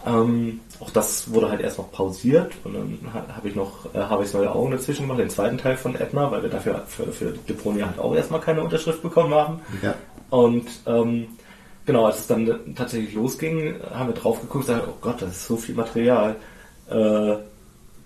ähm, 0.06 0.60
auch 0.80 0.90
das 0.90 1.32
wurde 1.32 1.50
halt 1.50 1.60
erst 1.60 1.78
noch 1.78 1.90
pausiert 1.90 2.52
und 2.64 2.74
dann 2.74 2.98
habe 3.12 3.48
ich 3.48 3.54
noch 3.54 3.92
äh, 3.94 3.98
habe 3.98 4.24
ich 4.24 4.32
neue 4.32 4.50
Augen 4.50 4.70
dazwischen 4.70 5.02
gemacht, 5.02 5.18
den 5.18 5.30
zweiten 5.30 5.58
Teil 5.58 5.76
von 5.76 5.94
Edna, 5.94 6.30
weil 6.30 6.42
wir 6.42 6.50
dafür 6.50 6.84
für, 6.86 7.12
für 7.12 7.32
Deponia 7.32 7.86
halt 7.86 7.98
auch 7.98 8.14
erstmal 8.14 8.40
keine 8.40 8.62
Unterschrift 8.62 9.02
bekommen 9.02 9.34
haben. 9.34 9.60
Ja. 9.82 9.94
Und 10.30 10.68
ähm, 10.86 11.26
genau, 11.84 12.06
als 12.06 12.20
es 12.20 12.26
dann 12.26 12.74
tatsächlich 12.74 13.14
losging, 13.14 13.74
haben 13.92 14.08
wir 14.08 14.14
drauf 14.14 14.40
geguckt, 14.40 14.66
gesagt, 14.66 14.86
oh 14.88 14.96
Gott, 15.00 15.20
das 15.20 15.30
ist 15.30 15.46
so 15.46 15.56
viel 15.56 15.74
Material. 15.74 16.36
Äh, 16.88 17.36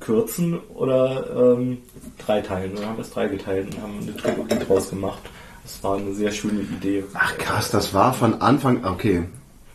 kürzen 0.00 0.58
oder 0.74 1.56
ähm, 1.56 1.78
drei 2.18 2.40
teilen. 2.40 2.70
Und 2.70 2.80
dann 2.80 2.88
haben 2.88 2.96
wir 2.96 3.02
es 3.02 3.10
drei 3.10 3.28
geteilt 3.28 3.74
und 3.74 3.82
haben 3.82 3.98
eine 4.00 4.16
Trilogie 4.16 4.58
draus 4.66 4.90
gemacht. 4.90 5.20
Das 5.62 5.84
war 5.84 5.98
eine 5.98 6.14
sehr 6.14 6.32
schöne 6.32 6.62
Idee. 6.62 7.04
Ach 7.14 7.36
krass, 7.38 7.70
das 7.70 7.94
war 7.94 8.12
von 8.14 8.40
Anfang. 8.40 8.84
Okay. 8.84 9.24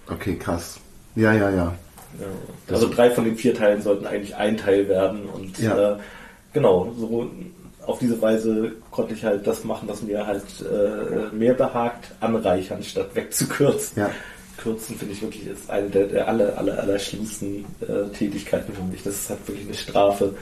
Okay, 0.10 0.36
krass. 0.36 0.78
Ja, 1.16 1.32
ja, 1.34 1.50
ja. 1.50 1.76
Ja. 2.20 2.74
Also 2.74 2.90
drei 2.90 3.12
von 3.12 3.26
den 3.26 3.36
vier 3.38 3.54
Teilen 3.54 3.82
sollten 3.82 4.06
eigentlich 4.06 4.36
ein 4.36 4.58
Teil 4.58 4.88
werden 4.88 5.26
und 5.26 5.58
ja. 5.60 5.94
äh, 5.94 5.98
genau, 6.54 6.92
so 6.98 7.30
auf 7.86 8.00
diese 8.00 8.22
Weise 8.22 8.72
konnte 8.92 9.14
ich 9.14 9.24
halt 9.24 9.46
das 9.46 9.64
machen, 9.64 9.88
was 9.88 10.02
mir 10.02 10.26
halt 10.26 10.44
äh, 10.62 11.36
mehr 11.36 11.54
behagt, 11.54 12.12
anreichern 12.20 12.84
statt 12.84 13.10
wegzukürzen. 13.14 14.02
Ja. 14.02 14.12
Kürzen 14.58 14.98
finde 14.98 15.14
ich 15.14 15.22
wirklich 15.22 15.48
ist 15.48 15.70
eine 15.70 15.90
der, 15.90 16.08
der 16.08 16.28
aller, 16.28 16.58
aller, 16.58 16.80
aller 16.80 16.98
schlimmsten 16.98 17.66
äh, 17.82 18.10
Tätigkeiten 18.18 18.74
für 18.74 18.84
mich. 18.84 19.04
Das 19.04 19.14
ist 19.14 19.30
halt 19.30 19.48
wirklich 19.48 19.66
eine 19.66 19.76
Strafe. 19.76 20.36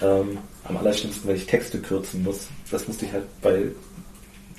Ähm, 0.00 0.38
am 0.64 0.76
allerschlimmsten, 0.76 1.28
wenn 1.28 1.36
ich 1.36 1.46
Texte 1.46 1.78
kürzen 1.78 2.22
muss. 2.22 2.48
Das 2.70 2.86
musste 2.86 3.04
ich 3.06 3.12
halt 3.12 3.24
bei 3.42 3.64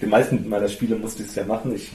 den 0.01 0.09
meisten 0.09 0.47
meiner 0.47 0.67
Spiele 0.67 0.95
musste 0.95 1.23
ich 1.23 1.29
es 1.29 1.35
ja 1.35 1.45
machen. 1.45 1.73
Ich 1.75 1.91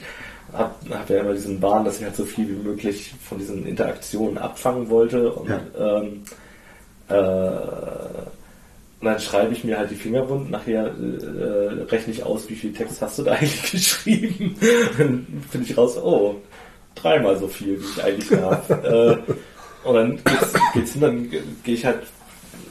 habe 0.57 0.73
hab 0.89 1.09
ja 1.09 1.19
immer 1.19 1.33
diesen 1.33 1.61
Wahn, 1.61 1.85
dass 1.85 1.97
ich 1.97 2.03
halt 2.03 2.15
so 2.15 2.25
viel 2.25 2.47
wie 2.47 2.67
möglich 2.67 3.13
von 3.23 3.37
diesen 3.37 3.65
Interaktionen 3.65 4.37
abfangen 4.37 4.89
wollte 4.89 5.31
und 5.31 5.49
ja. 5.49 5.61
ähm, 5.77 6.23
äh, 7.09 8.25
und 9.01 9.11
dann 9.11 9.19
schreibe 9.19 9.53
ich 9.53 9.63
mir 9.63 9.77
halt 9.77 9.91
die 9.91 9.95
Finger 9.95 10.27
wund, 10.27 10.49
nachher 10.49 10.85
äh, 10.85 11.83
rechne 11.83 12.13
ich 12.13 12.23
aus, 12.23 12.49
wie 12.49 12.55
viel 12.55 12.73
Text 12.73 13.01
hast 13.01 13.19
du 13.19 13.23
da 13.23 13.31
eigentlich 13.33 13.71
geschrieben. 13.71 14.55
dann 14.97 15.43
finde 15.49 15.69
ich 15.69 15.77
raus, 15.77 15.97
oh, 15.97 16.37
dreimal 16.95 17.37
so 17.37 17.47
viel, 17.47 17.79
wie 17.79 17.85
ich 17.85 18.03
eigentlich 18.03 18.29
darf. 18.29 18.69
äh, 18.69 19.17
und 19.83 19.93
dann 19.95 20.15
geht's, 20.15 20.53
geht's 20.73 20.93
hin, 20.93 21.01
dann 21.01 21.29
gehe 21.29 21.75
ich 21.75 21.85
halt 21.85 21.99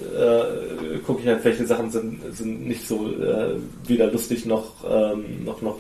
äh, 0.01 0.99
gucke 0.99 1.23
ich 1.23 1.29
halt, 1.29 1.45
welche 1.45 1.67
Sachen 1.67 1.91
sind, 1.91 2.21
sind 2.35 2.67
nicht 2.67 2.87
so 2.87 3.11
äh, 3.11 3.57
weder 3.87 4.11
lustig 4.11 4.47
noch, 4.47 4.85
ähm, 4.89 5.45
noch, 5.45 5.63
noch 5.63 5.79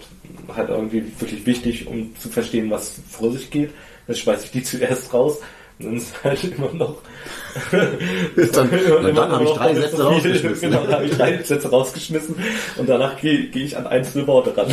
halt 0.55 0.69
irgendwie 0.69 1.05
wirklich 1.19 1.47
wichtig, 1.47 1.87
um 1.87 2.15
zu 2.17 2.29
verstehen, 2.29 2.71
was 2.71 3.01
vor 3.09 3.33
sich 3.33 3.51
geht. 3.51 3.71
Dann 4.07 4.17
schmeiße 4.17 4.47
ich 4.47 4.51
die 4.51 4.63
zuerst 4.63 5.13
raus. 5.13 5.39
Und 5.79 5.87
dann 5.87 5.97
ist 5.97 6.23
halt 6.23 6.45
immer 6.45 6.73
noch. 6.73 6.97
dann, 7.73 8.71
dann, 9.03 9.15
dann 9.15 9.33
habe 9.33 9.45
ich 9.45 9.51
drei 9.51 9.75
Sätze 9.81 9.97
so 9.97 10.03
rausgeschmissen. 10.05 10.71
Genau, 10.71 10.83
dann 10.85 10.93
habe 10.93 11.05
ich 11.07 11.17
drei 11.17 11.43
Sätze 11.43 11.71
rausgeschmissen 11.71 12.37
und 12.77 12.89
danach 12.89 13.21
gehe 13.21 13.49
geh 13.49 13.65
ich 13.65 13.77
an 13.77 13.87
einzelne 13.87 14.27
Worte 14.27 14.57
ran. 14.57 14.69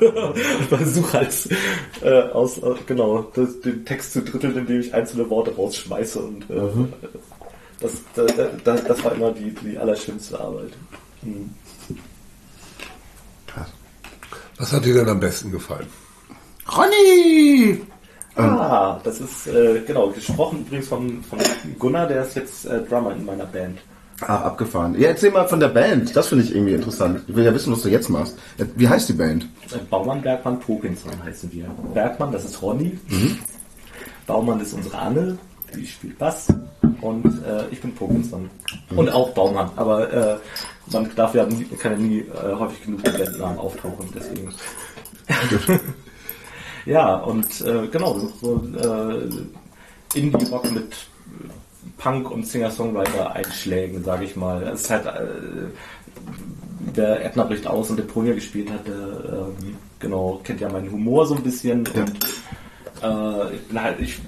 und 0.00 0.68
versuche 0.68 1.12
halt 1.12 1.34
äh, 2.02 2.20
aus, 2.30 2.58
äh, 2.58 2.74
genau, 2.86 3.26
das, 3.34 3.60
den 3.60 3.84
Text 3.84 4.12
zu 4.12 4.22
dritteln, 4.22 4.56
indem 4.56 4.80
ich 4.80 4.94
einzelne 4.94 5.28
Worte 5.30 5.54
rausschmeiße 5.56 6.20
und 6.20 6.48
äh, 6.48 6.52
mhm. 6.52 6.92
Das, 7.80 7.92
das, 8.14 8.84
das, 8.84 9.04
war 9.04 9.12
immer 9.12 9.32
die, 9.32 9.50
die 9.50 9.76
allerschlimmste 9.76 10.38
Arbeit. 10.40 10.72
Hm. 11.22 11.50
Was 14.58 14.72
hat 14.72 14.84
dir 14.84 14.94
denn 14.94 15.08
am 15.08 15.20
besten 15.20 15.52
gefallen? 15.52 15.86
Ronny! 16.74 17.82
Ah, 18.36 19.00
das 19.02 19.20
ist 19.20 19.46
äh, 19.46 19.82
genau 19.86 20.10
gesprochen 20.10 20.60
übrigens 20.60 20.88
von, 20.88 21.22
von 21.24 21.38
Gunnar, 21.78 22.06
der 22.06 22.22
ist 22.22 22.36
jetzt 22.36 22.66
äh, 22.66 22.82
Drummer 22.82 23.14
in 23.14 23.24
meiner 23.24 23.46
Band. 23.46 23.78
Ach, 24.22 24.42
abgefahren. 24.42 24.98
Ja, 24.98 25.08
erzähl 25.08 25.30
mal 25.30 25.46
von 25.46 25.60
der 25.60 25.68
Band. 25.68 26.16
Das 26.16 26.28
finde 26.28 26.44
ich 26.44 26.54
irgendwie 26.54 26.72
interessant. 26.72 27.22
Ich 27.28 27.36
will 27.36 27.44
ja 27.44 27.54
wissen, 27.54 27.72
was 27.72 27.82
du 27.82 27.90
jetzt 27.90 28.08
machst. 28.08 28.38
Wie 28.74 28.88
heißt 28.88 29.08
die 29.10 29.14
Band? 29.14 29.46
Äh, 29.72 29.78
Baumann, 29.90 30.22
Bergmann, 30.22 30.58
Pokinson 30.58 31.12
heißen 31.22 31.52
wir. 31.52 31.66
Bergmann, 31.92 32.32
das 32.32 32.46
ist 32.46 32.60
Ronny. 32.62 32.98
Mhm. 33.08 33.38
Baumann 34.26 34.60
ist 34.60 34.72
unsere 34.72 34.98
Anne 34.98 35.38
die 35.74 35.86
spielt 35.86 36.18
Bass 36.18 36.48
und 37.00 37.24
äh, 37.44 37.68
ich 37.70 37.80
bin 37.80 37.94
Pokinson. 37.94 38.50
Und 38.94 39.08
auch 39.10 39.30
Baumann, 39.30 39.70
aber 39.76 40.12
äh, 40.12 40.36
man 40.92 41.10
darf 41.14 41.34
ja 41.34 41.46
nie, 41.46 41.64
kann 41.64 41.92
ja 41.92 41.98
nie 41.98 42.18
äh, 42.20 42.54
häufig 42.58 42.82
genug 42.84 43.02
Bandnamen 43.02 43.58
auftauchen, 43.58 44.08
deswegen. 44.14 44.52
ja, 46.86 47.16
und 47.16 47.60
äh, 47.62 47.86
genau, 47.88 48.18
so 48.40 48.62
äh, 48.76 50.18
Indie-Rock 50.18 50.70
mit 50.70 50.94
Punk 51.98 52.30
und 52.30 52.46
Singer-Songwriter-Einschlägen, 52.46 54.04
sage 54.04 54.24
ich 54.24 54.36
mal. 54.36 54.62
Es 54.62 54.82
ist 54.82 54.90
halt, 54.90 55.06
äh, 55.06 55.68
wer 56.94 57.24
Edna 57.24 57.44
bricht 57.44 57.66
aus 57.66 57.90
und 57.90 57.98
Deponia 57.98 58.34
gespielt 58.34 58.70
hat, 58.70 58.86
der, 58.86 58.94
ähm, 58.94 59.76
genau, 59.98 60.40
kennt 60.44 60.60
ja 60.60 60.70
meinen 60.70 60.90
Humor 60.90 61.26
so 61.26 61.34
ein 61.34 61.42
bisschen 61.42 61.84
ja. 61.94 62.02
und 62.02 62.18
äh, 63.02 63.54
ich, 63.54 63.62
bin 63.62 63.82
halt, 63.82 64.00
ich 64.00 64.18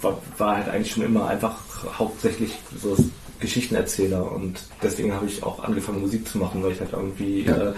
war, 0.00 0.18
war, 0.38 0.56
halt 0.56 0.68
eigentlich 0.68 0.92
schon 0.92 1.04
immer 1.04 1.28
einfach 1.28 1.56
hauptsächlich 1.98 2.52
so 2.80 2.96
Geschichtenerzähler 3.40 4.30
und 4.30 4.60
deswegen 4.82 5.12
habe 5.12 5.26
ich 5.26 5.42
auch 5.42 5.62
angefangen 5.64 6.00
Musik 6.00 6.26
zu 6.28 6.38
machen, 6.38 6.62
weil 6.62 6.72
ich 6.72 6.80
halt 6.80 6.92
irgendwie 6.92 7.42
ja. 7.42 7.56
äh, 7.56 7.72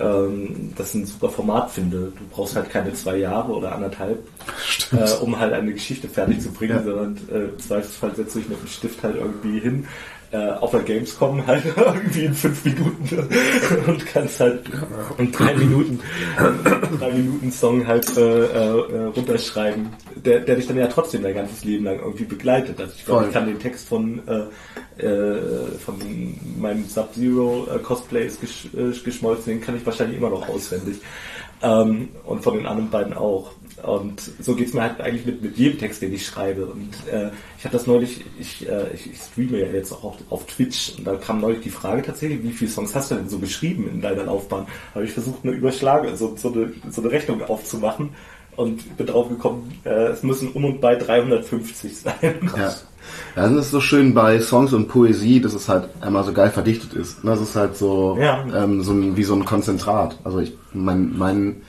ähm, 0.00 0.72
das 0.76 0.94
ein 0.94 1.06
super 1.06 1.30
Format 1.30 1.70
finde. 1.70 2.12
Du 2.16 2.24
brauchst 2.30 2.56
halt 2.56 2.70
keine 2.70 2.92
zwei 2.94 3.16
Jahre 3.16 3.52
oder 3.52 3.74
anderthalb, 3.74 4.26
äh, 4.92 5.10
um 5.20 5.38
halt 5.38 5.52
eine 5.52 5.72
Geschichte 5.72 6.08
fertig 6.08 6.40
zu 6.40 6.50
bringen, 6.50 6.76
ja. 6.76 6.82
sondern 6.82 7.18
äh, 7.30 7.44
im 7.44 7.58
Zweifelsfall 7.58 8.14
setzt 8.14 8.34
du 8.34 8.40
dich 8.40 8.48
mit 8.48 8.60
dem 8.60 8.68
Stift 8.68 9.02
halt 9.02 9.16
irgendwie 9.16 9.60
hin 9.60 9.86
äh, 10.32 10.50
auf 10.50 10.70
der 10.70 10.80
Gamescom 10.80 11.46
halt 11.46 11.64
irgendwie 11.76 12.24
in 12.24 12.34
fünf 12.34 12.64
Minuten 12.64 13.28
und 13.86 14.06
kannst 14.06 14.40
halt 14.40 14.64
in 15.18 15.30
drei 15.30 15.54
Minuten 15.54 16.00
drei 16.98 17.12
Minuten 17.12 17.52
Song 17.52 17.86
halt 17.86 18.16
äh, 18.16 18.44
äh, 18.44 19.04
runterschreiben, 19.04 19.90
der, 20.16 20.40
der 20.40 20.56
dich 20.56 20.66
dann 20.66 20.78
ja 20.78 20.86
trotzdem 20.86 21.22
dein 21.22 21.34
ganzes 21.34 21.64
Leben 21.64 21.84
lang 21.84 21.98
irgendwie 21.98 22.24
begleitet. 22.24 22.80
Also 22.80 22.92
ich 22.96 23.04
glaube, 23.04 23.26
ich 23.26 23.32
kann 23.32 23.46
den 23.46 23.58
Text 23.58 23.88
von 23.88 24.26
äh, 24.26 24.46
äh, 24.98 25.78
von 25.84 25.96
meinem 26.58 26.86
Sub-Zero 26.86 27.68
äh, 27.74 27.78
Cosplays 27.78 28.40
gesch 28.40 28.66
äh, 28.76 28.92
geschmolzen, 29.04 29.52
den 29.52 29.60
kann 29.60 29.76
ich 29.76 29.84
wahrscheinlich 29.86 30.18
immer 30.18 30.30
noch 30.30 30.48
auswendig. 30.48 30.98
Ähm, 31.62 32.08
und 32.24 32.42
von 32.42 32.54
den 32.54 32.66
anderen 32.66 32.90
beiden 32.90 33.14
auch. 33.14 33.52
Und 33.82 34.20
so 34.40 34.54
geht 34.54 34.68
es 34.68 34.74
mir 34.74 34.82
halt 34.82 35.00
eigentlich 35.00 35.24
mit, 35.24 35.42
mit 35.42 35.56
jedem 35.56 35.78
Text, 35.78 36.02
den 36.02 36.12
ich 36.12 36.26
schreibe. 36.26 36.66
Und 36.66 36.90
äh, 37.10 37.30
ich 37.56 37.64
habe 37.64 37.72
das 37.72 37.86
neulich, 37.86 38.24
ich, 38.38 38.68
äh, 38.68 38.92
ich, 38.92 39.12
ich, 39.12 39.18
streame 39.18 39.60
ja 39.60 39.66
jetzt 39.72 39.92
auch 39.92 40.04
auf, 40.04 40.16
auf, 40.30 40.46
Twitch 40.46 40.94
und 40.98 41.06
da 41.06 41.14
kam 41.14 41.40
neulich 41.40 41.60
die 41.60 41.70
Frage 41.70 42.02
tatsächlich, 42.02 42.42
wie 42.42 42.52
viele 42.52 42.70
Songs 42.70 42.94
hast 42.94 43.10
du 43.10 43.14
denn 43.14 43.28
so 43.28 43.38
geschrieben 43.38 43.88
in 43.92 44.00
deiner 44.00 44.24
Laufbahn? 44.24 44.66
Habe 44.94 45.04
ich 45.04 45.12
versucht, 45.12 45.44
eine 45.44 45.52
Überschlage, 45.52 46.16
so, 46.16 46.36
so, 46.36 46.52
eine, 46.52 46.72
so 46.90 47.00
eine 47.00 47.10
Rechnung 47.10 47.42
aufzumachen 47.42 48.10
und 48.56 48.96
bin 48.96 49.06
drauf 49.06 49.28
gekommen, 49.28 49.80
äh, 49.84 50.08
es 50.08 50.22
müssen 50.22 50.52
um 50.52 50.64
und 50.64 50.80
bei 50.80 50.96
350 50.96 51.96
sein. 51.96 52.50
Ja. 52.56 52.74
Ja, 53.36 53.48
das 53.48 53.66
ist 53.66 53.70
so 53.70 53.80
schön 53.80 54.14
bei 54.14 54.40
Songs 54.40 54.72
und 54.72 54.88
Poesie, 54.88 55.40
dass 55.40 55.54
es 55.54 55.68
halt 55.68 55.88
einmal 56.00 56.24
so 56.24 56.32
geil 56.32 56.50
verdichtet 56.50 56.94
ist. 56.94 57.18
Das 57.22 57.40
ist 57.40 57.56
halt 57.56 57.76
so, 57.76 58.18
ja. 58.20 58.44
ähm, 58.54 58.82
so 58.82 58.92
ein, 58.92 59.16
wie 59.16 59.24
so 59.24 59.34
ein 59.34 59.44
Konzentrat. 59.44 60.18
Also 60.24 60.40
ich, 60.40 60.52
mein, 60.72 61.16
mein 61.16 61.62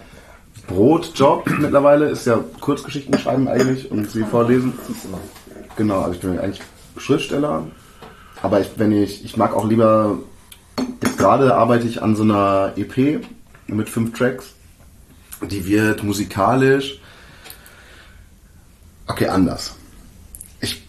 Brotjob 0.68 1.50
mittlerweile 1.60 2.06
ist 2.06 2.26
ja 2.26 2.40
Kurzgeschichten 2.60 3.18
schreiben 3.18 3.48
eigentlich 3.48 3.90
und 3.92 4.10
sie 4.10 4.24
vorlesen. 4.24 4.74
Genau, 5.78 6.02
also 6.02 6.14
ich 6.14 6.20
bin 6.20 6.38
eigentlich 6.38 6.62
Schriftsteller. 6.98 7.64
Aber 8.42 8.60
ich, 8.60 8.72
wenn 8.78 8.92
ich, 8.92 9.24
ich 9.24 9.38
mag 9.38 9.54
auch 9.54 9.68
lieber, 9.68 10.18
jetzt 11.02 11.18
gerade 11.18 11.56
arbeite 11.56 11.88
ich 11.88 12.02
an 12.02 12.16
so 12.16 12.24
einer 12.24 12.74
EP 12.76 13.26
mit 13.68 13.90
fünf 13.90 14.18
Tracks. 14.18 14.54
Die 15.42 15.66
wird 15.66 16.04
musikalisch 16.04 17.00
okay 19.08 19.28
anders. 19.28 19.73
Ich 20.64 20.82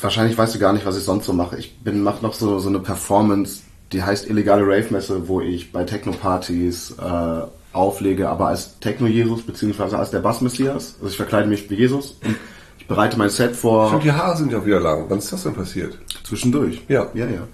wahrscheinlich 0.00 0.38
weißt 0.38 0.54
du 0.54 0.60
gar 0.60 0.72
nicht, 0.72 0.86
was 0.86 0.96
ich 0.96 1.02
sonst 1.02 1.26
so 1.26 1.32
mache. 1.32 1.58
Ich 1.58 1.80
bin 1.80 2.02
mache 2.02 2.22
noch 2.22 2.32
so 2.32 2.60
so 2.60 2.68
eine 2.68 2.78
Performance, 2.78 3.62
die 3.90 4.02
heißt 4.02 4.30
illegale 4.30 4.62
Rave 4.62 4.86
Messe, 4.90 5.26
wo 5.26 5.40
ich 5.40 5.72
bei 5.72 5.82
Techno 5.82 6.12
Partys 6.12 6.94
äh, 6.96 7.42
auflege, 7.72 8.28
aber 8.28 8.46
als 8.46 8.78
Techno 8.78 9.08
Jesus 9.08 9.42
beziehungsweise 9.42 9.98
als 9.98 10.12
der 10.12 10.20
Bass 10.20 10.40
Messias. 10.42 10.94
Also 11.00 11.10
ich 11.10 11.16
verkleide 11.16 11.48
mich 11.48 11.68
wie 11.68 11.74
Jesus 11.74 12.18
und 12.24 12.36
ich 12.78 12.86
bereite 12.86 13.18
mein 13.18 13.30
Set 13.30 13.56
vor. 13.56 13.92
Und 13.92 14.04
die 14.04 14.12
Haare 14.12 14.36
sind 14.36 14.52
ja 14.52 14.64
wieder 14.64 14.78
lang. 14.78 15.06
Wann 15.08 15.18
ist 15.18 15.32
das 15.32 15.42
denn 15.42 15.54
passiert? 15.54 15.98
Zwischendurch. 16.22 16.82
Ja. 16.86 17.10
Ja, 17.14 17.26
ja. 17.26 17.48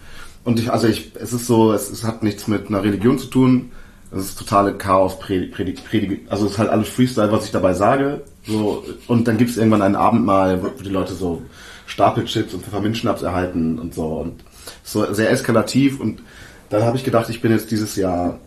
Und 0.44 0.58
ich, 0.58 0.70
also 0.70 0.88
ich, 0.88 1.12
es 1.14 1.32
ist 1.32 1.46
so, 1.46 1.72
es, 1.72 1.90
es 1.90 2.04
hat 2.04 2.22
nichts 2.22 2.48
mit 2.48 2.68
einer 2.68 2.82
Religion 2.82 3.18
zu 3.18 3.28
tun. 3.28 3.70
Es 4.14 4.24
ist 4.24 4.38
totale 4.38 4.74
Chaos, 4.74 5.18
Predigt, 5.18 5.54
Predigt, 5.54 5.84
Predigt. 5.84 6.30
Also 6.30 6.46
es 6.46 6.52
ist 6.52 6.58
halt 6.58 6.70
alles 6.70 6.88
Freestyle, 6.88 7.32
was 7.32 7.46
ich 7.46 7.50
dabei 7.50 7.72
sage. 7.72 8.22
So, 8.46 8.84
und 9.08 9.26
dann 9.26 9.38
gibt 9.38 9.50
es 9.50 9.56
irgendwann 9.56 9.82
ein 9.82 9.96
Abendmahl, 9.96 10.62
wo 10.62 10.68
die 10.82 10.90
Leute 10.90 11.14
so 11.14 11.42
Stapelchips 11.86 12.52
und 12.52 12.62
Pfefferminzschnaps 12.64 13.22
erhalten 13.22 13.78
und 13.78 13.94
so. 13.94 14.06
Und 14.06 14.44
so 14.82 15.12
sehr 15.14 15.30
eskalativ. 15.30 15.98
Und 15.98 16.22
dann 16.68 16.82
habe 16.82 16.96
ich 16.96 17.04
gedacht, 17.04 17.30
ich 17.30 17.40
bin 17.40 17.52
jetzt 17.52 17.70
dieses 17.70 17.96
Jahr, 17.96 18.38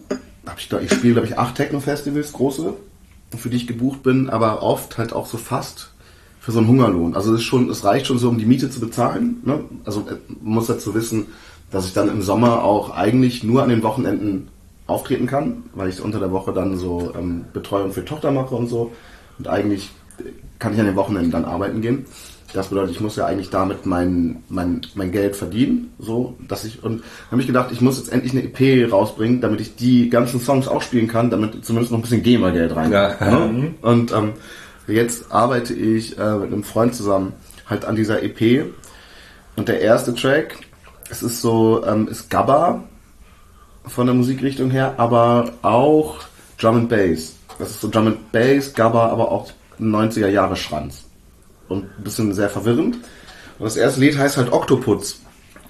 hab 0.45 0.59
ich, 0.59 0.71
ich 0.71 0.93
spiele, 0.93 1.13
glaube 1.13 1.27
ich, 1.27 1.37
acht 1.37 1.55
Techno-Festivals, 1.55 2.33
große, 2.33 2.73
für 3.35 3.49
die 3.49 3.57
ich 3.57 3.67
gebucht 3.67 4.03
bin, 4.03 4.29
aber 4.29 4.61
oft 4.61 4.97
halt 4.97 5.13
auch 5.13 5.25
so 5.25 5.37
fast 5.37 5.91
für 6.39 6.51
so 6.51 6.59
einen 6.59 6.67
Hungerlohn. 6.67 7.15
Also 7.15 7.33
es 7.33 7.39
ist 7.39 7.45
schon, 7.45 7.71
es 7.71 7.83
reicht 7.83 8.05
schon 8.05 8.19
so, 8.19 8.29
um 8.29 8.37
die 8.37 8.45
Miete 8.45 8.69
zu 8.69 8.79
bezahlen. 8.79 9.37
Ne? 9.43 9.61
Also 9.83 10.01
äh, 10.01 10.17
man 10.41 10.53
muss 10.53 10.67
dazu 10.67 10.93
wissen, 10.93 11.25
dass 11.71 11.87
ich 11.87 11.93
dann 11.93 12.07
im 12.07 12.21
Sommer 12.21 12.63
auch 12.63 12.95
eigentlich 12.95 13.43
nur 13.43 13.63
an 13.63 13.69
den 13.69 13.81
Wochenenden 13.81 14.49
auftreten 14.87 15.27
kann, 15.27 15.63
weil 15.73 15.89
ich 15.89 16.01
unter 16.01 16.19
der 16.19 16.31
Woche 16.31 16.53
dann 16.53 16.77
so 16.77 17.11
ähm, 17.17 17.45
Betreuung 17.53 17.91
für 17.91 18.05
Tochter 18.05 18.31
mache 18.31 18.55
und 18.55 18.67
so. 18.67 18.91
Und 19.37 19.47
eigentlich 19.47 19.91
kann 20.59 20.73
ich 20.73 20.79
an 20.79 20.85
den 20.85 20.95
Wochenenden 20.95 21.31
dann 21.31 21.45
arbeiten 21.45 21.81
gehen. 21.81 22.05
Das 22.53 22.69
bedeutet, 22.69 22.91
ich 22.91 23.01
muss 23.01 23.17
ja 23.17 23.25
eigentlich 23.25 23.49
damit 23.49 23.85
mein, 23.85 24.43
mein, 24.47 24.81
mein 24.93 25.11
Geld 25.11 25.35
verdienen, 25.35 25.91
so, 25.99 26.37
dass 26.47 26.63
ich, 26.63 26.83
und 26.83 27.03
habe 27.29 27.41
ich 27.41 27.47
gedacht, 27.47 27.69
ich 27.73 27.81
muss 27.81 27.97
jetzt 27.97 28.13
endlich 28.13 28.31
eine 28.31 28.43
EP 28.43 28.89
rausbringen, 28.89 29.41
damit 29.41 29.59
ich 29.59 29.75
die 29.75 30.09
ganzen 30.09 30.39
Songs 30.39 30.69
auch 30.69 30.81
spielen 30.81 31.07
kann, 31.07 31.29
damit 31.29 31.65
zumindest 31.65 31.91
noch 31.91 31.99
ein 31.99 32.03
bisschen 32.03 32.23
GEMA-Geld 32.23 32.73
rein. 32.73 32.93
Ja. 32.93 33.17
Ne? 33.19 33.73
Und 33.81 34.13
ähm, 34.13 34.33
jetzt 34.87 35.33
arbeite 35.33 35.73
ich 35.73 36.17
äh, 36.17 36.35
mit 36.35 36.53
einem 36.53 36.63
Freund 36.63 36.95
zusammen 36.95 37.33
halt 37.67 37.83
an 37.83 37.97
dieser 37.97 38.23
EP. 38.23 38.67
Und 39.57 39.67
der 39.67 39.81
erste 39.81 40.13
Track, 40.13 40.55
es 41.09 41.23
ist 41.23 41.41
so, 41.41 41.85
ähm, 41.85 42.07
ist 42.07 42.29
Gabba 42.29 42.85
von 43.87 44.07
der 44.07 44.15
Musikrichtung 44.15 44.71
her, 44.71 44.95
aber 44.97 45.53
auch 45.61 46.17
Drum 46.59 46.77
and 46.77 46.89
Bass. 46.89 47.35
Das 47.59 47.71
ist 47.71 47.81
so 47.81 47.89
Drum 47.89 48.07
and 48.07 48.31
Bass, 48.31 48.73
Gabba, 48.73 49.09
aber 49.09 49.31
auch 49.31 49.51
90er 49.79 50.27
Jahre 50.27 50.55
Schranz. 50.55 51.05
Und 51.67 51.83
ein 51.83 52.03
bisschen 52.03 52.33
sehr 52.33 52.49
verwirrend. 52.49 52.95
Und 53.57 53.65
das 53.65 53.77
erste 53.77 54.01
Lied 54.01 54.17
heißt 54.17 54.37
halt 54.37 54.51
Oktopus. 54.51 55.21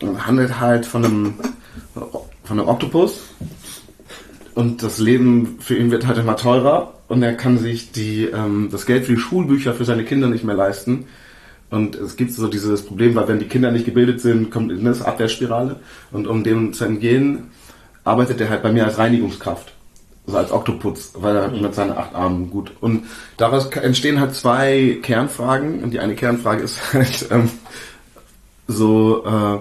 Und 0.01 0.27
handelt 0.27 0.59
halt 0.59 0.85
von 0.85 1.05
einem, 1.05 1.33
von 2.43 2.59
einem 2.59 2.67
Oktopus. 2.67 3.21
Und 4.55 4.83
das 4.83 4.99
Leben 4.99 5.57
für 5.59 5.75
ihn 5.75 5.91
wird 5.91 6.07
halt 6.07 6.17
immer 6.17 6.35
teurer. 6.35 6.93
Und 7.07 7.21
er 7.23 7.33
kann 7.33 7.57
sich 7.57 7.91
die, 7.91 8.25
ähm, 8.25 8.69
das 8.71 8.85
Geld 8.85 9.05
für 9.05 9.13
die 9.13 9.19
Schulbücher 9.19 9.73
für 9.73 9.85
seine 9.85 10.05
Kinder 10.05 10.27
nicht 10.27 10.43
mehr 10.43 10.55
leisten. 10.55 11.05
Und 11.69 11.95
es 11.95 12.15
gibt 12.15 12.31
so 12.31 12.47
dieses 12.47 12.83
Problem, 12.83 13.15
weil 13.15 13.27
wenn 13.27 13.39
die 13.39 13.47
Kinder 13.47 13.71
nicht 13.71 13.85
gebildet 13.85 14.21
sind, 14.21 14.49
kommt 14.49 14.71
eine 14.71 15.05
Abwärtsspirale. 15.05 15.79
Und 16.11 16.27
um 16.27 16.43
dem 16.43 16.73
zu 16.73 16.85
entgehen, 16.85 17.51
arbeitet 18.05 18.39
er 18.39 18.49
halt 18.49 18.63
bei 18.63 18.71
mir 18.71 18.85
als 18.85 18.97
Reinigungskraft. 18.97 19.73
Also 20.27 20.37
als 20.39 20.51
Oktopus, 20.51 21.11
weil 21.15 21.35
er 21.35 21.49
mit 21.49 21.75
seinen 21.75 21.91
acht 21.91 22.15
Armen 22.15 22.49
gut. 22.49 22.71
Und 22.81 23.03
daraus 23.37 23.67
entstehen 23.67 24.19
halt 24.19 24.33
zwei 24.33 24.97
Kernfragen. 25.01 25.83
Und 25.83 25.91
die 25.91 25.99
eine 25.99 26.15
Kernfrage 26.15 26.63
ist 26.63 26.79
halt, 26.93 27.27
ähm, 27.29 27.51
so 28.67 29.23
äh, 29.25 29.59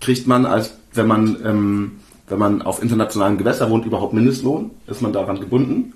kriegt 0.00 0.26
man 0.26 0.46
als, 0.46 0.78
wenn 0.94 1.06
man, 1.06 1.36
ähm, 1.44 1.92
wenn 2.28 2.38
man 2.38 2.62
auf 2.62 2.82
internationalen 2.82 3.36
Gewässern 3.36 3.70
wohnt, 3.70 3.84
überhaupt 3.84 4.14
Mindestlohn? 4.14 4.70
Ist 4.86 5.02
man 5.02 5.12
daran 5.12 5.40
gebunden? 5.40 5.92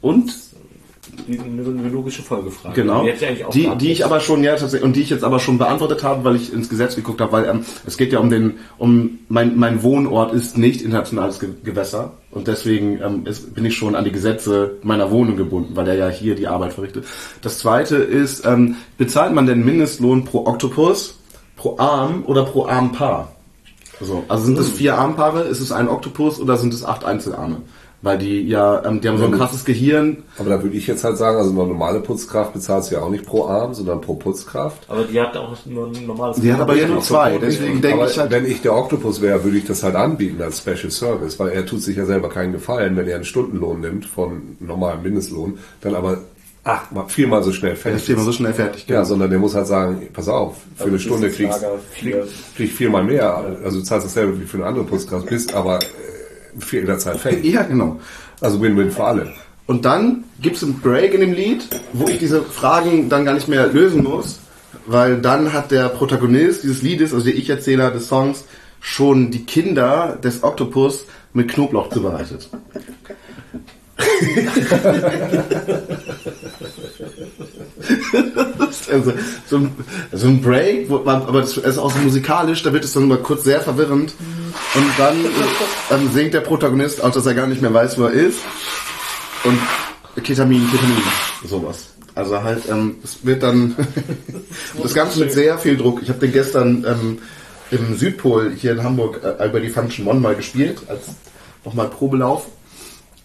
Und 0.00 0.32
eine, 1.28 1.88
logische 1.88 2.22
Folgefrage. 2.22 2.74
Genau. 2.74 3.04
Die, 3.04 3.12
die, 3.52 3.76
die 3.76 3.92
ich 3.92 4.04
aber 4.04 4.20
schon, 4.20 4.42
ja, 4.42 4.52
tatsächlich, 4.52 4.82
und 4.82 4.96
die 4.96 5.02
ich 5.02 5.10
jetzt 5.10 5.24
aber 5.24 5.38
schon 5.38 5.58
beantwortet 5.58 6.02
habe, 6.02 6.24
weil 6.24 6.36
ich 6.36 6.52
ins 6.52 6.68
Gesetz 6.68 6.96
geguckt 6.96 7.20
habe, 7.20 7.32
weil 7.32 7.44
ähm, 7.46 7.64
es 7.86 7.96
geht 7.96 8.12
ja 8.12 8.18
um 8.18 8.30
den, 8.30 8.54
um 8.78 9.18
mein, 9.28 9.56
mein 9.56 9.82
Wohnort 9.82 10.32
ist 10.32 10.58
nicht 10.58 10.82
internationales 10.82 11.40
Ge 11.40 11.50
Gewässer 11.64 12.12
und 12.30 12.48
deswegen 12.48 13.00
ähm, 13.02 13.26
ist, 13.26 13.54
bin 13.54 13.64
ich 13.64 13.76
schon 13.76 13.94
an 13.94 14.04
die 14.04 14.12
Gesetze 14.12 14.76
meiner 14.82 15.10
Wohnung 15.10 15.36
gebunden, 15.36 15.76
weil 15.76 15.88
er 15.88 15.94
ja 15.94 16.08
hier 16.08 16.34
die 16.34 16.46
Arbeit 16.48 16.74
verrichtet. 16.74 17.04
Das 17.42 17.58
zweite 17.58 17.96
ist, 17.96 18.44
ähm, 18.44 18.76
bezahlt 18.98 19.34
man 19.34 19.46
denn 19.46 19.64
Mindestlohn 19.64 20.24
pro 20.24 20.46
Oktopus, 20.46 21.18
pro 21.56 21.78
Arm 21.78 22.24
oder 22.26 22.44
pro 22.44 22.66
Armpaar? 22.66 23.32
So, 24.00 24.24
also 24.28 24.44
sind 24.44 24.58
es 24.58 24.70
vier 24.70 24.98
Armpaare, 24.98 25.42
ist 25.42 25.60
es 25.60 25.72
ein 25.72 25.88
Oktopus 25.88 26.38
oder 26.38 26.58
sind 26.58 26.74
es 26.74 26.84
acht 26.84 27.04
Einzelarme? 27.04 27.62
Weil 28.06 28.18
die 28.18 28.42
ja, 28.46 28.84
ähm, 28.84 29.00
die 29.00 29.08
haben 29.08 29.18
so 29.18 29.24
ein 29.24 29.32
krasses 29.32 29.64
Gehirn, 29.64 30.18
Aber 30.38 30.50
da 30.50 30.62
würde 30.62 30.76
ich 30.76 30.86
jetzt 30.86 31.02
halt 31.02 31.16
sagen, 31.16 31.38
also 31.38 31.50
eine 31.50 31.58
normale 31.68 31.98
Putzkraft 32.00 32.52
bezahlst 32.52 32.90
du 32.90 32.94
ja 32.94 33.02
auch 33.02 33.10
nicht 33.10 33.26
pro 33.26 33.46
Arm, 33.46 33.74
sondern 33.74 34.00
pro 34.00 34.14
Putzkraft. 34.14 34.88
aber 34.88 35.02
die 35.04 35.20
hat 35.20 35.36
auch 35.36 35.56
nur 35.66 35.88
ein 35.88 36.06
normales 36.06 36.40
Die 36.40 36.52
hat 36.52 36.60
aber 36.60 36.74
ja 36.76 36.82
nur 36.86 36.96
Gewicht. 36.96 37.08
zwei, 37.08 37.36
deswegen 37.38 37.80
denke 37.80 38.02
Aber 38.02 38.10
ich 38.10 38.16
halt. 38.18 38.30
wenn 38.30 38.46
ich 38.46 38.62
der 38.62 38.76
Oktopus 38.76 39.20
wäre, 39.20 39.42
würde 39.42 39.58
ich 39.58 39.64
das 39.64 39.82
halt 39.82 39.96
anbieten 39.96 40.40
als 40.40 40.58
Special 40.58 40.90
Service, 40.90 41.38
weil 41.40 41.48
er 41.48 41.66
tut 41.66 41.82
sich 41.82 41.96
ja 41.96 42.06
selber 42.06 42.28
keinen 42.28 42.52
Gefallen, 42.52 42.96
wenn 42.96 43.08
er 43.08 43.16
einen 43.16 43.24
Stundenlohn 43.24 43.80
nimmt 43.80 44.06
von 44.06 44.56
normalem 44.60 45.02
Mindestlohn, 45.02 45.58
dann 45.80 45.96
aber 45.96 46.18
achtmal, 46.62 47.08
viermal 47.08 47.42
so 47.42 47.52
schnell 47.52 47.72
Er 47.72 47.76
fertig 47.76 48.02
ist 48.02 48.08
immer 48.08 48.22
so 48.22 48.32
schnell 48.32 48.52
fertig. 48.52 48.86
genau. 48.86 49.00
Ja, 49.00 49.04
sondern 49.04 49.30
der 49.30 49.38
muss 49.40 49.54
halt 49.56 49.66
sagen, 49.66 50.02
pass 50.12 50.28
auf, 50.28 50.56
für 50.76 50.84
Also 50.84 50.88
eine 50.90 50.98
Stunde 51.00 51.30
kriegst 51.30 51.64
vier- 51.92 52.22
krieg, 52.22 52.24
krieg 52.56 52.70
viermal 52.72 53.02
mehr. 53.04 53.56
Also 53.64 53.78
du 53.78 53.84
zahlst 53.84 54.06
dasselbe 54.06 54.40
wie 54.40 54.44
für 54.44 54.58
eine 54.58 54.66
andere 54.66 54.84
Putzkraft, 54.84 55.26
bist 55.26 55.54
aber 55.54 55.78
äh, 56.56 56.60
viel 56.60 56.80
in 56.80 56.86
der 56.86 56.98
Zeit 56.98 57.18
fertig. 57.18 57.44
Ja, 57.44 57.62
genau. 57.62 58.00
Also 58.40 58.60
Win-Win 58.60 58.90
für 58.90 59.04
alle. 59.04 59.32
Und 59.66 59.84
dann 59.84 60.24
gibt 60.40 60.56
es 60.56 60.62
einen 60.62 60.80
Break 60.80 61.14
in 61.14 61.20
dem 61.20 61.32
Lied, 61.32 61.66
wo 61.92 62.06
ich 62.08 62.18
diese 62.18 62.42
Fragen 62.42 63.08
dann 63.08 63.24
gar 63.24 63.34
nicht 63.34 63.48
mehr 63.48 63.66
lösen 63.66 64.04
muss, 64.04 64.38
weil 64.86 65.20
dann 65.20 65.52
hat 65.52 65.70
der 65.72 65.88
Protagonist 65.88 66.62
dieses 66.62 66.82
Liedes, 66.82 67.12
also 67.12 67.24
der 67.24 67.34
Ich-Erzähler 67.34 67.90
des 67.90 68.06
Songs, 68.08 68.44
schon 68.80 69.30
die 69.32 69.44
Kinder 69.44 70.18
des 70.22 70.44
Oktopus 70.44 71.06
mit 71.32 71.48
Knoblauch 71.48 71.90
zubereitet. 71.90 72.48
also, 78.92 79.12
so, 79.46 79.56
ein, 79.56 79.72
so 80.12 80.26
ein 80.28 80.40
Break, 80.40 80.88
wo 80.88 80.98
aber 81.04 81.40
das 81.40 81.56
ist 81.56 81.78
auch 81.78 81.90
so 81.90 81.98
musikalisch, 81.98 82.62
da 82.62 82.72
wird 82.72 82.84
es 82.84 82.92
dann 82.92 83.08
mal 83.08 83.18
kurz 83.18 83.42
sehr 83.44 83.60
verwirrend. 83.60 84.14
Und 84.74 84.90
dann 84.98 85.16
ähm, 85.90 86.10
singt 86.12 86.34
der 86.34 86.40
Protagonist, 86.40 87.02
auch 87.02 87.10
dass 87.10 87.26
er 87.26 87.34
gar 87.34 87.46
nicht 87.46 87.62
mehr 87.62 87.72
weiß, 87.72 87.98
wo 87.98 88.04
er 88.04 88.12
ist. 88.12 88.40
Und 89.44 89.58
Ketamin, 90.22 90.70
Ketamin, 90.70 91.02
sowas. 91.44 91.88
Also 92.14 92.42
halt, 92.42 92.68
ähm, 92.70 92.96
es 93.04 93.24
wird 93.24 93.42
dann 93.42 93.76
das 94.82 94.94
Ganze 94.94 95.20
mit 95.20 95.32
sehr 95.32 95.58
viel 95.58 95.76
Druck. 95.76 96.02
Ich 96.02 96.08
habe 96.08 96.18
den 96.18 96.32
gestern 96.32 96.84
ähm, 96.86 97.18
im 97.70 97.96
Südpol 97.96 98.52
hier 98.56 98.72
in 98.72 98.82
Hamburg 98.82 99.20
äh, 99.22 99.46
über 99.46 99.60
die 99.60 99.68
Function 99.68 100.06
One 100.06 100.20
mal 100.20 100.34
gespielt, 100.34 100.78
als 100.88 101.08
nochmal 101.64 101.88
Probelauf. 101.88 102.46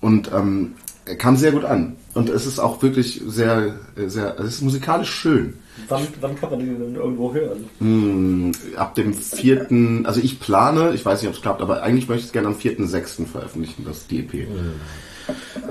Und 0.02 0.32
ähm, 0.34 0.74
er 1.06 1.16
kam 1.16 1.38
sehr 1.38 1.52
gut 1.52 1.64
an. 1.64 1.96
Und 2.14 2.30
es 2.30 2.46
ist 2.46 2.60
auch 2.60 2.82
wirklich 2.82 3.22
sehr, 3.26 3.76
sehr, 3.96 4.38
es 4.40 4.56
ist 4.56 4.62
musikalisch 4.62 5.10
schön. 5.10 5.54
Wann, 5.88 6.06
wann 6.20 6.36
kann 6.36 6.50
man 6.50 6.60
die 6.60 6.66
denn 6.66 6.96
irgendwo 6.96 7.34
hören? 7.34 7.66
Hm, 7.80 8.52
ab 8.76 8.96
dem 8.96 9.14
vierten, 9.14 10.06
also 10.06 10.20
ich 10.20 10.40
plane, 10.40 10.94
ich 10.94 11.06
weiß 11.06 11.22
nicht, 11.22 11.30
ob 11.30 11.36
es 11.36 11.42
klappt, 11.42 11.62
aber 11.62 11.84
eigentlich 11.84 12.10
möchte 12.10 12.22
ich 12.22 12.28
es 12.28 12.34
gerne 12.34 12.50
am 12.50 12.56
4.6. 12.56 13.26
veröffentlichen, 13.28 13.86
das 13.86 14.08
DEP. 14.08 14.48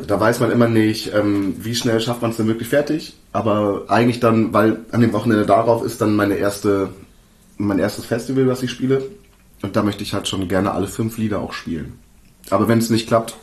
Da 0.06 0.18
weiß 0.18 0.40
man 0.40 0.50
immer 0.50 0.68
nicht, 0.68 1.12
ähm, 1.14 1.56
wie 1.58 1.74
schnell 1.74 2.00
schafft 2.00 2.22
man 2.22 2.30
es 2.30 2.38
denn 2.38 2.46
wirklich 2.46 2.68
fertig, 2.68 3.16
aber 3.32 3.84
eigentlich 3.88 4.20
dann, 4.20 4.54
weil 4.54 4.78
an 4.92 5.02
dem 5.02 5.12
Wochenende 5.12 5.44
darauf 5.44 5.84
ist 5.84 6.00
dann 6.00 6.16
meine 6.16 6.36
erste, 6.36 6.88
mein 7.58 7.78
erstes 7.78 8.06
Festival, 8.06 8.46
was 8.46 8.62
ich 8.62 8.70
spiele. 8.70 9.02
Und 9.62 9.76
da 9.76 9.82
möchte 9.82 10.02
ich 10.02 10.14
halt 10.14 10.26
schon 10.26 10.48
gerne 10.48 10.72
alle 10.72 10.86
fünf 10.86 11.18
Lieder 11.18 11.40
auch 11.40 11.52
spielen. 11.52 11.98
Aber 12.48 12.66
wenn 12.68 12.78
es 12.78 12.88
nicht 12.88 13.08
klappt, 13.08 13.36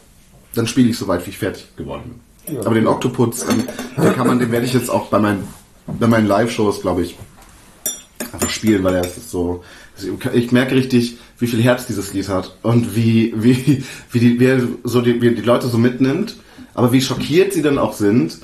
dann 0.55 0.65
spiele 0.65 0.89
ich 0.89 0.97
so 0.97 1.07
weit, 1.07 1.27
wie 1.27 1.29
ich 1.29 1.37
fertig 1.37 1.67
geworden 1.75 2.03
bin. 2.05 2.26
Aber 2.63 2.75
den 2.75 2.87
Octopus, 2.87 3.43
ähm, 3.49 3.63
den 3.97 4.13
kann 4.13 4.27
man, 4.27 4.39
den 4.39 4.51
werde 4.51 4.65
ich 4.65 4.73
jetzt 4.73 4.89
auch 4.89 5.07
bei 5.07 5.19
meinen, 5.19 5.47
bei 5.85 6.07
meinen 6.07 6.27
Live-Shows, 6.27 6.81
glaube 6.81 7.03
ich, 7.03 7.17
einfach 8.31 8.49
spielen, 8.49 8.83
weil 8.83 8.95
er 8.95 9.05
ist 9.05 9.29
so. 9.29 9.63
Ich 10.33 10.51
merke 10.51 10.75
richtig, 10.75 11.17
wie 11.39 11.47
viel 11.47 11.61
Herz 11.61 11.87
dieses 11.87 12.13
Lied 12.13 12.29
hat 12.29 12.55
und 12.61 12.95
wie, 12.95 13.33
wie, 13.35 13.83
wie, 14.11 14.19
die, 14.19 14.39
wie 14.39 14.67
so 14.83 15.01
die, 15.01 15.21
wie 15.21 15.33
die 15.33 15.41
Leute 15.41 15.67
so 15.67 15.77
mitnimmt, 15.77 16.37
aber 16.75 16.91
wie 16.91 17.01
schockiert 17.01 17.53
sie 17.53 17.63
dann 17.63 17.79
auch 17.79 17.93
sind, 17.93 18.37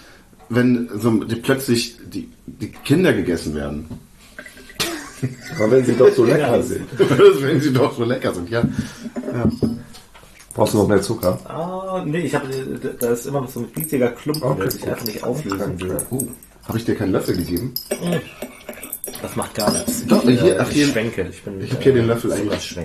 wenn 0.50 0.90
so 1.00 1.24
die 1.24 1.36
plötzlich 1.36 1.98
die, 2.12 2.30
die 2.48 2.70
Kinder 2.70 3.14
gegessen 3.14 3.56
werden. 3.56 3.86
Aber 5.56 5.72
wenn 5.72 5.86
sie 5.86 5.94
doch 5.94 6.12
so 6.14 6.26
lecker 6.26 6.62
sind. 6.64 6.88
wenn 6.98 7.62
sie 7.62 7.72
doch 7.72 7.96
so 7.96 8.04
lecker 8.04 8.34
sind, 8.34 8.50
ja. 8.50 8.64
ja. 9.32 9.52
Brauchst 10.54 10.74
du 10.74 10.78
noch 10.80 10.88
mehr 10.88 11.02
Zucker? 11.02 11.40
Ah, 11.48 12.04
nee, 12.06 12.20
ich 12.20 12.36
habe, 12.36 12.48
da 13.00 13.10
ist 13.12 13.26
immer 13.26 13.42
noch 13.42 13.50
so 13.50 13.62
ein 13.62 13.68
riesiger 13.76 14.10
Klumpen, 14.10 14.44
Okay. 14.44 14.62
der 14.62 14.72
sich 14.72 14.88
einfach 14.88 15.06
nicht 15.06 15.24
auflösen 15.24 15.82
will. 15.82 15.98
Oh, 16.12 16.28
habe 16.68 16.78
ich 16.78 16.86
dir 16.86 16.96
keinen 16.96 17.12
Löffel 17.12 17.36
gegeben? 17.36 17.74
Das 19.22 19.36
macht 19.36 19.56
gar 19.56 19.72
nichts. 19.72 20.06
Doch, 20.06 20.24
ich, 20.26 20.40
hier- 20.40 20.56
äh, 20.56 20.60
ach, 20.60 20.70
ich 20.70 20.76
hier- 20.76 20.88
schwenke. 20.88 21.28
Ich, 21.30 21.42
bin, 21.44 21.60
ich 21.62 21.72
hab 21.72 21.82
hier 21.82 21.94
den 21.94 22.06
Löffel 22.08 22.32
äh, 22.32 22.36
eigentlich. 22.36 22.76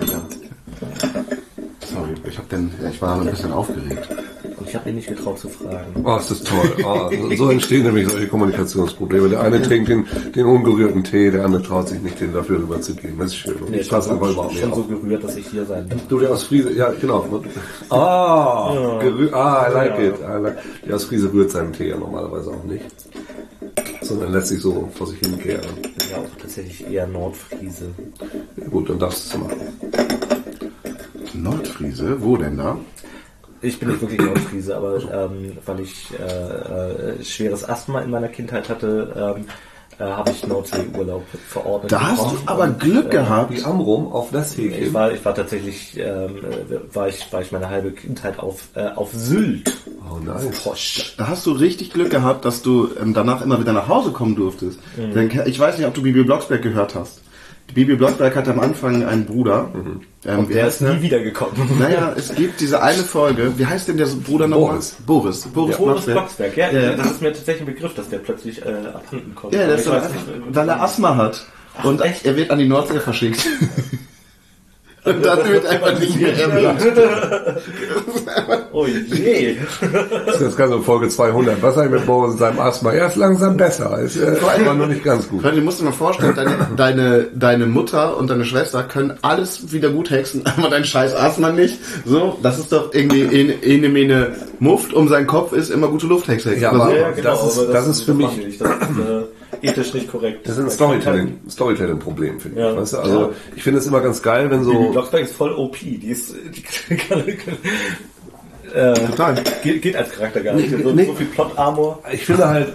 Sorry, 1.93 2.15
ich 2.29 2.39
hab 2.39 2.49
den, 2.49 2.71
ich 2.91 3.03
war 3.03 3.21
ein 3.21 3.27
bisschen 3.31 3.53
aufgeregt. 3.53 4.09
Ich 4.69 4.75
habe 4.75 4.91
ihn 4.91 4.97
nicht 4.97 5.09
getraut 5.09 5.39
zu 5.39 5.49
fragen. 5.49 6.05
Oh, 6.05 6.17
ist 6.17 6.31
das 6.31 6.43
toll. 6.43 6.73
Oh, 6.85 7.11
so- 7.37 7.51
entstehen 7.51 7.85
nämlich 7.85 8.07
solche 8.09 8.29
Kommunikationsprobleme. 8.29 9.31
Der 9.31 9.41
eine 9.41 9.63
trinkt 9.63 9.89
den, 9.89 10.05
den 10.35 10.45
ungerührten 10.45 11.03
Tee, 11.05 11.31
der 11.31 11.45
andere 11.47 11.63
traut 11.63 11.89
sich 11.89 12.01
nicht, 12.03 12.21
den 12.21 12.35
dafür 12.35 12.59
rüberzugeben. 12.59 13.17
Das 13.19 13.29
ist 13.29 13.37
schön. 13.37 13.55
Und 13.57 13.71
Nee, 13.71 13.79
ich 13.79 13.91
aber 13.93 14.29
überhaupt 14.31 14.53
nicht 14.53 14.61
schon 14.61 14.75
so 14.75 14.83
gerührt, 14.85 15.25
dass 15.25 15.37
ich 15.37 15.47
hier 15.49 15.65
sein 15.65 15.89
darf. 15.89 15.99
Du, 16.09 16.19
der 16.19 16.33
aus 16.33 16.45
Friese, 16.45 16.73
ja, 16.75 16.93
genau. 17.01 17.25
Ah, 17.89 18.99
gerü 19.01 19.31
ah, 19.33 19.67
I 19.69 19.73
like 19.73 19.99
Ja. 19.99 20.05
it. 20.05 20.15
I 20.21 20.43
like. 20.43 20.57
Der 20.87 20.97
aus 20.97 21.05
Friese 21.05 21.33
rührt 21.33 21.51
seinen 21.51 21.73
Tee 21.73 21.89
ja 21.89 21.97
normalerweise 21.97 22.51
auch 22.51 22.65
nicht. 22.65 22.85
Sondern 24.03 24.33
lässt 24.33 24.49
sich 24.49 24.61
so 24.61 24.89
vor 24.95 25.07
sich 25.07 25.19
hinkehren. 25.21 25.65
Ich 25.83 25.95
bin 25.95 26.09
ja 26.11 26.17
auch 26.19 26.41
tatsächlich 26.41 26.91
eher 26.91 27.07
Nordfriese. 27.07 27.87
Ja, 28.57 28.69
gut, 28.69 28.91
dann 28.91 28.99
darfst 28.99 29.33
du 29.33 29.39
es 29.39 29.43
machen. 29.45 29.61
Nordfriese, 31.35 32.17
wo 32.23 32.37
denn 32.37 32.59
da? 32.59 32.77
Ich 33.61 33.79
bin 33.79 33.89
nicht 33.89 34.01
wirklich 34.01 34.21
Nordfriese, 34.21 34.77
aber 34.77 34.97
ähm, 35.13 35.57
weil 35.67 35.81
ich 35.81 36.09
äh, 36.19 37.21
äh, 37.21 37.25
schweres 37.25 37.69
Asthma 37.69 38.01
in 38.01 38.11
meiner 38.11 38.29
Kindheit 38.29 38.69
hatte, 38.69 39.35
ähm, 39.39 39.45
äh, 39.99 40.05
habe 40.05 40.31
ich 40.31 40.47
Nordseeurlaub 40.47 41.25
verordnet. 41.49 41.91
Da 41.91 42.01
hast 42.13 42.23
du 42.31 42.37
aber 42.47 42.65
Und, 42.65 42.79
Glück 42.81 43.07
äh, 43.07 43.11
gehabt. 43.11 43.53
Die 43.53 43.65
Amrum 43.65 44.13
auf 44.13 44.31
das 44.31 44.57
Ich 44.57 44.73
Häkchen. 44.73 44.95
war, 44.95 45.11
ich 45.13 45.25
war 45.25 45.35
tatsächlich, 45.35 45.97
ähm, 45.99 46.37
äh, 46.37 46.95
war 46.95 47.09
ich, 47.09 47.33
war 47.33 47.41
ich 47.43 47.51
meine 47.51 47.69
halbe 47.69 47.91
Kindheit 47.91 48.39
auf, 48.39 48.69
äh, 48.75 48.91
auf 48.95 49.11
Sylt. 49.13 49.77
Oh, 50.09 50.19
nice. 50.19 50.63
Posch. 50.63 51.15
Da 51.19 51.27
hast 51.27 51.45
du 51.47 51.53
richtig 51.53 51.93
Glück 51.93 52.11
gehabt, 52.11 52.45
dass 52.45 52.63
du 52.63 52.91
ähm, 53.01 53.13
danach 53.13 53.43
immer 53.43 53.61
wieder 53.61 53.73
nach 53.73 53.89
Hause 53.89 54.13
kommen 54.13 54.37
durftest. 54.37 54.79
Denn, 54.97 55.31
ich 55.47 55.59
weiß 55.59 55.79
nicht, 55.79 55.87
ob 55.87 55.95
du 55.95 56.03
Bibi 56.03 56.23
Blocksberg 56.23 56.63
gehört 56.63 56.95
hast. 56.95 57.21
Die 57.71 57.75
Bibi 57.75 57.97
Blocksberg 57.97 58.35
hatte 58.35 58.51
am 58.53 58.61
Anfang 58.61 59.05
einen 59.05 59.27
Bruder. 59.27 59.69
Ähm, 60.25 60.49
wie 60.49 60.55
Der 60.55 60.69
ist 60.69 60.81
nie 60.81 61.03
wiedergekommen. 61.03 61.79
Naja, 61.79 62.15
es 62.17 62.35
gibt 62.35 62.61
diese 62.61 62.83
eine 62.83 63.03
Folge. 63.03 63.53
Wie 63.59 63.67
heißt 63.67 63.89
denn 63.89 63.99
der 63.99 64.07
Bruder 64.07 64.49
nochmal? 64.49 64.71
Boris. 64.71 64.97
Boris. 65.07 65.41
Boris, 65.43 65.77
Boris 65.77 66.05
Blocksberg. 66.07 66.57
Ja, 66.57 66.71
Ja, 66.71 66.81
ja. 66.81 66.93
das 66.95 67.07
ist 67.13 67.23
mir 67.23 67.33
tatsächlich 67.33 67.69
ein 67.69 67.75
Begriff, 67.75 67.95
dass 67.95 68.09
der 68.09 68.19
plötzlich 68.19 68.65
äh, 68.65 68.71
abhanden 68.71 69.35
kommt. 69.35 69.53
Ja, 69.53 69.67
der 69.67 69.77
ist 69.77 69.89
weil 69.89 70.69
er 70.69 70.83
Asthma 70.83 71.17
hat. 71.17 71.47
Und 71.83 72.01
echt? 72.01 72.25
er 72.25 72.37
wird 72.37 72.51
an 72.51 72.59
die 72.59 72.69
Nordsee 72.69 73.01
verschickt. 73.01 73.47
Und 75.09 75.25
dann 75.25 75.49
wird 75.49 75.67
einfach 75.67 75.99
nicht 75.99 76.21
mehr 76.21 76.37
erwähnt. 76.39 76.81
Oh 78.73 78.87
je. 78.87 79.57
Das 80.27 80.37
ist 80.37 80.41
jetzt 80.43 80.57
ganz 80.57 80.73
in 80.73 80.83
Folge 80.83 81.09
200. 81.09 81.61
Was 81.63 81.77
eigentlich 81.79 81.93
mit 81.93 82.07
Boris 82.07 82.33
und 82.33 82.39
seinem 82.39 82.61
Asthma? 82.61 82.93
Er 82.93 83.07
ist 83.09 83.17
langsam 83.17 83.57
besser. 83.57 83.99
Ist 84.01 84.17
äh, 84.17 84.37
aber 84.63 84.75
noch 84.75 84.87
nicht 84.87 85.03
ganz 85.05 85.29
gut. 85.29 85.45
Du 85.45 85.61
musst 85.61 85.81
dir 85.81 85.85
mal 85.85 85.93
vorstellen, 85.93 86.35
deine, 86.37 86.69
deine, 86.77 87.27
deine 87.35 87.67
Mutter 87.67 88.17
und 88.17 88.31
deine 88.31 88.45
Schwester 88.45 88.83
können 88.85 89.15
alles 89.23 89.73
wieder 89.73 89.91
gut 89.91 90.11
hexen, 90.11 90.43
aber 90.57 90.69
dein 90.71 90.85
scheiß 90.85 91.15
Asthma 91.15 91.51
nicht. 91.51 91.79
So, 92.05 92.39
das 92.43 92.59
ist 92.59 92.73
doch 92.73 92.93
irgendwie 92.95 93.25
eine, 93.25 93.55
eine 93.77 93.89
Mene 93.89 94.33
Muft 94.61 94.93
um 94.93 95.09
seinen 95.09 95.27
Kopf 95.27 95.53
ist 95.53 95.71
immer 95.71 95.89
gute 95.89 96.07
Lufthexe. 96.07 96.55
Ja, 96.57 96.71
aber- 96.71 96.87
so. 96.91 96.97
Ja, 96.97 97.11
genau, 97.11 97.31
Das 97.31 97.47
ist- 97.53 97.59
aber 97.59 97.73
das 97.73 97.87
ist 97.89 98.03
für 98.03 98.15
mich- 98.15 98.37
nicht. 98.37 98.61
Das 98.61 98.71
ist 98.71 98.75
äh, 98.77 99.23
ethisch 99.63 99.95
nicht 99.95 100.09
korrekt. 100.11 100.47
Das 100.47 100.57
ist 100.57 100.65
ein 100.65 100.71
Storytelling, 100.71 101.39
Storytelling-Problem, 101.49 102.41
finde 102.41 102.61
ich. 102.61 102.67
Ja. 102.67 102.77
Weißt 102.77 102.93
du? 102.95 102.99
Also, 102.99 103.21
Ja. 103.21 103.31
ich 103.57 103.63
finde 103.63 103.79
es 103.79 103.87
immer 103.87 104.01
ganz 104.01 104.23
geil, 104.23 104.51
wenn 104.51 104.65
so, 104.65 104.91
Blocksberg 104.91 105.23
ist 105.25 105.35
voll 105.35 105.53
OP. 105.53 105.79
Die 105.79 106.09
ist, 106.09 106.35
die 106.55 106.97
kann, 106.97 107.23
äh, 108.75 108.95
Total. 108.95 109.43
geht, 109.63 109.83
geht 109.83 109.97
als 109.97 110.11
Charakter 110.13 110.41
gar 110.41 110.55
nicht. 110.55 110.71
Nee, 110.71 110.83
so, 110.83 110.91
nee. 110.93 111.05
so 111.07 111.15
viel 111.15 111.27
Plot-Armor. 111.27 112.03
ich 112.13 112.25
finde 112.25 112.49
halt, 112.49 112.73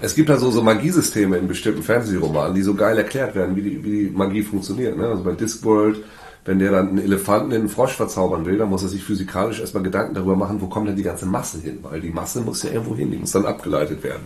es 0.00 0.14
gibt 0.14 0.30
halt 0.30 0.40
so, 0.40 0.50
so 0.50 0.62
Magiesysteme 0.62 1.36
in 1.36 1.48
bestimmten 1.48 1.82
Fantasy-Romanen, 1.82 2.54
die 2.54 2.62
so 2.62 2.74
geil 2.74 2.98
erklärt 2.98 3.34
werden, 3.34 3.56
wie 3.56 3.62
die, 3.62 3.84
wie 3.84 3.90
die 4.06 4.10
Magie 4.10 4.42
funktioniert. 4.42 4.96
Ne? 4.96 5.06
Also 5.06 5.22
bei 5.22 5.32
Discworld, 5.32 6.02
wenn 6.44 6.58
der 6.58 6.72
dann 6.72 6.88
einen 6.88 6.98
Elefanten 6.98 7.52
in 7.52 7.60
einen 7.60 7.68
Frosch 7.68 7.92
verzaubern 7.92 8.44
will, 8.44 8.58
dann 8.58 8.68
muss 8.68 8.82
er 8.82 8.88
sich 8.88 9.04
physikalisch 9.04 9.60
erstmal 9.60 9.84
Gedanken 9.84 10.14
darüber 10.14 10.34
machen, 10.36 10.60
wo 10.60 10.66
kommt 10.66 10.88
denn 10.88 10.96
die 10.96 11.04
ganze 11.04 11.26
Masse 11.26 11.58
hin? 11.60 11.78
Weil 11.82 12.00
die 12.00 12.10
Masse 12.10 12.40
muss 12.40 12.62
ja 12.64 12.70
irgendwo 12.70 12.96
hin, 12.96 13.10
die 13.12 13.18
muss 13.18 13.30
dann 13.30 13.46
abgeleitet 13.46 14.02
werden. 14.02 14.22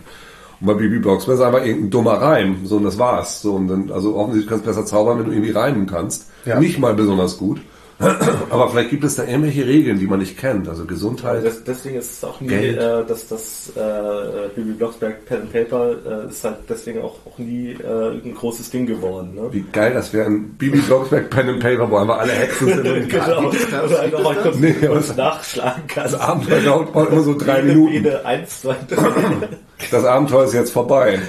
Und 0.59 0.67
bei 0.67 0.73
Bibi 0.73 0.99
Blocksberg 0.99 1.37
ist 1.37 1.43
einfach 1.43 1.65
irgendein 1.65 1.89
dummer 1.91 2.13
Reim, 2.13 2.65
so 2.65 2.77
und 2.77 2.83
das 2.83 2.97
war's. 2.97 3.41
So 3.41 3.53
und 3.55 3.67
dann, 3.67 3.91
also 3.91 4.15
offensichtlich 4.15 4.49
kannst 4.49 4.65
du 4.65 4.69
besser 4.69 4.85
zaubern, 4.85 5.19
wenn 5.19 5.25
du 5.25 5.31
irgendwie 5.31 5.51
reimen 5.51 5.85
kannst. 5.85 6.27
Ja. 6.45 6.59
Nicht 6.59 6.79
mal 6.79 6.93
besonders 6.93 7.37
gut. 7.37 7.59
Aber 8.51 8.69
vielleicht 8.69 8.91
gibt 8.91 9.03
es 9.05 9.15
da 9.15 9.23
irgendwelche 9.23 9.65
Regeln, 9.65 9.97
die 9.99 10.05
man 10.05 10.19
nicht 10.19 10.37
kennt. 10.37 10.69
Also 10.69 10.85
Gesundheit. 10.85 11.43
Das, 11.43 11.63
deswegen 11.63 11.95
ist 11.97 12.11
es 12.17 12.23
auch 12.23 12.39
nie, 12.39 12.47
Geld. 12.49 12.77
äh, 12.77 13.03
dass 13.03 13.27
das 13.27 13.71
äh, 13.75 14.49
Bibi 14.55 14.73
Blocksberg 14.73 15.25
Pen 15.25 15.41
and 15.41 15.51
Paper 15.51 16.25
äh, 16.25 16.29
ist 16.29 16.43
halt 16.43 16.57
deswegen 16.69 17.01
auch, 17.01 17.15
auch 17.25 17.37
nie 17.39 17.71
äh, 17.71 18.11
ein 18.23 18.35
großes 18.35 18.69
Ding 18.69 18.85
geworden. 18.85 19.33
Ne? 19.33 19.49
Wie 19.51 19.65
geil 19.71 19.95
das 19.95 20.13
wäre, 20.13 20.27
ein 20.27 20.49
Bibi 20.59 20.77
Blocksberg 20.77 21.27
Pen 21.31 21.49
and 21.49 21.59
Paper, 21.59 21.89
wo 21.89 21.97
einfach 21.97 22.19
alle 22.19 22.33
Hexen 22.33 22.67
sind 22.67 22.87
und 22.87 23.09
Genau, 23.09 23.49
oder 23.85 23.99
einfach 23.99 24.23
mal 24.23 24.35
kurz, 24.35 24.57
Nee, 24.57 24.73
kurz 24.73 25.15
nachschlagen 25.15 25.83
kannst. 25.87 26.13
Das 26.13 26.21
Abenteuer 26.21 26.61
dauert 26.61 26.93
braucht 26.93 27.11
immer 27.11 27.21
so 27.23 27.35
drei 27.35 27.61
Jede 27.61 27.67
Minuten. 27.73 27.91
Biene, 28.03 28.25
eins, 28.25 28.61
zwei, 28.61 28.75
drei. 28.87 29.47
Das 29.91 30.03
Abenteuer 30.05 30.43
ist 30.45 30.53
jetzt 30.53 30.71
vorbei. 30.71 31.19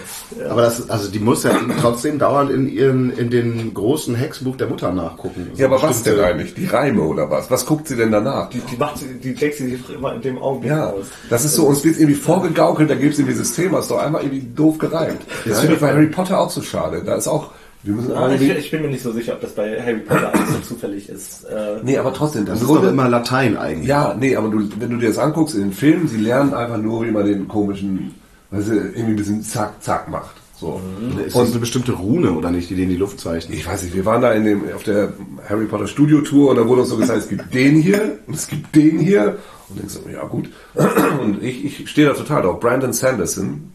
Aber 0.49 0.63
das, 0.63 0.89
also 0.89 1.11
die 1.11 1.19
muss 1.19 1.43
ja 1.45 1.51
trotzdem 1.83 2.19
dauernd 2.19 2.51
in 2.51 2.67
ihren, 2.69 3.11
in 3.11 3.29
den 3.31 3.75
großen 3.75 4.15
Hexbuch 4.15 4.57
der 4.57 4.69
Mutter 4.69 4.91
nachgucken. 4.91 5.49
Ja, 5.57 5.67
aber 5.67 5.83
was 5.83 6.03
denn 6.03 6.19
eigentlich? 6.19 6.55
Die 6.55 6.65
Reime 6.67 7.03
oder 7.03 7.31
was? 7.31 7.51
Was 7.51 7.67
guckt 7.67 7.89
sie 7.89 7.97
denn 7.97 8.11
danach? 8.11 8.49
Die, 8.49 8.61
die 8.61 8.77
macht, 8.79 8.99
sie- 8.99 9.19
die 9.23 9.35
denkt 9.35 9.57
sie 9.57 9.69
sich 9.77 9.91
immer 9.95 10.15
in 10.15 10.23
dem 10.23 10.39
Augenblick 10.39 10.73
Ja, 10.73 10.91
aus. 10.91 11.07
das 11.29 11.45
ist 11.45 11.57
so, 11.57 11.67
uns 11.67 11.85
wird 11.85 11.97
irgendwie 11.97 12.15
vorgegaukelt, 12.15 12.89
da 12.89 12.95
gibt 12.95 13.13
es 13.13 13.19
irgendwie 13.19 13.35
dieses 13.35 13.55
Thema, 13.55 13.81
ist 13.81 13.91
doch 13.91 13.99
einfach 13.99 14.23
irgendwie 14.23 14.47
doof 14.55 14.79
gereimt. 14.79 15.21
Das 15.47 15.61
finde 15.61 15.75
ich 15.75 15.81
bei 15.81 15.89
Harry 15.93 16.07
Potter 16.07 16.41
auch 16.41 16.51
so 16.51 16.63
schade. 16.63 17.03
Da 17.05 17.17
ist 17.17 17.29
auch, 17.29 17.51
wir 17.83 17.95
müssen 17.95 18.11
Ja, 18.13 18.29
ich, 18.33 18.41
irgendwie, 18.41 18.59
ich 18.61 18.71
bin 18.71 18.81
mir 18.83 18.89
nicht 18.89 19.03
so 19.03 19.13
sicher, 19.13 19.35
ob 19.35 19.43
das 19.43 19.51
bei 19.53 19.79
Harry 19.81 19.99
Potter 20.01 20.33
alles 20.35 20.49
so 20.69 20.75
zufällig 20.75 21.09
ist. 21.11 21.45
Äh, 21.45 21.81
nee, 21.83 21.99
aber 21.99 22.15
trotzdem, 22.15 22.47
Das 22.47 22.61
ist 22.61 22.63
doch 22.67 22.77
Grunde- 22.77 22.89
immer 22.89 23.09
Latein 23.11 23.59
eigentlich. 23.59 23.87
Ja, 23.87 24.17
nee, 24.19 24.35
aber 24.37 24.49
du, 24.49 24.63
wenn 24.79 24.89
du 24.91 24.97
dir 24.97 25.09
das 25.09 25.19
anguckst 25.19 25.55
in 25.55 25.61
den 25.61 25.73
Filmen, 25.73 26.09
sie 26.09 26.17
lernen 26.19 26.55
einfach 26.55 26.79
nur, 26.79 27.05
wie 27.07 27.11
man 27.11 27.27
den 27.27 27.47
komischen, 27.47 28.15
weißt 28.51 28.69
du, 28.69 28.73
irgendwie 28.73 29.03
ein 29.03 29.17
bisschen 29.17 29.43
zack, 29.43 29.83
zack 29.83 30.09
macht. 30.09 30.37
So. 30.61 30.81
Ist 31.25 31.37
das 31.37 31.51
eine 31.51 31.61
bestimmte 31.61 31.93
Rune 31.93 32.33
oder 32.33 32.51
nicht, 32.51 32.69
die 32.69 32.75
den 32.75 32.89
die 32.89 32.97
Luft 32.97 33.21
zeichnet? 33.21 33.57
Ich 33.57 33.67
weiß 33.67 33.85
nicht, 33.85 33.95
wir 33.95 34.05
waren 34.05 34.21
da 34.21 34.33
in 34.33 34.45
dem, 34.45 34.63
auf 34.75 34.83
der 34.83 35.13
Harry 35.49 35.67
Potter 35.67 35.87
Studio 35.87 36.21
Tour 36.23 36.51
und 36.51 36.57
da 36.57 36.67
wurde 36.67 36.81
uns 36.81 36.91
so 36.91 36.97
gesagt, 36.97 37.21
es 37.21 37.29
gibt 37.29 37.55
den 37.55 37.77
hier 37.77 38.19
und 38.27 38.35
es 38.35 38.49
gibt 38.49 38.75
den 38.75 38.99
hier. 38.99 39.39
Und 39.69 39.85
ich 39.85 39.91
so, 39.91 40.01
ja 40.13 40.25
gut. 40.25 40.51
Und 41.21 41.43
ich, 41.43 41.81
ich 41.81 41.91
stehe 41.91 42.09
da 42.09 42.15
total 42.15 42.41
drauf. 42.41 42.59
Brandon 42.59 42.95
Sanderson, 42.95 43.71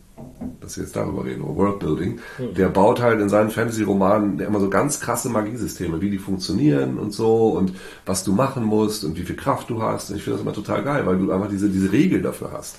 dass 0.60 0.76
wir 0.76 0.86
jetzt 0.86 0.96
darüber 0.96 1.24
reden, 1.24 1.44
Worldbuilding, 1.44 2.20
der 2.58 2.70
baut 2.70 3.00
halt 3.00 3.22
in 3.22 3.30
seinen 3.30 3.52
Fantasy-Romanen 3.52 4.40
immer 4.40 4.60
so 4.60 4.72
ganz 4.72 5.00
krasse 5.00 5.30
Magiesysteme, 5.30 6.02
wie 6.02 6.10
die 6.10 6.18
funktionieren 6.18 6.98
und 6.98 7.14
so 7.14 7.50
und 7.50 7.74
was 8.08 8.24
du 8.24 8.34
machen 8.34 8.64
musst 8.64 9.04
und 9.04 9.18
wie 9.18 9.22
viel 9.22 9.36
Kraft 9.36 9.70
du 9.70 9.84
hast. 9.84 10.10
Und 10.10 10.18
ich 10.18 10.24
finde 10.24 10.38
das 10.38 10.44
immer 10.44 10.54
total 10.54 10.84
geil, 10.84 11.06
weil 11.06 11.18
du 11.18 11.32
einfach 11.32 11.50
diese, 11.50 11.70
diese 11.70 11.92
Regeln 11.92 12.24
dafür 12.24 12.52
hast. 12.54 12.78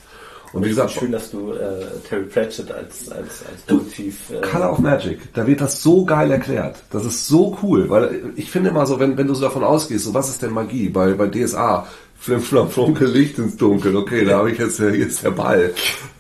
Und 0.55 0.64
wie 0.64 0.69
gesagt, 0.69 0.93
schön, 0.93 1.11
dass 1.11 1.33
du 1.33 1.53
äh, 1.53 1.85
Terry 2.09 2.25
Pratchett 2.25 2.71
als, 2.71 3.11
als, 3.11 3.45
als 3.51 3.62
positiv. 3.67 4.31
Äh, 4.31 4.40
Color 4.40 4.73
of 4.73 4.79
Magic, 4.79 5.19
da 5.35 5.47
wird 5.47 5.61
das 5.61 5.83
so 5.83 6.05
geil 6.05 6.31
erklärt. 6.31 6.77
Das 6.90 7.05
ist 7.05 7.27
so 7.27 7.59
cool, 7.62 7.90
weil 7.90 8.33
ich 8.37 8.51
finde 8.51 8.71
immer 8.71 8.87
so, 8.87 9.01
wenn, 9.01 9.19
wenn 9.19 9.27
du 9.27 9.35
so 9.35 9.43
davon 9.43 9.64
ausgehst, 9.64 10.05
so 10.05 10.14
was 10.14 10.29
ist 10.29 10.43
denn 10.43 10.53
Magie 10.53 10.88
bei, 10.88 11.12
bei 11.15 11.27
DSA? 11.27 11.87
Flim, 12.17 12.40
flam, 12.40 12.71
funkel, 12.71 13.09
Licht 13.11 13.38
ins 13.38 13.57
Dunkel, 13.57 13.96
okay, 13.96 14.25
da 14.25 14.38
habe 14.38 14.52
ich 14.52 14.59
jetzt, 14.59 14.79
äh, 14.81 14.94
jetzt 14.94 15.25
der 15.25 15.33
Ball. 15.33 15.75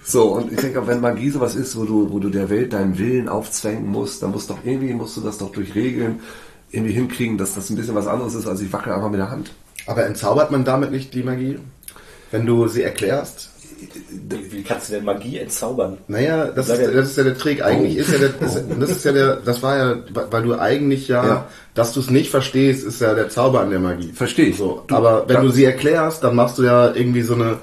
So, 0.04 0.34
und 0.34 0.52
ich 0.52 0.58
denke, 0.58 0.86
wenn 0.86 1.00
Magie 1.00 1.30
sowas 1.30 1.54
ist, 1.54 1.78
wo 1.78 1.84
du, 1.84 2.12
wo 2.12 2.18
du 2.18 2.28
der 2.28 2.50
Welt 2.50 2.72
deinen 2.72 2.98
Willen 2.98 3.28
aufzwängen 3.28 3.86
musst, 3.86 4.22
dann 4.22 4.32
musst 4.32 4.50
doch 4.50 4.58
irgendwie, 4.64 4.92
musst 4.92 5.16
du 5.16 5.20
das 5.20 5.38
doch 5.38 5.50
durch 5.50 5.74
Regeln 5.74 6.20
irgendwie 6.72 6.92
hinkriegen, 6.92 7.38
dass 7.38 7.54
das 7.54 7.70
ein 7.70 7.76
bisschen 7.76 7.94
was 7.94 8.08
anderes 8.08 8.34
ist, 8.34 8.46
als 8.46 8.60
ich 8.60 8.72
wackel 8.72 8.92
einfach 8.92 9.10
mit 9.10 9.20
der 9.20 9.30
Hand. 9.30 9.52
Aber 9.86 10.04
entzaubert 10.04 10.50
man 10.50 10.64
damit 10.64 10.90
nicht 10.90 11.14
die 11.14 11.22
Magie? 11.22 11.58
Wenn 12.30 12.46
du 12.46 12.66
sie 12.66 12.82
erklärst? 12.82 13.53
Wie, 14.50 14.62
kannst 14.62 14.88
du 14.88 14.94
denn 14.94 15.04
Magie 15.04 15.38
entzaubern? 15.38 15.98
Naja, 16.08 16.46
das 16.46 16.68
ist, 16.68 16.80
das 16.94 17.10
ist 17.10 17.16
ja 17.18 17.24
der 17.24 17.36
Trick. 17.38 17.62
Eigentlich 17.64 17.96
Oh. 17.96 18.00
ist 18.00 18.12
ja 18.12 18.18
der, 18.18 18.28
das, 18.30 18.60
das 18.80 18.90
ist 18.90 19.04
ja 19.04 19.12
der, 19.12 19.36
das 19.36 19.62
war 19.62 19.76
ja, 19.76 19.96
weil 20.30 20.42
du 20.42 20.58
eigentlich 20.58 21.08
ja, 21.08 21.26
Ja. 21.26 21.46
dass 21.74 21.92
du 21.92 22.00
es 22.00 22.10
nicht 22.10 22.30
verstehst, 22.30 22.84
ist 22.86 23.00
ja 23.00 23.14
der 23.14 23.28
Zauber 23.28 23.60
an 23.60 23.70
der 23.70 23.80
Magie. 23.80 24.12
Versteh 24.12 24.44
ich. 24.44 24.56
So, 24.58 24.82
Du- 24.86 24.94
aber 24.94 25.24
wenn 25.28 25.42
du 25.42 25.48
sie 25.50 25.64
erklärst, 25.64 26.22
dann 26.24 26.34
machst 26.36 26.58
du 26.58 26.62
ja 26.62 26.94
irgendwie 26.94 27.22
so 27.22 27.34
eine, 27.34 27.58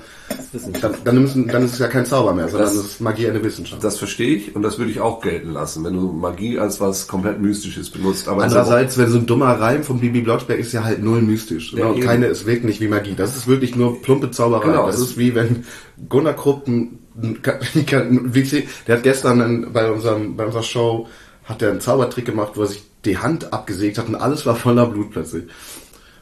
dann, 0.81 0.93
dann, 1.03 1.15
du- 1.15 1.45
dann 1.51 1.63
ist 1.63 1.73
es 1.73 1.79
ja 1.79 1.87
kein 1.87 2.05
Zauber 2.05 2.33
mehr, 2.33 2.47
sondern 2.47 2.69
Das- 2.69 2.77
es 2.77 2.85
ist 2.93 3.01
Magie 3.01 3.27
eine 3.27 3.43
Wissenschaft. 3.43 3.83
Das 3.83 3.97
verstehe 3.97 4.35
ich 4.35 4.55
und 4.55 4.61
das 4.63 4.77
würde 4.77 4.91
ich 4.91 4.99
auch 4.99 5.21
gelten 5.21 5.51
lassen, 5.51 5.83
wenn 5.83 5.93
du 5.93 6.11
Magie 6.11 6.59
als 6.59 6.79
was 6.79 7.07
komplett 7.07 7.41
Mystisches 7.41 7.89
benutzt. 7.89 8.27
Aber 8.27 8.43
Andererseits, 8.43 8.97
wenn 8.97 9.09
so 9.09 9.17
ein 9.17 9.25
dummer 9.25 9.53
Reim 9.59 9.83
von 9.83 9.99
Bibi 9.99 10.21
Blocksberg 10.21 10.59
ist 10.59 10.71
ja 10.73 10.83
halt 10.83 11.01
null 11.03 11.21
mystisch. 11.21 11.73
Ja, 11.73 11.87
und 11.87 11.97
eben. 11.97 12.05
keine, 12.05 12.27
es 12.27 12.45
wirkt 12.45 12.63
nicht 12.65 12.81
wie 12.81 12.87
Magie. 12.87 13.13
Das 13.15 13.35
ist 13.35 13.47
wirklich 13.47 13.75
nur 13.75 14.01
plumpe 14.01 14.31
Zauberei. 14.31 14.65
Genau, 14.65 14.85
das 14.87 14.95
es- 14.97 15.11
ist 15.11 15.17
wie 15.17 15.35
wenn 15.35 15.65
Gunnar 16.09 16.33
Krupp, 16.33 16.67
ein- 16.67 16.99
ein- 17.21 17.39
ein- 17.91 18.33
wie 18.33 18.43
sie- 18.43 18.67
der 18.87 18.97
hat 18.97 19.03
gestern 19.03 19.71
bei 19.73 19.91
unserem, 19.91 20.35
bei 20.35 20.45
unserer 20.45 20.63
Show, 20.63 21.07
hat 21.45 21.61
er 21.61 21.71
einen 21.71 21.81
Zaubertrick 21.81 22.25
gemacht, 22.25 22.51
wo 22.55 22.61
er 22.61 22.67
sich 22.67 22.83
die 23.05 23.17
Hand 23.17 23.51
abgesägt 23.51 23.97
hat 23.97 24.07
und 24.07 24.15
alles 24.15 24.45
war 24.45 24.55
voller 24.55 24.85
Blut 24.85 25.11
plötzlich. 25.11 25.45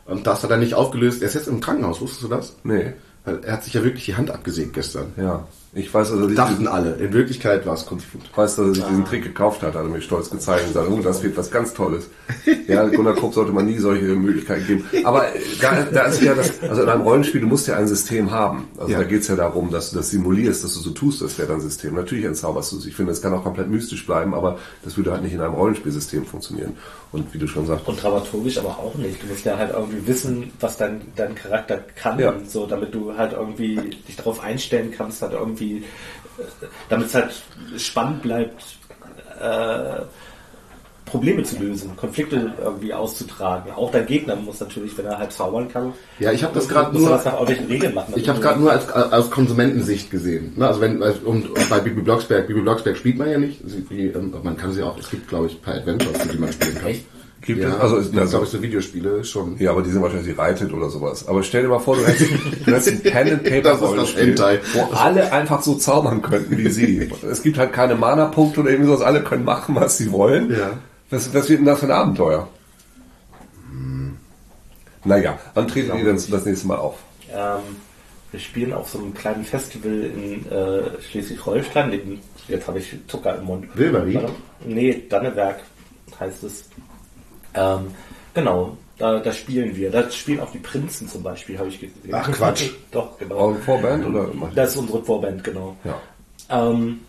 Und 0.05 0.25
das 0.25 0.41
hat 0.43 0.49
er 0.49 0.57
nicht 0.57 0.73
aufgelöst. 0.73 1.21
Er 1.21 1.27
ist 1.27 1.35
jetzt 1.35 1.47
im 1.47 1.59
Krankenhaus, 1.59 2.01
wusstest 2.01 2.23
du 2.23 2.27
das? 2.29 2.55
Nee. 2.63 2.93
Weil 3.25 3.43
er 3.43 3.53
hat 3.53 3.63
sich 3.63 3.73
ja 3.73 3.83
wirklich 3.83 4.05
die 4.05 4.15
Hand 4.15 4.31
abgesägt 4.31 4.73
gestern. 4.73 5.07
Ja. 5.17 5.47
Ich 5.71 5.93
weiß, 5.93 6.11
also, 6.13 6.27
Dachten 6.27 6.67
alle. 6.67 6.95
In 6.95 7.13
Wirklichkeit 7.13 7.63
war 7.67 7.75
es 7.75 7.85
Kunstflut. 7.85 8.23
Ich 8.23 8.35
weiß, 8.35 8.55
dass 8.55 8.65
er 8.69 8.73
sich 8.73 8.83
diesen 8.85 9.05
Trick 9.05 9.23
gekauft 9.23 9.61
hat, 9.61 9.75
hat 9.75 9.83
er 9.83 9.83
mir 9.83 10.01
stolz 10.01 10.31
gezeigt 10.31 10.61
und 10.63 10.73
gesagt, 10.73 10.89
oh, 10.89 10.99
das 11.03 11.21
wird 11.21 11.37
was 11.37 11.51
ganz 11.51 11.75
Tolles. 11.75 12.07
Ja, 12.67 12.87
Gunnar 12.87 13.13
Krupp 13.13 13.35
sollte 13.35 13.51
man 13.51 13.67
nie 13.67 13.77
solche 13.77 14.05
Möglichkeiten 14.15 14.65
geben. 14.65 14.85
Aber 15.05 15.25
da, 15.61 15.83
da 15.83 16.05
ist 16.05 16.23
ja 16.23 16.33
das, 16.33 16.59
also 16.63 16.81
in 16.81 16.89
einem 16.89 17.01
Rollenspiel, 17.03 17.41
du 17.41 17.45
musst 17.47 17.67
ja 17.67 17.75
ein 17.77 17.87
System 17.87 18.31
haben. 18.31 18.67
Also 18.79 18.93
Ja. 18.93 18.97
da 18.97 19.03
geht's 19.03 19.27
ja 19.27 19.35
darum, 19.35 19.69
dass 19.69 19.91
du 19.91 19.97
das 19.97 20.09
simulierst, 20.09 20.63
dass 20.63 20.73
du 20.73 20.79
so 20.79 20.89
tust, 20.89 21.21
das 21.21 21.37
wäre 21.37 21.49
dein 21.49 21.61
System. 21.61 21.93
Natürlich 21.93 22.25
entzauberst 22.25 22.71
du 22.71 22.77
es. 22.77 22.87
Ich 22.87 22.95
finde, 22.95 23.11
es 23.11 23.21
kann 23.21 23.31
auch 23.33 23.43
komplett 23.43 23.69
mystisch 23.69 24.07
bleiben, 24.07 24.33
aber 24.33 24.57
das 24.83 24.97
würde 24.97 25.11
halt 25.11 25.21
nicht 25.21 25.33
in 25.33 25.41
einem 25.41 25.53
Rollenspielsystem 25.53 26.25
funktionieren. 26.25 26.73
Und 27.11 27.33
wie 27.33 27.39
du 27.39 27.47
schon 27.47 27.65
sagst, 27.65 27.87
Und 27.87 28.01
dramaturgisch 28.03 28.57
aber 28.59 28.77
auch 28.77 28.93
nicht. 28.95 29.21
Du 29.23 29.27
musst 29.27 29.43
ja 29.45 29.57
halt 29.57 29.73
irgendwie 29.73 30.05
wissen, 30.05 30.51
was 30.59 30.77
dein, 30.77 31.01
dein 31.15 31.33
Charakter 31.33 31.77
kann, 31.95 32.19
Ja. 32.19 32.33
so 32.47 32.67
damit 32.67 32.93
du 32.93 33.17
halt 33.17 33.33
irgendwie 33.33 33.75
dich 34.07 34.15
darauf 34.15 34.39
einstellen 34.41 34.91
kannst, 34.95 35.21
halt 35.23 35.33
irgendwie, 35.33 35.77
äh, 36.37 36.65
damit 36.89 37.07
es 37.07 37.15
halt 37.15 37.31
spannend 37.77 38.21
bleibt, 38.21 38.63
äh, 39.41 40.01
Probleme 41.09 41.43
zu 41.43 41.57
lösen, 41.59 41.91
Konflikte 41.97 42.53
irgendwie 42.63 42.93
auszutragen. 42.93 43.71
Auch 43.73 43.91
dein 43.91 44.05
Gegner 44.05 44.35
muss 44.35 44.59
natürlich, 44.59 44.97
wenn 44.97 45.05
er 45.05 45.17
halt 45.17 45.31
zaubern 45.31 45.67
kann, 45.67 45.93
Ja, 46.19 46.31
ich 46.31 46.43
habe 46.43 46.53
das 46.53 46.67
gerade 46.69 46.95
er 46.95 46.99
nur, 46.99 47.09
das 47.09 47.25
nach 47.25 47.33
irgendwelchen 47.33 47.67
Regeln 47.67 47.93
machen. 47.95 48.13
ich 48.15 48.29
habe 48.29 48.39
gerade 48.39 48.59
nur 48.59 48.71
als, 48.71 48.91
aus 48.91 49.29
Konsumentensicht 49.31 50.11
gesehen. 50.11 50.53
Ne? 50.55 50.67
Also 50.67 50.81
wenn 50.81 51.01
also, 51.03 51.19
und, 51.25 51.49
und 51.49 51.69
bei 51.69 51.79
Bibi 51.79 52.01
Blocksberg, 52.01 52.47
Bibi 52.47 52.61
Blocksberg 52.61 52.95
spielt 52.97 53.17
man 53.17 53.29
ja 53.29 53.37
nicht. 53.37 53.61
Sie, 53.65 53.81
die, 53.89 54.07
ähm, 54.07 54.33
man 54.43 54.55
kann 54.57 54.71
sie 54.71 54.83
auch. 54.83 54.97
Es 54.97 55.09
gibt, 55.09 55.27
glaube 55.27 55.47
ich, 55.47 55.55
ein 55.55 55.61
paar 55.61 55.75
Adventures, 55.75 56.17
die 56.31 56.37
man 56.37 56.51
spielen 56.53 56.75
kann. 56.75 56.87
Echt? 56.87 57.05
Gibt 57.41 57.61
ja, 57.61 57.69
es? 57.69 57.75
Also, 57.79 57.95
ist- 57.97 58.17
also, 58.17 58.29
glaube 58.31 58.45
ich, 58.45 58.51
so 58.51 58.61
Videospiele 58.61 59.23
schon. 59.23 59.57
ja, 59.59 59.71
aber 59.71 59.81
die 59.81 59.89
sind 59.91 60.01
wahrscheinlich 60.01 60.37
reitet 60.37 60.73
oder 60.73 60.89
sowas. 60.89 61.25
Aber 61.25 61.41
stell 61.41 61.61
dir 61.63 61.69
mal 61.69 61.79
vor, 61.79 61.95
du 61.95 62.05
hättest, 62.05 62.29
du 62.65 62.71
hättest 62.73 62.89
ein 62.89 63.01
Pen 63.01 63.29
and 63.31 63.43
Paper 63.45 63.61
Das 63.69 63.79
das 63.79 63.89
Rollenspiel, 63.89 64.25
Hentai. 64.27 64.59
wo 64.73 64.93
alle 64.93 65.31
einfach 65.31 65.61
so 65.61 65.75
zaubern 65.75 66.21
könnten 66.21 66.57
wie 66.57 66.69
sie. 66.69 67.09
Es 67.31 67.41
gibt 67.41 67.57
halt 67.57 67.71
keine 67.71 67.95
Mana-Punkte 67.95 68.59
oder 68.59 68.71
irgendwie 68.71 68.89
sowas. 68.89 69.01
Alle 69.03 69.23
können 69.23 69.45
machen, 69.45 69.73
was 69.75 69.97
sie 69.97 70.11
wollen. 70.11 70.51
Ja. 70.51 70.71
Was, 71.09 71.33
was 71.33 71.49
wird 71.49 71.59
denn 71.59 71.65
das 71.65 71.79
für 71.79 71.85
ein 71.85 71.91
Abenteuer? 71.91 72.47
Naja, 75.03 75.39
wann 75.53 75.67
treten 75.67 75.97
die 75.97 76.03
denn 76.03 76.15
das 76.15 76.45
nächste 76.45 76.67
Mal 76.67 76.77
auf? 76.77 76.99
Ähm, 77.31 77.61
wir 78.31 78.39
spielen 78.39 78.73
auf 78.73 78.89
so 78.89 78.99
einem 78.99 79.13
kleinen 79.13 79.43
Festival 79.43 79.91
in 79.91 80.45
äh, 80.51 81.01
Schleswig-Holstein. 81.01 82.19
Jetzt 82.47 82.67
habe 82.67 82.79
ich 82.79 82.95
Zucker 83.07 83.37
im 83.37 83.45
Mund. 83.45 83.67
Wilberi? 83.75 84.15
Warte. 84.15 84.33
Nee, 84.65 85.03
Danneberg 85.09 85.61
heißt 86.19 86.43
es. 86.43 86.69
Ähm, 87.53 87.87
genau, 88.33 88.77
da, 88.97 89.19
da 89.19 89.31
spielen 89.31 89.75
wir. 89.75 89.89
Da 89.89 90.09
spielen 90.11 90.41
auch 90.41 90.51
die 90.51 90.59
Prinzen 90.59 91.07
zum 91.07 91.23
Beispiel, 91.23 91.57
habe 91.57 91.69
ich 91.69 91.79
gesehen. 91.79 92.13
Ach, 92.13 92.29
Quatsch. 92.31 92.69
Doch, 92.91 93.17
genau. 93.17 93.35
Eure 93.35 93.55
Vorband 93.55 94.05
oder? 94.05 94.29
Das 94.53 94.71
ist 94.71 94.77
unsere 94.77 95.03
Vorband, 95.03 95.43
genau. 95.43 95.75
Ja. 95.83 95.99
Ähm, 96.49 96.99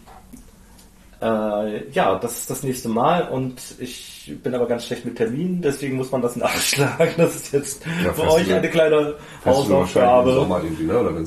äh, 1.22 1.90
ja, 1.90 2.18
das 2.18 2.38
ist 2.38 2.50
das 2.50 2.62
nächste 2.62 2.88
Mal 2.88 3.28
und 3.28 3.60
ich 3.78 4.32
bin 4.42 4.54
aber 4.54 4.66
ganz 4.66 4.86
schlecht 4.86 5.04
mit 5.04 5.16
Terminen, 5.16 5.60
deswegen 5.60 5.96
muss 5.96 6.10
man 6.10 6.22
das 6.22 6.36
nachschlagen. 6.36 7.08
Das 7.16 7.34
ist 7.36 7.52
jetzt 7.52 7.82
Ja, 8.04 8.12
für 8.12 8.30
euch 8.30 8.52
eine 8.52 8.68
kleine 8.70 9.14
Hausaufgabe 9.44 10.30
ne? 10.30 10.38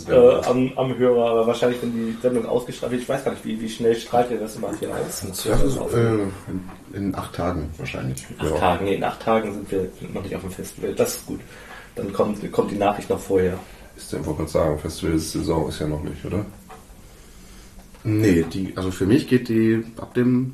Äh, 0.09 0.45
am, 0.45 0.71
am 0.77 0.97
Hörer, 0.97 1.29
aber 1.31 1.47
wahrscheinlich, 1.47 1.81
wenn 1.81 1.91
die 1.93 2.17
Sendung 2.21 2.45
ausgestrahlt 2.45 2.91
wird, 2.91 3.03
ich 3.03 3.09
weiß 3.09 3.23
gar 3.23 3.31
nicht, 3.31 3.45
wie, 3.45 3.59
wie 3.61 3.69
schnell 3.69 3.95
strahlt 3.95 4.31
ihr 4.31 4.39
das 4.39 4.55
immer 4.55 4.71
hier 4.79 4.89
aus? 4.89 5.21
Das 5.27 5.45
ist 5.45 5.45
äh, 5.45 6.13
in, 6.13 6.31
in 6.93 7.15
acht 7.15 7.35
Tagen 7.35 7.69
wahrscheinlich. 7.77 8.25
acht 8.39 8.49
Ja. 8.49 8.57
Tagen, 8.57 8.85
nee, 8.85 8.95
in 8.95 9.03
acht 9.03 9.21
Tagen 9.21 9.53
sind 9.53 9.71
wir 9.71 9.89
noch 10.13 10.23
nicht 10.23 10.35
auf 10.35 10.41
dem 10.41 10.51
Festival. 10.51 10.93
Das 10.95 11.15
ist 11.17 11.25
gut. 11.25 11.39
Dann 11.95 12.11
kommt, 12.13 12.51
kommt 12.51 12.71
die 12.71 12.77
Nachricht 12.77 13.09
noch 13.09 13.19
vorher. 13.19 13.57
Ist 13.95 14.11
ja, 14.11 14.19
ich 14.19 14.25
wollte 14.25 14.39
gerade 14.39 14.51
sagen, 14.51 14.79
Festival-Saison 14.79 15.69
ist 15.69 15.79
ja 15.79 15.87
noch 15.87 16.01
nicht, 16.01 16.25
oder? 16.25 16.43
Nee, 18.03 18.45
die, 18.51 18.73
also 18.75 18.91
für 18.91 19.05
mich 19.05 19.27
geht 19.27 19.49
die 19.49 19.83
ab 19.97 20.13
dem 20.13 20.53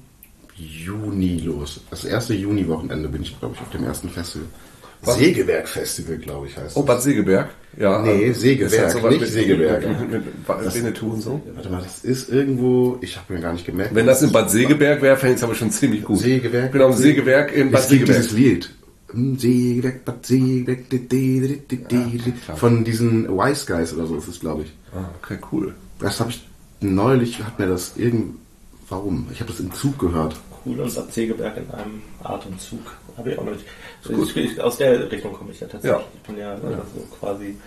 Juni 0.56 1.40
los. 1.40 1.82
Das 1.90 2.06
erste 2.06 2.34
Juni-Wochenende 2.34 3.10
bin 3.10 3.22
ich, 3.22 3.40
glaube 3.40 3.56
ich, 3.56 3.62
auf 3.62 3.70
dem 3.72 3.84
ersten 3.86 4.10
Festival. 4.10 4.48
Was? 5.02 5.18
Sägewerk-Festival, 5.18 6.18
glaube 6.18 6.48
ich, 6.48 6.58
heißt 6.58 6.76
Oh. 6.76 6.84
Bad 6.84 7.02
Segeberg? 7.02 7.50
Ja. 7.78 8.02
Nee, 8.02 8.28
also, 8.28 8.42
Segeberg, 8.42 8.82
halt 8.82 8.92
sowas 8.92 9.12
nicht 9.12 9.22
mit, 9.22 9.30
Segeberg. 9.30 9.88
Mit, 9.88 10.12
mit, 10.12 10.26
mit 10.26 10.76
Winnetou 10.76 11.12
und 11.14 11.22
so. 11.22 11.42
Warte 11.56 11.70
mal, 11.70 11.82
das 11.82 12.04
ist 12.04 12.30
irgendwo, 12.30 12.98
ich 13.00 13.16
habe 13.16 13.34
mir 13.34 13.40
gar 13.40 13.54
nicht 13.54 13.66
gemerkt. 13.66 13.96
Wenn 13.96 14.06
das 14.06 14.22
in 14.22 14.34
Bad 14.34 14.52
Segeberg 14.52 15.02
wäre, 15.02 15.16
fände 15.16 15.36
ich 15.36 15.38
es 15.38 15.44
aber 15.46 15.56
schon 15.56 15.72
ziemlich 15.72 16.04
gut. 16.04 16.20
Sägewerk. 16.20 16.74
Genau, 16.74 16.92
Sägewerk 16.92 17.54
in 17.54 17.72
Bad 17.72 17.84
Segeberg. 17.84 18.18
dieses 18.18 18.32
Lied. 18.34 18.70
Sägewerk, 19.38 20.04
Bad 20.06 20.30
di- 20.30 20.66
klar. 22.46 22.58
von 22.58 22.84
diesen 22.84 23.28
Wise 23.30 23.66
Guys 23.66 23.94
oder 23.94 24.06
so 24.06 24.18
ist 24.18 24.28
es, 24.28 24.40
glaube 24.42 24.64
ich. 24.64 24.74
Ah, 24.94 25.10
okay, 25.24 25.38
cool. 25.52 25.74
Das 26.00 26.20
habe 26.20 26.32
ich 26.32 26.46
neulich, 26.82 27.44
hat 27.44 27.60
mir 27.60 27.68
das 27.68 27.98
irgend, 27.98 28.36
warum? 28.90 29.28
Ich 29.32 29.40
habe 29.40 29.52
das 29.52 29.60
im 29.60 29.74
Zug 29.74 29.98
gehört. 30.00 30.36
Cool 30.66 30.80
und 30.80 30.94
Bad 30.94 31.14
Segeberg 31.14 31.58
in 31.58 31.72
einem 31.72 32.02
Atemzug. 32.24 32.80
Habe 33.18 33.32
ich 33.32 33.40
auch 33.40 33.44
noch 33.44 33.52
nicht. 33.52 33.66
Ich, 34.10 34.38
ich, 34.38 34.62
aus 34.62 34.78
der 34.78 35.12
Richtung 35.12 35.34
komme 35.34 35.52
ich 35.52 35.60
ja 35.60 35.68
tatsächlich. 35.68 36.02
Ja. 36.02 36.08
Ich 36.14 36.22
bin 36.22 36.38
ja, 36.38 36.58
so 36.58 37.16
quasi 37.20 37.58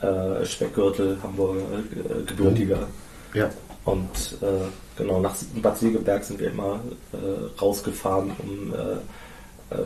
äh, 0.00 0.44
Speckgürtel, 0.44 1.18
Hamburger 1.22 1.60
äh, 1.60 2.22
gebürtiger. 2.26 2.88
Ja. 3.34 3.50
Und 3.84 4.36
äh, 4.40 4.68
genau, 4.96 5.20
nach 5.20 5.34
Bad 5.60 5.78
Segeberg 5.78 6.24
sind 6.24 6.40
wir 6.40 6.50
immer 6.50 6.80
äh, 7.12 7.60
rausgefahren, 7.60 8.32
um 8.38 8.72
äh, 8.72 8.96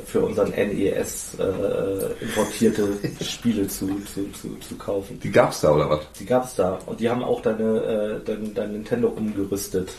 für 0.04 0.20
unseren 0.20 0.50
NES 0.50 1.36
äh, 1.38 2.24
importierte 2.24 2.88
Spiele 3.22 3.66
zu, 3.68 3.86
zu, 4.04 4.30
zu, 4.32 4.56
zu 4.60 4.76
kaufen. 4.76 5.18
Die 5.20 5.30
gab's 5.30 5.60
da, 5.60 5.72
oder 5.72 5.90
was? 5.90 6.00
Die 6.18 6.26
gab 6.26 6.44
es 6.44 6.54
da. 6.54 6.78
Und 6.86 7.00
die 7.00 7.08
haben 7.08 7.22
auch 7.22 7.42
deine, 7.42 7.64
äh, 7.64 8.24
dein, 8.24 8.54
dein 8.54 8.72
Nintendo 8.72 9.08
umgerüstet. 9.08 9.90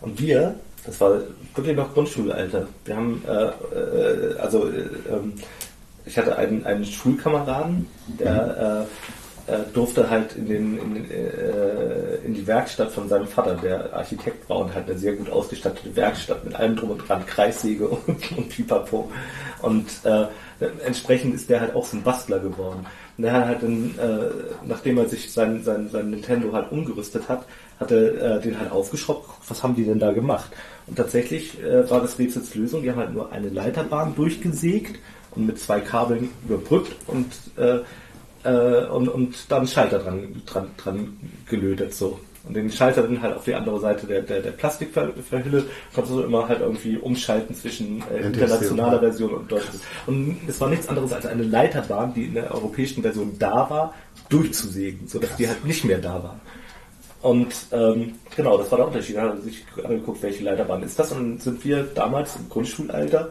Und 0.00 0.20
wir, 0.20 0.54
das 0.86 1.00
war 1.00 1.20
wirklich 1.54 1.76
noch 1.76 1.92
Grundschulalter. 1.92 2.66
Wir 2.84 2.96
haben, 2.96 3.22
äh, 3.26 3.76
äh, 3.76 4.38
also, 4.38 4.68
äh, 4.68 4.84
ähm, 5.10 5.34
ich 6.04 6.16
hatte 6.16 6.36
einen, 6.36 6.64
einen 6.64 6.84
Schulkameraden, 6.84 7.86
der 8.18 8.86
äh, 9.48 9.52
äh, 9.52 9.64
durfte 9.72 10.08
halt 10.08 10.36
in, 10.36 10.46
den, 10.46 10.78
in, 10.78 11.10
äh, 11.10 12.16
in 12.24 12.34
die 12.34 12.46
Werkstatt 12.46 12.90
von 12.90 13.08
seinem 13.08 13.26
Vater, 13.26 13.54
der 13.56 13.92
Architekt 13.92 14.48
war 14.48 14.58
und 14.58 14.74
hat 14.74 14.88
eine 14.88 14.98
sehr 14.98 15.14
gut 15.14 15.30
ausgestattete 15.30 15.94
Werkstatt 15.96 16.44
mit 16.44 16.54
allem 16.54 16.76
drum 16.76 16.90
und 16.90 17.08
dran, 17.08 17.24
Kreissäge 17.26 17.88
und, 18.06 18.32
und 18.36 18.48
Pipapo. 18.48 19.10
Und 19.62 19.86
äh, 20.04 20.26
entsprechend 20.84 21.34
ist 21.34 21.48
der 21.48 21.60
halt 21.60 21.74
auch 21.74 21.86
so 21.86 21.96
ein 21.96 22.02
Bastler 22.02 22.38
geworden. 22.40 22.86
Und 23.16 23.24
der 23.24 23.32
hat 23.32 23.46
halt 23.46 23.62
dann, 23.62 23.94
äh, 23.98 24.30
nachdem 24.66 24.98
er 24.98 25.08
sich 25.08 25.32
sein, 25.32 25.62
sein, 25.64 25.88
sein 25.90 26.10
Nintendo 26.10 26.52
halt 26.52 26.70
umgerüstet 26.70 27.28
hat, 27.28 27.46
hat 27.80 27.90
er 27.90 28.36
äh, 28.36 28.40
den 28.40 28.58
halt 28.58 28.70
aufgeschraubt, 28.70 29.22
geguckt, 29.22 29.42
was 29.48 29.62
haben 29.62 29.74
die 29.74 29.84
denn 29.84 29.98
da 29.98 30.12
gemacht? 30.12 30.50
Und 30.86 30.96
tatsächlich 30.96 31.62
äh, 31.62 31.88
war 31.90 32.00
das 32.00 32.18
Rätsels 32.18 32.54
Lösung, 32.54 32.82
die 32.82 32.90
haben 32.90 32.98
halt 32.98 33.14
nur 33.14 33.32
eine 33.32 33.48
Leiterbahn 33.48 34.14
durchgesägt 34.14 34.98
und 35.34 35.46
mit 35.46 35.58
zwei 35.58 35.80
Kabeln 35.80 36.30
überbrückt 36.46 36.94
und 37.06 37.32
äh, 37.56 37.80
äh, 38.44 38.86
und, 38.86 39.08
und 39.08 39.50
dann 39.50 39.58
einen 39.58 39.68
Schalter 39.68 39.98
dran, 39.98 40.42
dran, 40.46 40.70
dran 40.76 41.16
gelötet 41.48 41.94
so. 41.94 42.18
Und 42.48 42.54
den 42.54 42.70
Schalter 42.70 43.02
dann 43.02 43.20
halt 43.20 43.36
auf 43.36 43.44
die 43.44 43.54
andere 43.54 43.78
Seite 43.78 44.06
der, 44.06 44.22
der, 44.22 44.40
der 44.40 44.52
Plastikverhülle 44.52 45.64
konntest 45.94 46.16
du 46.16 46.22
immer 46.22 46.48
halt 46.48 46.60
irgendwie 46.60 46.96
umschalten 46.96 47.54
zwischen 47.54 48.02
äh, 48.10 48.26
internationaler 48.26 49.00
Version 49.00 49.34
und 49.34 49.52
deutscher. 49.52 49.72
Und 50.06 50.38
es 50.46 50.58
war 50.60 50.68
nichts 50.70 50.88
anderes 50.88 51.12
als 51.12 51.26
eine 51.26 51.42
Leiterbahn, 51.42 52.14
die 52.14 52.24
in 52.24 52.34
der 52.34 52.54
europäischen 52.54 53.02
Version 53.02 53.36
da 53.38 53.68
war, 53.68 53.94
durchzusägen, 54.30 55.06
sodass 55.08 55.36
die 55.36 55.46
halt 55.46 55.64
nicht 55.64 55.84
mehr 55.84 55.98
da 55.98 56.22
war. 56.22 56.40
Und 57.20 57.52
ähm, 57.72 58.14
genau, 58.34 58.56
das 58.56 58.70
war 58.70 58.78
der 58.78 58.86
Unterschied. 58.86 59.16
Da 59.16 59.22
hat 59.22 59.34
er 59.34 59.40
sich 59.40 59.64
angeguckt, 59.82 60.22
welche 60.22 60.44
Leiterbahn 60.44 60.82
ist 60.82 60.98
das. 60.98 61.12
Und 61.12 61.18
dann 61.18 61.38
sind 61.38 61.64
wir 61.64 61.82
damals 61.82 62.36
im 62.36 62.48
Grundschulalter, 62.48 63.30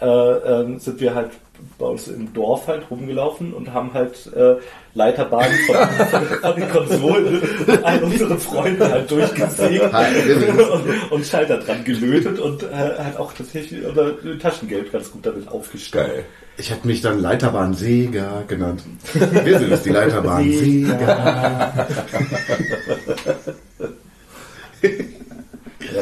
äh, 0.00 0.06
ähm, 0.06 0.78
sind 0.78 1.00
wir 1.00 1.14
halt 1.14 1.30
bei 1.78 1.86
uns 1.86 2.08
im 2.08 2.32
Dorf 2.32 2.66
halt 2.66 2.90
rumgelaufen 2.90 3.52
und 3.52 3.72
haben 3.72 3.92
halt 3.92 4.30
äh, 4.34 4.56
Leiterbahnen 4.94 5.58
von, 5.66 5.76
von, 6.06 6.26
von 6.40 6.56
den 6.56 6.68
Konsolen 6.70 7.42
all 7.82 8.02
unsere 8.02 8.38
Freunde 8.38 8.90
halt 8.90 9.10
durchgesägt 9.10 9.92
und, 9.92 11.12
und 11.12 11.26
Schalter 11.26 11.58
dran 11.58 11.84
gelötet 11.84 12.38
und 12.38 12.62
äh, 12.62 12.66
halt 12.72 13.16
auch 13.18 13.32
tatsächlich 13.32 13.84
oder 13.84 14.12
Taschengeld 14.38 14.90
ganz 14.92 15.10
gut 15.10 15.26
damit 15.26 15.48
aufgestellt. 15.48 16.06
Geil. 16.06 16.24
Ich 16.58 16.70
hätte 16.70 16.86
mich 16.86 17.02
dann 17.02 17.20
Leiterbahn 17.20 17.74
Sega 17.74 18.42
genannt. 18.48 18.82
Wir 19.12 19.58
sind 19.58 19.72
es, 19.72 19.82
die 19.82 19.90
Leiterbahn 19.92 20.50
Sega. 20.50 21.86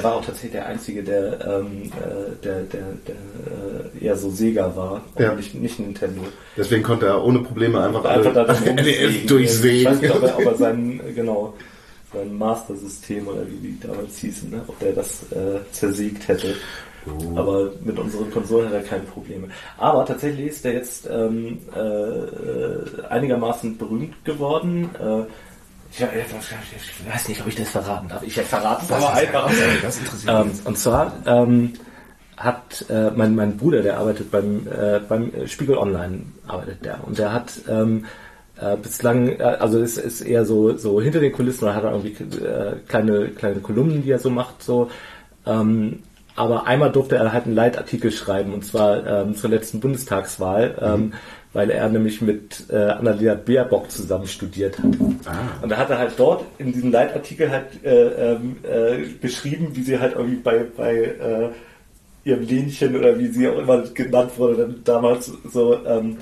War 0.05 0.14
auch 0.16 0.24
tatsächlich 0.24 0.52
der 0.52 0.66
Einzige, 0.66 1.02
der, 1.02 1.44
ähm, 1.46 1.82
äh, 1.84 2.44
der, 2.44 2.62
der, 2.62 2.82
der 3.07 3.14
äh, 4.00 4.05
eher 4.05 4.16
so 4.16 4.30
Sega 4.30 4.74
war 4.76 5.02
und 5.14 5.22
Ja. 5.22 5.34
nicht, 5.34 5.55
nicht 5.55 5.80
Nintendo. 5.80 6.22
Deswegen 6.57 6.82
konnte 6.82 7.07
er 7.07 7.24
ohne 7.24 7.40
Probleme 7.40 7.80
einfach, 7.80 8.05
Einfach 8.05 8.34
da 8.34 8.44
alle 8.44 8.74
NES 8.74 9.30
rumsägen. 9.30 9.80
Ich 9.80 9.84
weiß 9.86 10.00
nicht, 10.00 10.14
ob 10.14 10.22
er, 10.22 10.38
ob 10.38 10.44
er 10.44 10.55
sein, 10.57 11.00
äh, 11.09 11.12
genau, 11.12 11.55
sein 12.12 12.36
Master-System 12.36 13.26
oder 13.26 13.46
wie 13.48 13.57
die 13.57 13.80
damals 13.80 14.18
hießen, 14.18 14.50
ne? 14.50 14.62
ob 14.66 14.78
der 14.78 14.92
das 14.92 15.24
äh, 15.32 15.59
zersägt 15.72 16.28
hätte. 16.28 16.55
Aber 17.36 17.70
mit 17.84 17.98
unseren 17.98 18.30
Konsolen 18.30 18.68
hat 18.68 18.74
er 18.74 18.82
keine 18.82 19.02
Probleme. 19.02 19.48
Aber 19.76 20.07
tatsächlich 20.07 20.46
ist 20.46 20.64
er 20.64 20.72
jetzt 20.72 21.07
ähm, 21.11 21.59
äh, 21.74 23.02
einigermaßen 23.09 23.76
berühmt 23.76 24.24
geworden. 24.24 24.88
Äh, 24.98 25.24
ich, 25.99 27.12
weiß 27.12 27.28
nicht, 27.28 27.40
ob 27.40 27.47
ich 27.47 27.55
das 27.55 27.68
verraten 27.68 28.09
darf. 28.09 28.22
Ich 28.22 28.34
verrate 28.34 28.84
es 28.84 28.92
aber 28.92 29.14
einfach. 29.14 29.51
Das 29.82 29.99
interessiert 29.99 30.34
ähm, 30.34 30.51
und 30.64 30.78
zwar 30.78 31.12
ähm, 31.26 31.72
hat 32.36 32.84
äh, 32.88 33.11
mein, 33.11 33.34
mein 33.34 33.57
Bruder, 33.57 33.82
der 33.82 33.99
arbeitet 33.99 34.30
beim, 34.30 34.66
äh, 34.66 35.01
beim 35.09 35.30
Spiegel 35.47 35.78
Online, 35.78 36.22
arbeitet 36.47 36.84
der. 36.84 36.99
Und 37.07 37.18
der 37.18 37.32
hat 37.32 37.53
ähm, 37.68 38.07
äh, 38.61 38.76
bislang, 38.76 39.28
äh, 39.28 39.42
also 39.42 39.80
es 39.80 39.97
ist 39.97 40.20
eher 40.20 40.45
so, 40.45 40.76
so 40.76 41.01
hinter 41.01 41.20
den 41.20 41.32
Kulissen, 41.32 41.64
oder 41.64 41.74
hat 41.74 41.84
er 41.84 41.92
irgendwie 41.92 42.45
äh, 42.45 42.76
kleine, 42.88 43.28
kleine 43.28 43.61
Kolumnen, 43.61 44.03
die 44.03 44.11
er 44.11 44.18
so 44.18 44.30
macht, 44.30 44.62
so. 44.62 44.90
Ähm, 45.47 46.03
aber 46.36 46.66
einmal 46.66 46.90
durfte 46.90 47.16
er 47.16 47.32
halt 47.32 47.47
einen 47.47 47.55
Leitartikel 47.55 48.11
schreiben, 48.11 48.53
und 48.53 48.64
zwar 48.64 49.07
ähm, 49.07 49.36
zur 49.36 49.51
letzten 49.51 49.80
Bundestagswahl, 49.80 50.76
ähm, 50.80 51.01
mhm. 51.01 51.12
Weil 51.55 51.70
er 51.70 51.88
nämlich 51.88 52.20
mit 52.20 52.64
äh, 52.68 52.76
Annalena 52.76 53.34
Baerbock 53.34 53.90
zusammen 53.90 54.26
studiert 54.26 54.76
hat. 54.78 54.86
Ah. 55.24 55.62
Und 55.62 55.70
da 55.70 55.76
hat 55.78 55.88
er 55.88 55.98
halt 55.98 56.12
dort 56.18 56.44
in 56.59 56.72
diesem 56.72 56.90
Leitartikel 56.90 57.50
halt 57.50 57.82
äh, 57.84 58.32
ähm, 58.32 58.57
äh, 58.64 59.07
beschrieben, 59.20 59.68
wie 59.72 59.82
sie 59.82 59.98
halt 59.98 60.14
irgendwie 60.16 60.36
bei, 60.36 60.66
bei 60.76 60.94
äh, 60.94 61.50
ihrem 62.24 62.42
Lenchen 62.46 62.96
oder 62.96 63.18
wie 63.18 63.28
sie 63.28 63.48
auch 63.48 63.59
immer 63.59 63.82
genannt 63.82 64.32
wurde, 64.36 64.57
dann 64.57 64.80
damals 64.84 65.32
so, 65.52 65.78
ähm, 65.86 66.18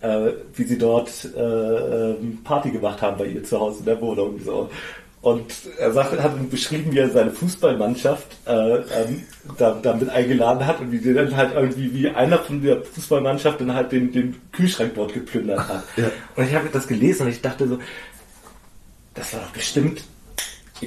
äh, 0.00 0.32
wie 0.54 0.64
sie 0.64 0.76
dort 0.76 1.28
äh, 1.36 2.10
ähm, 2.10 2.40
Party 2.42 2.70
gemacht 2.70 3.00
haben 3.00 3.16
bei 3.16 3.26
ihr 3.26 3.44
zu 3.44 3.60
Hause 3.60 3.80
in 3.80 3.84
der 3.86 4.00
Wohnung. 4.00 4.40
So. 4.44 4.68
Und 5.24 5.54
er 5.78 5.90
sagt, 5.90 6.20
hat 6.20 6.50
beschrieben, 6.50 6.92
wie 6.92 6.98
er 6.98 7.08
seine 7.08 7.30
Fußballmannschaft 7.30 8.26
äh, 8.46 8.76
ähm, 8.76 9.22
da, 9.56 9.70
damit 9.82 10.10
eingeladen 10.10 10.66
hat 10.66 10.80
und 10.80 10.92
wie 10.92 10.98
sie 10.98 11.14
dann 11.14 11.34
halt 11.34 11.54
irgendwie 11.54 11.94
wie 11.94 12.10
einer 12.10 12.38
von 12.38 12.62
der 12.62 12.82
Fußballmannschaft 12.82 13.58
dann 13.58 13.72
halt 13.72 13.90
den, 13.90 14.12
den 14.12 14.36
Kühlschrank 14.52 14.92
dort 14.94 15.14
geplündert 15.14 15.66
hat. 15.66 15.84
Ja. 15.96 16.10
Und 16.36 16.44
ich 16.44 16.54
habe 16.54 16.68
das 16.70 16.86
gelesen 16.86 17.22
und 17.22 17.32
ich 17.32 17.40
dachte 17.40 17.66
so, 17.66 17.78
das 19.14 19.32
war 19.32 19.40
doch 19.40 19.52
bestimmt 19.52 20.04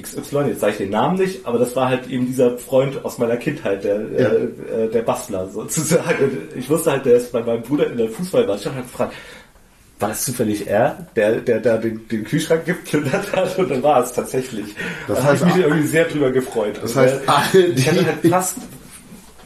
XY, 0.00 0.44
jetzt 0.46 0.60
sage 0.60 0.72
ich 0.72 0.78
den 0.78 0.90
Namen 0.90 1.18
nicht, 1.18 1.44
aber 1.44 1.58
das 1.58 1.74
war 1.74 1.88
halt 1.88 2.08
eben 2.08 2.26
dieser 2.26 2.58
Freund 2.58 3.04
aus 3.04 3.18
meiner 3.18 3.38
Kindheit, 3.38 3.82
der, 3.82 3.96
ja. 3.96 4.28
äh, 4.28 4.84
äh 4.84 4.88
der 4.88 5.02
Bastler 5.02 5.48
sozusagen. 5.48 6.48
Ich 6.54 6.70
wusste 6.70 6.92
halt, 6.92 7.06
der 7.06 7.16
ist 7.16 7.32
bei 7.32 7.42
meinem 7.42 7.62
Bruder 7.62 7.88
in 7.90 7.96
der 7.96 8.08
Fußballmannschaft 8.08 8.76
und 8.76 8.82
hat 8.82 8.88
gefragt, 8.88 9.14
war 9.98 10.10
das 10.10 10.24
zufällig 10.24 10.66
er, 10.66 11.06
der, 11.16 11.40
der 11.40 11.60
da 11.60 11.76
den, 11.76 12.06
den 12.08 12.24
Kühlschrank 12.24 12.64
geplündert 12.64 13.32
hat 13.34 13.58
und 13.58 13.70
dann 13.70 13.82
war 13.82 14.02
es 14.02 14.12
tatsächlich. 14.12 14.74
Das 15.06 15.18
da 15.18 15.24
habe 15.24 15.36
ich 15.36 15.44
mich 15.44 15.56
irgendwie 15.56 15.86
sehr 15.86 16.04
drüber 16.04 16.30
gefreut. 16.30 16.78
Das 16.80 16.94
heißt, 16.94 17.28
alle 17.28 17.66
ich 17.66 17.88
hatte 17.88 18.06
halt 18.06 18.26
fast 18.30 18.56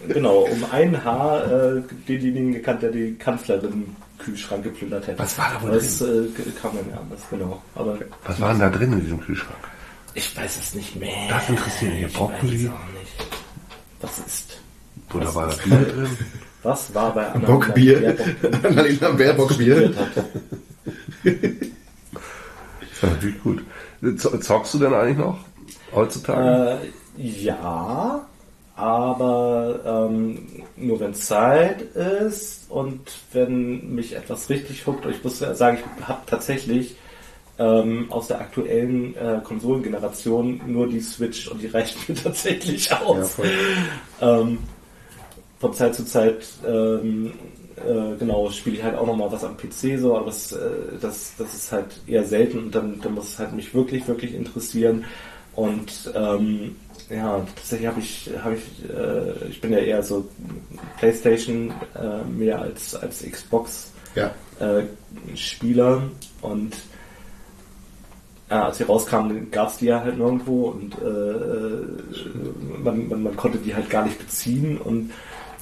genau 0.08 0.40
um 0.40 0.64
ein 0.70 1.04
Haar 1.04 1.76
äh, 1.76 1.82
denjenigen 2.08 2.52
gekannt, 2.52 2.82
der 2.82 2.90
die 2.90 3.14
Kanzlerin 3.14 3.96
Kühlschrank 4.18 4.64
geplündert 4.64 5.06
hätte. 5.06 5.18
Was 5.18 5.36
war 5.38 5.52
da 5.54 5.62
wohl 5.62 5.72
das, 5.72 5.98
drin? 5.98 6.32
Das 6.36 6.46
äh, 6.46 6.50
kam 6.60 6.74
mir 6.74 6.98
anders, 6.98 7.20
genau. 7.30 7.62
Aber 7.74 7.98
Was 8.24 8.40
war 8.40 8.50
denn 8.50 8.60
da 8.60 8.70
drin 8.70 8.92
in 8.92 9.00
diesem 9.00 9.20
Kühlschrank? 9.20 9.58
Ich 10.14 10.36
weiß 10.36 10.58
es 10.58 10.74
nicht 10.74 10.96
mehr. 10.96 11.28
Das 11.28 11.48
interessiert 11.48 11.94
mich. 11.94 12.12
Brokkoli? 12.12 12.70
Was 14.00 14.18
ist? 14.18 14.60
Oder 15.14 15.34
war 15.34 15.48
da 15.48 15.54
Bier 15.64 15.78
drin? 15.78 16.08
Was 16.62 16.94
war 16.94 17.12
bei 17.14 17.26
Annalena 17.26 17.46
Bockbier? 17.46 18.16
Annalena 18.62 19.10
Baerbockbier. 19.10 19.92
das 21.24 21.34
ist 22.92 23.02
natürlich 23.02 23.42
gut. 23.42 23.64
Zockst 24.40 24.74
du 24.74 24.78
denn 24.78 24.94
eigentlich 24.94 25.18
noch 25.18 25.38
heutzutage? 25.92 26.80
Äh, 27.18 27.22
ja, 27.22 28.26
aber 28.76 30.08
ähm, 30.10 30.64
nur 30.76 31.00
wenn 31.00 31.14
Zeit 31.14 31.82
ist 31.82 32.70
und 32.70 33.00
wenn 33.32 33.94
mich 33.94 34.16
etwas 34.16 34.48
richtig 34.48 34.86
huckt. 34.86 35.04
Ich 35.06 35.22
muss 35.22 35.38
sagen, 35.38 35.78
ich 35.78 36.08
habe 36.08 36.22
tatsächlich 36.26 36.96
ähm, 37.58 38.06
aus 38.10 38.28
der 38.28 38.40
aktuellen 38.40 39.16
äh, 39.16 39.40
Konsolengeneration 39.44 40.60
nur 40.66 40.88
die 40.88 41.00
Switch 41.00 41.48
und 41.48 41.60
die 41.60 41.66
reicht 41.66 42.08
mir 42.08 42.14
tatsächlich 42.22 42.92
aus. 42.92 43.36
Ja, 44.20 44.40
ähm, 44.40 44.58
von 45.62 45.72
Zeit 45.72 45.94
zu 45.94 46.04
Zeit 46.04 46.44
ähm, 46.66 47.34
äh, 47.76 48.16
genau 48.18 48.50
spiele 48.50 48.76
ich 48.76 48.82
halt 48.82 48.96
auch 48.96 49.06
noch 49.06 49.16
mal 49.16 49.30
was 49.30 49.44
am 49.44 49.56
PC 49.56 49.96
so, 49.96 50.16
aber 50.16 50.26
das, 50.26 50.50
äh, 50.50 50.58
das, 51.00 51.34
das 51.38 51.54
ist 51.54 51.70
halt 51.70 51.86
eher 52.08 52.24
selten 52.24 52.58
und 52.58 52.74
dann, 52.74 53.00
dann 53.00 53.14
muss 53.14 53.28
es 53.28 53.38
halt 53.38 53.52
mich 53.52 53.72
wirklich, 53.72 54.08
wirklich 54.08 54.34
interessieren. 54.34 55.04
Und 55.54 56.12
ähm, 56.16 56.74
ja, 57.08 57.46
tatsächlich 57.54 57.86
habe 57.86 58.00
ich, 58.00 58.30
habe 58.42 58.56
ich, 58.56 58.90
äh, 58.90 59.48
ich 59.48 59.60
bin 59.60 59.72
ja 59.72 59.78
eher 59.78 60.02
so 60.02 60.28
PlayStation 60.98 61.72
äh, 61.94 62.24
mehr 62.28 62.60
als 62.60 62.96
als 62.96 63.22
Xbox 63.22 63.92
ja. 64.16 64.32
äh, 64.58 64.82
Spieler 65.36 66.02
und 66.40 66.74
äh, 68.48 68.54
als 68.54 68.78
sie 68.78 68.84
rauskamen, 68.84 69.52
gab 69.52 69.68
es 69.68 69.76
die 69.76 69.86
ja 69.86 70.00
halt 70.00 70.18
nirgendwo 70.18 70.70
und 70.70 70.96
äh, 71.00 71.06
äh, 71.06 71.86
man, 72.82 73.08
man, 73.08 73.22
man, 73.22 73.36
konnte 73.36 73.58
die 73.58 73.76
halt 73.76 73.90
gar 73.90 74.04
nicht 74.04 74.18
beziehen 74.18 74.78
und 74.78 75.12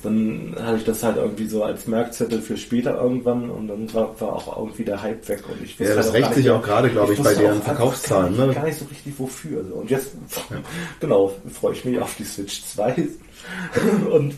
dann 0.03 0.57
hatte 0.59 0.79
ich 0.79 0.85
das 0.85 1.03
halt 1.03 1.17
irgendwie 1.17 1.47
so 1.47 1.63
als 1.63 1.87
Merkzettel 1.87 2.41
für 2.41 2.57
später 2.57 3.01
irgendwann 3.01 3.51
und 3.51 3.69
dann 3.69 3.93
war, 3.93 4.19
war 4.21 4.37
auch 4.37 4.57
irgendwie 4.57 4.85
der 4.85 5.03
Hype 5.03 5.29
weg 5.29 5.43
und 5.49 5.63
ich 5.63 5.79
wusste 5.79 5.93
Ja, 5.93 5.95
das 5.95 6.13
halt 6.13 6.25
rächt 6.25 6.35
sich 6.35 6.51
auch 6.51 6.63
gerade, 6.63 6.89
glaube 6.89 7.13
ich, 7.13 7.19
ich 7.19 7.25
bei 7.25 7.35
deren 7.35 7.61
Verkaufszahlen. 7.61 8.37
Ne? 8.37 8.55
Gar 8.55 8.65
nicht 8.65 8.79
so 8.79 8.87
richtig 8.87 9.19
wofür. 9.19 9.65
So. 9.65 9.75
Und 9.75 9.91
jetzt, 9.91 10.13
ja. 10.51 10.57
genau, 11.01 11.33
freue 11.53 11.75
ich 11.75 11.85
mich 11.85 11.99
auf 12.01 12.15
die 12.17 12.25
Switch 12.25 12.65
2 12.65 13.09
und 14.13 14.35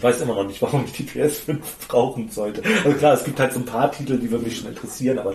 weiß 0.00 0.20
immer 0.22 0.34
noch 0.34 0.46
nicht, 0.46 0.60
warum 0.60 0.84
ich 0.84 0.92
die 0.92 1.04
PS5 1.04 1.58
brauchen 1.88 2.30
sollte. 2.30 2.62
Also 2.84 2.96
klar, 2.96 3.14
es 3.14 3.24
gibt 3.24 3.38
halt 3.40 3.52
so 3.52 3.60
ein 3.60 3.66
paar 3.66 3.90
Titel, 3.92 4.18
die 4.18 4.30
würden 4.30 4.44
mich 4.44 4.58
schon 4.58 4.68
interessieren, 4.68 5.18
aber 5.18 5.34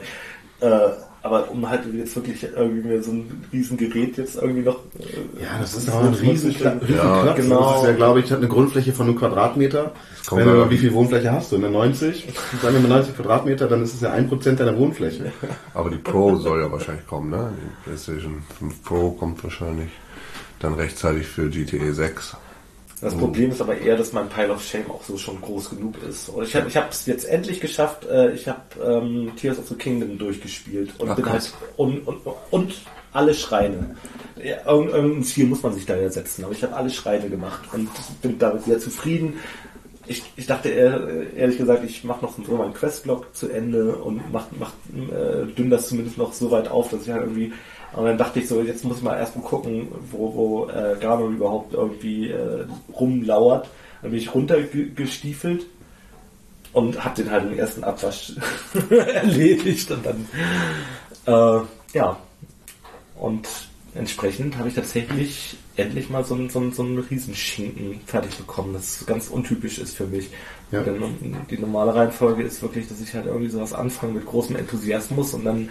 äh, 0.59 0.89
aber 1.27 1.51
um 1.51 1.69
halt 1.69 1.81
jetzt 1.93 2.15
wirklich 2.15 2.43
irgendwie 2.43 3.01
so 3.01 3.11
ein 3.11 3.43
Riesengerät 3.51 4.17
jetzt 4.17 4.35
irgendwie 4.35 4.61
noch. 4.61 4.79
Äh, 4.99 5.43
ja, 5.43 5.59
das 5.59 5.75
ist 5.75 5.89
auch 5.89 6.03
ein 6.03 6.13
riesen, 6.13 6.51
riesen 6.51 6.81
ja, 6.95 7.33
genau. 7.33 7.73
Das 7.73 7.81
ist 7.81 7.87
ja, 7.87 7.93
glaube 7.93 8.21
ich, 8.21 8.31
hat 8.31 8.39
eine 8.39 8.47
Grundfläche 8.47 8.93
von 8.93 9.07
einem 9.07 9.17
Quadratmeter. 9.17 9.91
Wenn 10.31 10.45
du, 10.45 10.69
wie 10.69 10.77
viel 10.77 10.93
Wohnfläche 10.93 11.31
hast 11.31 11.51
du? 11.51 11.57
Eine 11.57 11.69
90? 11.69 12.27
Sagen 12.61 12.75
wir 12.75 12.81
mal 12.81 12.95
90 12.97 13.15
Quadratmeter, 13.15 13.67
dann 13.67 13.83
ist 13.83 13.93
es 13.93 14.01
ja 14.01 14.11
ein 14.11 14.27
Prozent 14.27 14.59
deiner 14.59 14.77
Wohnfläche. 14.77 15.31
Aber 15.73 15.89
die 15.89 15.97
Pro 15.97 16.35
soll 16.37 16.61
ja 16.61 16.71
wahrscheinlich 16.71 17.05
kommen, 17.05 17.29
ne? 17.29 17.51
Die 17.55 17.83
PlayStation 17.83 18.43
5 18.59 18.83
Pro 18.83 19.11
kommt 19.11 19.43
wahrscheinlich 19.43 19.89
dann 20.59 20.73
rechtzeitig 20.73 21.27
für 21.27 21.49
GTA 21.49 21.93
6. 21.93 22.37
Das 22.99 23.13
mhm. 23.13 23.19
Problem 23.19 23.51
ist 23.51 23.61
aber 23.61 23.77
eher, 23.77 23.95
dass 23.95 24.11
mein 24.11 24.27
Pile 24.27 24.51
of 24.51 24.63
Shame 24.63 24.89
auch 24.89 25.03
so 25.03 25.17
schon 25.17 25.39
groß 25.39 25.69
genug 25.69 25.95
ist. 26.09 26.29
Und 26.29 26.43
ich 26.45 26.55
habe 26.55 26.67
ich 26.67 26.75
es 26.75 27.05
jetzt 27.05 27.25
endlich 27.25 27.59
geschafft. 27.59 28.05
Äh, 28.05 28.31
ich 28.31 28.47
habe 28.47 28.61
ähm, 28.83 29.31
Tears 29.35 29.59
of 29.59 29.67
the 29.67 29.75
Kingdom 29.75 30.17
durchgespielt 30.17 30.91
und 30.97 31.09
Ach, 31.09 31.15
bin 31.15 31.25
krass. 31.25 31.53
halt 31.53 31.73
und, 31.77 32.07
und, 32.07 32.21
und 32.49 32.73
alle 33.13 33.33
Schreine. 33.33 33.95
Ja, 34.43 34.57
irgendein 34.65 35.23
Ziel 35.23 35.45
muss 35.45 35.63
man 35.63 35.73
sich 35.73 35.85
da 35.85 35.95
ja 35.95 36.09
setzen, 36.09 36.43
aber 36.43 36.53
ich 36.53 36.63
habe 36.63 36.75
alle 36.75 36.89
Schreine 36.89 37.29
gemacht 37.29 37.61
und 37.71 37.89
bin 38.21 38.37
damit 38.39 38.63
sehr 38.65 38.79
zufrieden. 38.79 39.35
Ich, 40.07 40.23
ich 40.35 40.47
dachte 40.47 40.69
ehrlich 40.69 41.57
gesagt, 41.57 41.83
ich 41.83 42.03
mache 42.03 42.23
noch 42.23 42.33
so 42.37 42.55
meinen 42.55 42.73
Questlog 42.73 43.35
zu 43.35 43.49
Ende 43.49 43.95
und 43.97 44.31
mach, 44.31 44.45
mach, 44.57 44.71
äh, 45.11 45.45
dünn 45.47 45.69
das 45.69 45.89
zumindest 45.89 46.17
noch 46.17 46.33
so 46.33 46.49
weit 46.49 46.69
auf, 46.69 46.89
dass 46.89 47.03
ich 47.03 47.09
halt 47.09 47.23
irgendwie 47.23 47.51
und 47.93 48.05
dann 48.05 48.17
dachte 48.17 48.39
ich 48.39 48.47
so, 48.47 48.61
jetzt 48.61 48.83
muss 48.83 48.97
ich 48.97 49.03
mal 49.03 49.17
erstmal 49.17 49.45
gucken, 49.45 49.87
wo, 50.11 50.33
wo 50.33 50.69
äh, 50.69 50.97
Garno 50.99 51.29
überhaupt 51.29 51.73
irgendwie 51.73 52.29
äh, 52.29 52.65
rumlauert. 52.93 53.69
Dann 54.01 54.11
bin 54.11 54.19
ich 54.19 54.33
runtergestiefelt 54.33 55.65
und 56.73 57.03
hab 57.03 57.15
den 57.15 57.31
halt 57.31 57.45
im 57.45 57.57
ersten 57.57 57.83
Abwasch 57.83 58.33
erledigt 58.89 59.89
und 59.91 60.05
dann 60.05 60.27
äh, 61.25 61.97
ja 61.97 62.17
und 63.15 63.47
entsprechend 63.95 64.57
habe 64.57 64.69
ich 64.69 64.75
tatsächlich 64.75 65.57
endlich 65.75 66.09
mal 66.09 66.23
so 66.23 66.35
einen, 66.35 66.49
so, 66.49 66.59
einen, 66.59 66.73
so 66.73 66.83
einen 66.83 66.99
Riesenschinken 66.99 68.01
fertig 68.05 68.35
bekommen, 68.35 68.73
das 68.73 69.05
ganz 69.05 69.27
untypisch 69.27 69.77
ist 69.79 69.95
für 69.95 70.05
mich. 70.05 70.29
Ja. 70.71 70.81
Denn 70.81 71.01
die 71.49 71.57
normale 71.57 71.95
Reihenfolge 71.95 72.43
ist 72.43 72.61
wirklich, 72.61 72.87
dass 72.87 73.01
ich 73.01 73.13
halt 73.13 73.25
irgendwie 73.25 73.49
sowas 73.49 73.73
anfange 73.73 74.13
mit 74.13 74.25
großem 74.25 74.55
Enthusiasmus 74.55 75.33
und 75.33 75.45
dann 75.45 75.69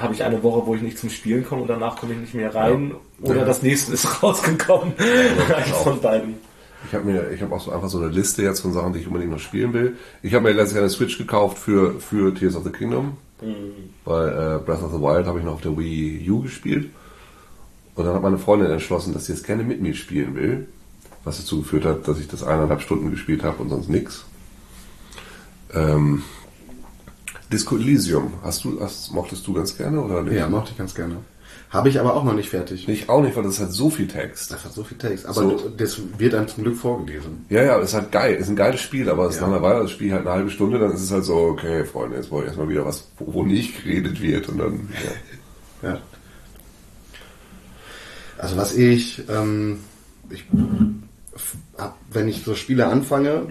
habe 0.00 0.14
ich 0.14 0.24
eine 0.24 0.42
Woche, 0.42 0.66
wo 0.66 0.74
ich 0.74 0.82
nicht 0.82 0.98
zum 0.98 1.10
Spielen 1.10 1.44
komme 1.44 1.62
und 1.62 1.68
danach 1.68 1.96
komme 1.96 2.14
ich 2.14 2.18
nicht 2.20 2.34
mehr 2.34 2.54
rein. 2.54 2.92
Ja. 3.22 3.30
Oder 3.30 3.40
ja. 3.40 3.44
das 3.44 3.62
nächste 3.62 3.92
ist 3.92 4.22
rausgekommen. 4.22 4.94
Ja, 4.98 5.60
von 5.74 6.00
beiden. 6.00 6.34
Ich 6.86 6.94
habe 6.94 7.04
mir, 7.04 7.30
ich 7.30 7.42
habe 7.42 7.54
auch 7.54 7.60
so 7.60 7.70
einfach 7.70 7.90
so 7.90 7.98
eine 7.98 8.08
Liste 8.08 8.42
jetzt 8.42 8.60
von 8.60 8.72
Sachen, 8.72 8.94
die 8.94 9.00
ich 9.00 9.06
unbedingt 9.06 9.30
noch 9.30 9.38
spielen 9.38 9.74
will. 9.74 9.96
Ich 10.22 10.32
habe 10.32 10.44
mir 10.44 10.52
letztes 10.52 10.74
Jahr 10.74 10.82
eine 10.82 10.90
Switch 10.90 11.18
gekauft 11.18 11.58
für, 11.58 12.00
für 12.00 12.34
Tears 12.34 12.56
of 12.56 12.64
the 12.64 12.70
Kingdom. 12.70 13.18
Mhm. 13.42 13.90
Bei 14.04 14.26
äh, 14.26 14.58
Breath 14.64 14.82
of 14.82 14.92
the 14.92 15.00
Wild 15.00 15.26
habe 15.26 15.38
ich 15.38 15.44
noch 15.44 15.54
auf 15.54 15.60
der 15.60 15.76
Wii 15.76 16.28
U 16.30 16.40
gespielt. 16.40 16.90
Und 17.94 18.06
dann 18.06 18.14
hat 18.14 18.22
meine 18.22 18.38
Freundin 18.38 18.70
entschlossen, 18.70 19.12
dass 19.12 19.26
sie 19.26 19.32
jetzt 19.32 19.44
gerne 19.44 19.62
mit 19.62 19.82
mir 19.82 19.94
spielen 19.94 20.34
will. 20.34 20.68
Was 21.24 21.36
dazu 21.36 21.60
geführt 21.60 21.84
hat, 21.84 22.08
dass 22.08 22.18
ich 22.18 22.28
das 22.28 22.42
eineinhalb 22.42 22.80
Stunden 22.80 23.10
gespielt 23.10 23.44
habe 23.44 23.62
und 23.62 23.68
sonst 23.68 23.90
nichts. 23.90 24.24
Ähm, 25.74 26.22
Disco 27.52 27.76
Elysium, 27.76 28.32
hast 28.42 28.64
du, 28.64 28.80
hast, 28.80 29.12
mochtest 29.12 29.46
du 29.46 29.52
ganz 29.52 29.76
gerne 29.76 30.00
oder 30.00 30.22
nicht? 30.22 30.34
Ja, 30.34 30.48
mochte 30.48 30.70
ich 30.72 30.78
ganz 30.78 30.94
gerne. 30.94 31.16
Habe 31.70 31.88
ich 31.88 32.00
aber 32.00 32.14
auch 32.14 32.24
noch 32.24 32.34
nicht 32.34 32.48
fertig. 32.50 32.88
Ich 32.88 33.08
auch 33.08 33.22
nicht, 33.22 33.36
weil 33.36 33.44
das 33.44 33.60
hat 33.60 33.72
so 33.72 33.90
viel 33.90 34.08
Text. 34.08 34.50
Das 34.50 34.64
hat 34.64 34.72
so 34.72 34.82
viel 34.82 34.98
Text. 34.98 35.24
Aber 35.26 35.34
So. 35.34 35.68
das 35.76 36.00
wird 36.18 36.34
einem 36.34 36.48
zum 36.48 36.64
Glück 36.64 36.76
vorgelesen. 36.76 37.44
Ja, 37.48 37.62
ja, 37.62 37.78
ist 37.78 37.94
halt 37.94 38.10
geil. 38.10 38.34
Ist 38.34 38.48
ein 38.48 38.56
geiles 38.56 38.80
Spiel, 38.80 39.08
aber 39.08 39.28
es 39.28 39.36
Ja. 39.36 39.42
nach 39.42 39.48
einer 39.48 39.62
Weile, 39.62 39.82
das 39.82 39.92
Spiel 39.92 40.12
halt 40.12 40.22
eine 40.22 40.30
halbe 40.30 40.50
Stunde, 40.50 40.78
dann 40.80 40.92
ist 40.92 41.00
es 41.02 41.12
halt 41.12 41.24
so, 41.24 41.36
okay, 41.36 41.84
Freunde, 41.84 42.16
jetzt 42.16 42.30
brauche 42.30 42.42
ich 42.42 42.46
erstmal 42.48 42.68
wieder 42.68 42.84
was, 42.84 43.08
wo, 43.18 43.44
nicht 43.44 43.82
geredet 43.84 44.20
wird 44.20 44.48
und 44.48 44.58
dann, 44.58 44.88
ja. 45.82 45.90
Ja. 45.90 45.98
Also 48.38 48.56
was 48.56 48.74
ich, 48.76 49.22
ähm, 49.28 49.78
ich 50.28 50.44
hab, 51.78 51.96
wenn 52.10 52.26
ich 52.28 52.42
so 52.42 52.54
Spiele 52.54 52.86
anfange, 52.88 53.46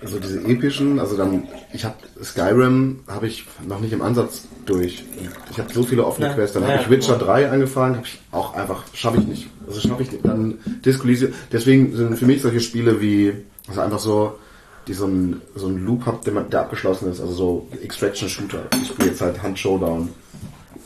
also 0.00 0.18
diese 0.18 0.40
epischen, 0.40 1.00
also 1.00 1.16
dann, 1.16 1.44
ich 1.72 1.84
habe 1.84 1.96
Skyrim 2.22 3.00
habe 3.08 3.26
ich 3.26 3.46
noch 3.66 3.80
nicht 3.80 3.92
im 3.92 4.02
Ansatz 4.02 4.42
durch. 4.66 5.04
Ich 5.50 5.58
habe 5.58 5.72
so 5.72 5.82
viele 5.82 6.04
offene 6.04 6.28
Ja, 6.28 6.34
Quests. 6.34 6.54
Dann 6.54 6.62
ja, 6.62 6.70
habe 6.70 6.82
ich 6.82 6.90
Witcher 6.90 7.14
genau. 7.14 7.26
3 7.26 7.50
angefangen, 7.50 7.96
habe 7.96 8.06
ich 8.06 8.20
auch 8.30 8.54
einfach, 8.54 8.84
schaffe 8.92 9.18
ich 9.18 9.26
nicht. 9.26 9.46
Also 9.66 9.80
schaffe 9.80 10.02
ich 10.02 10.12
nicht. 10.12 10.24
Dann 10.24 10.58
Disco. 10.84 11.08
Deswegen 11.52 11.96
sind 11.96 12.18
für 12.18 12.26
mich 12.26 12.42
solche 12.42 12.60
Spiele 12.60 13.00
wie, 13.00 13.32
also 13.68 13.80
einfach 13.80 13.98
so, 13.98 14.38
die 14.86 14.94
so 14.94 15.06
einen 15.06 15.42
so 15.54 15.66
einen 15.66 15.84
Loop 15.84 16.06
hat, 16.06 16.26
der, 16.26 16.34
der 16.34 16.60
abgeschlossen 16.60 17.10
ist, 17.10 17.20
also 17.20 17.32
so 17.32 17.68
Extraction 17.82 18.28
Shooter. 18.28 18.62
Ich 18.80 18.88
spiele 18.88 19.08
jetzt 19.08 19.20
halt 19.20 19.42
Hand 19.42 19.58
Showdown 19.58 20.08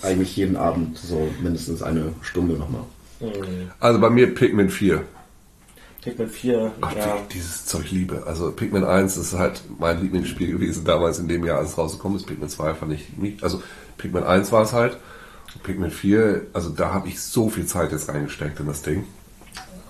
eigentlich 0.02 0.36
jeden 0.36 0.56
Abend 0.56 0.98
so 0.98 1.28
mindestens 1.42 1.82
eine 1.82 2.12
Stunde 2.22 2.54
nochmal. 2.54 2.82
Also 3.78 4.00
bei 4.00 4.10
mir 4.10 4.34
Pikmin 4.34 4.68
4. 4.68 5.02
Pikmin 6.02 6.28
4, 6.28 6.72
Gott, 6.80 6.96
ja. 6.96 7.14
wie 7.14 7.20
ich 7.20 7.28
dieses 7.28 7.64
Zeug 7.64 7.90
liebe. 7.92 8.24
Also 8.26 8.50
Pikmin 8.50 8.84
1 8.84 9.16
ist 9.16 9.34
halt 9.34 9.62
mein 9.78 10.00
Lieblingsspiel 10.02 10.50
gewesen 10.50 10.84
damals 10.84 11.20
in 11.20 11.28
dem 11.28 11.44
Jahr, 11.44 11.58
als 11.58 11.70
es 11.70 11.78
rausgekommen 11.78 12.18
ist. 12.18 12.26
Pikmin 12.26 12.48
2 12.48 12.74
fand 12.74 12.92
ich 12.92 13.16
nicht, 13.16 13.44
also 13.44 13.62
Pikmin 13.98 14.24
1 14.24 14.50
war 14.50 14.62
es 14.62 14.72
halt. 14.72 14.96
Pikmin 15.62 15.90
4, 15.90 16.48
also 16.52 16.70
da 16.70 16.92
habe 16.92 17.08
ich 17.08 17.20
so 17.20 17.48
viel 17.48 17.66
Zeit 17.66 17.92
jetzt 17.92 18.08
reingesteckt 18.08 18.58
in 18.58 18.66
das 18.66 18.82
Ding. 18.82 19.04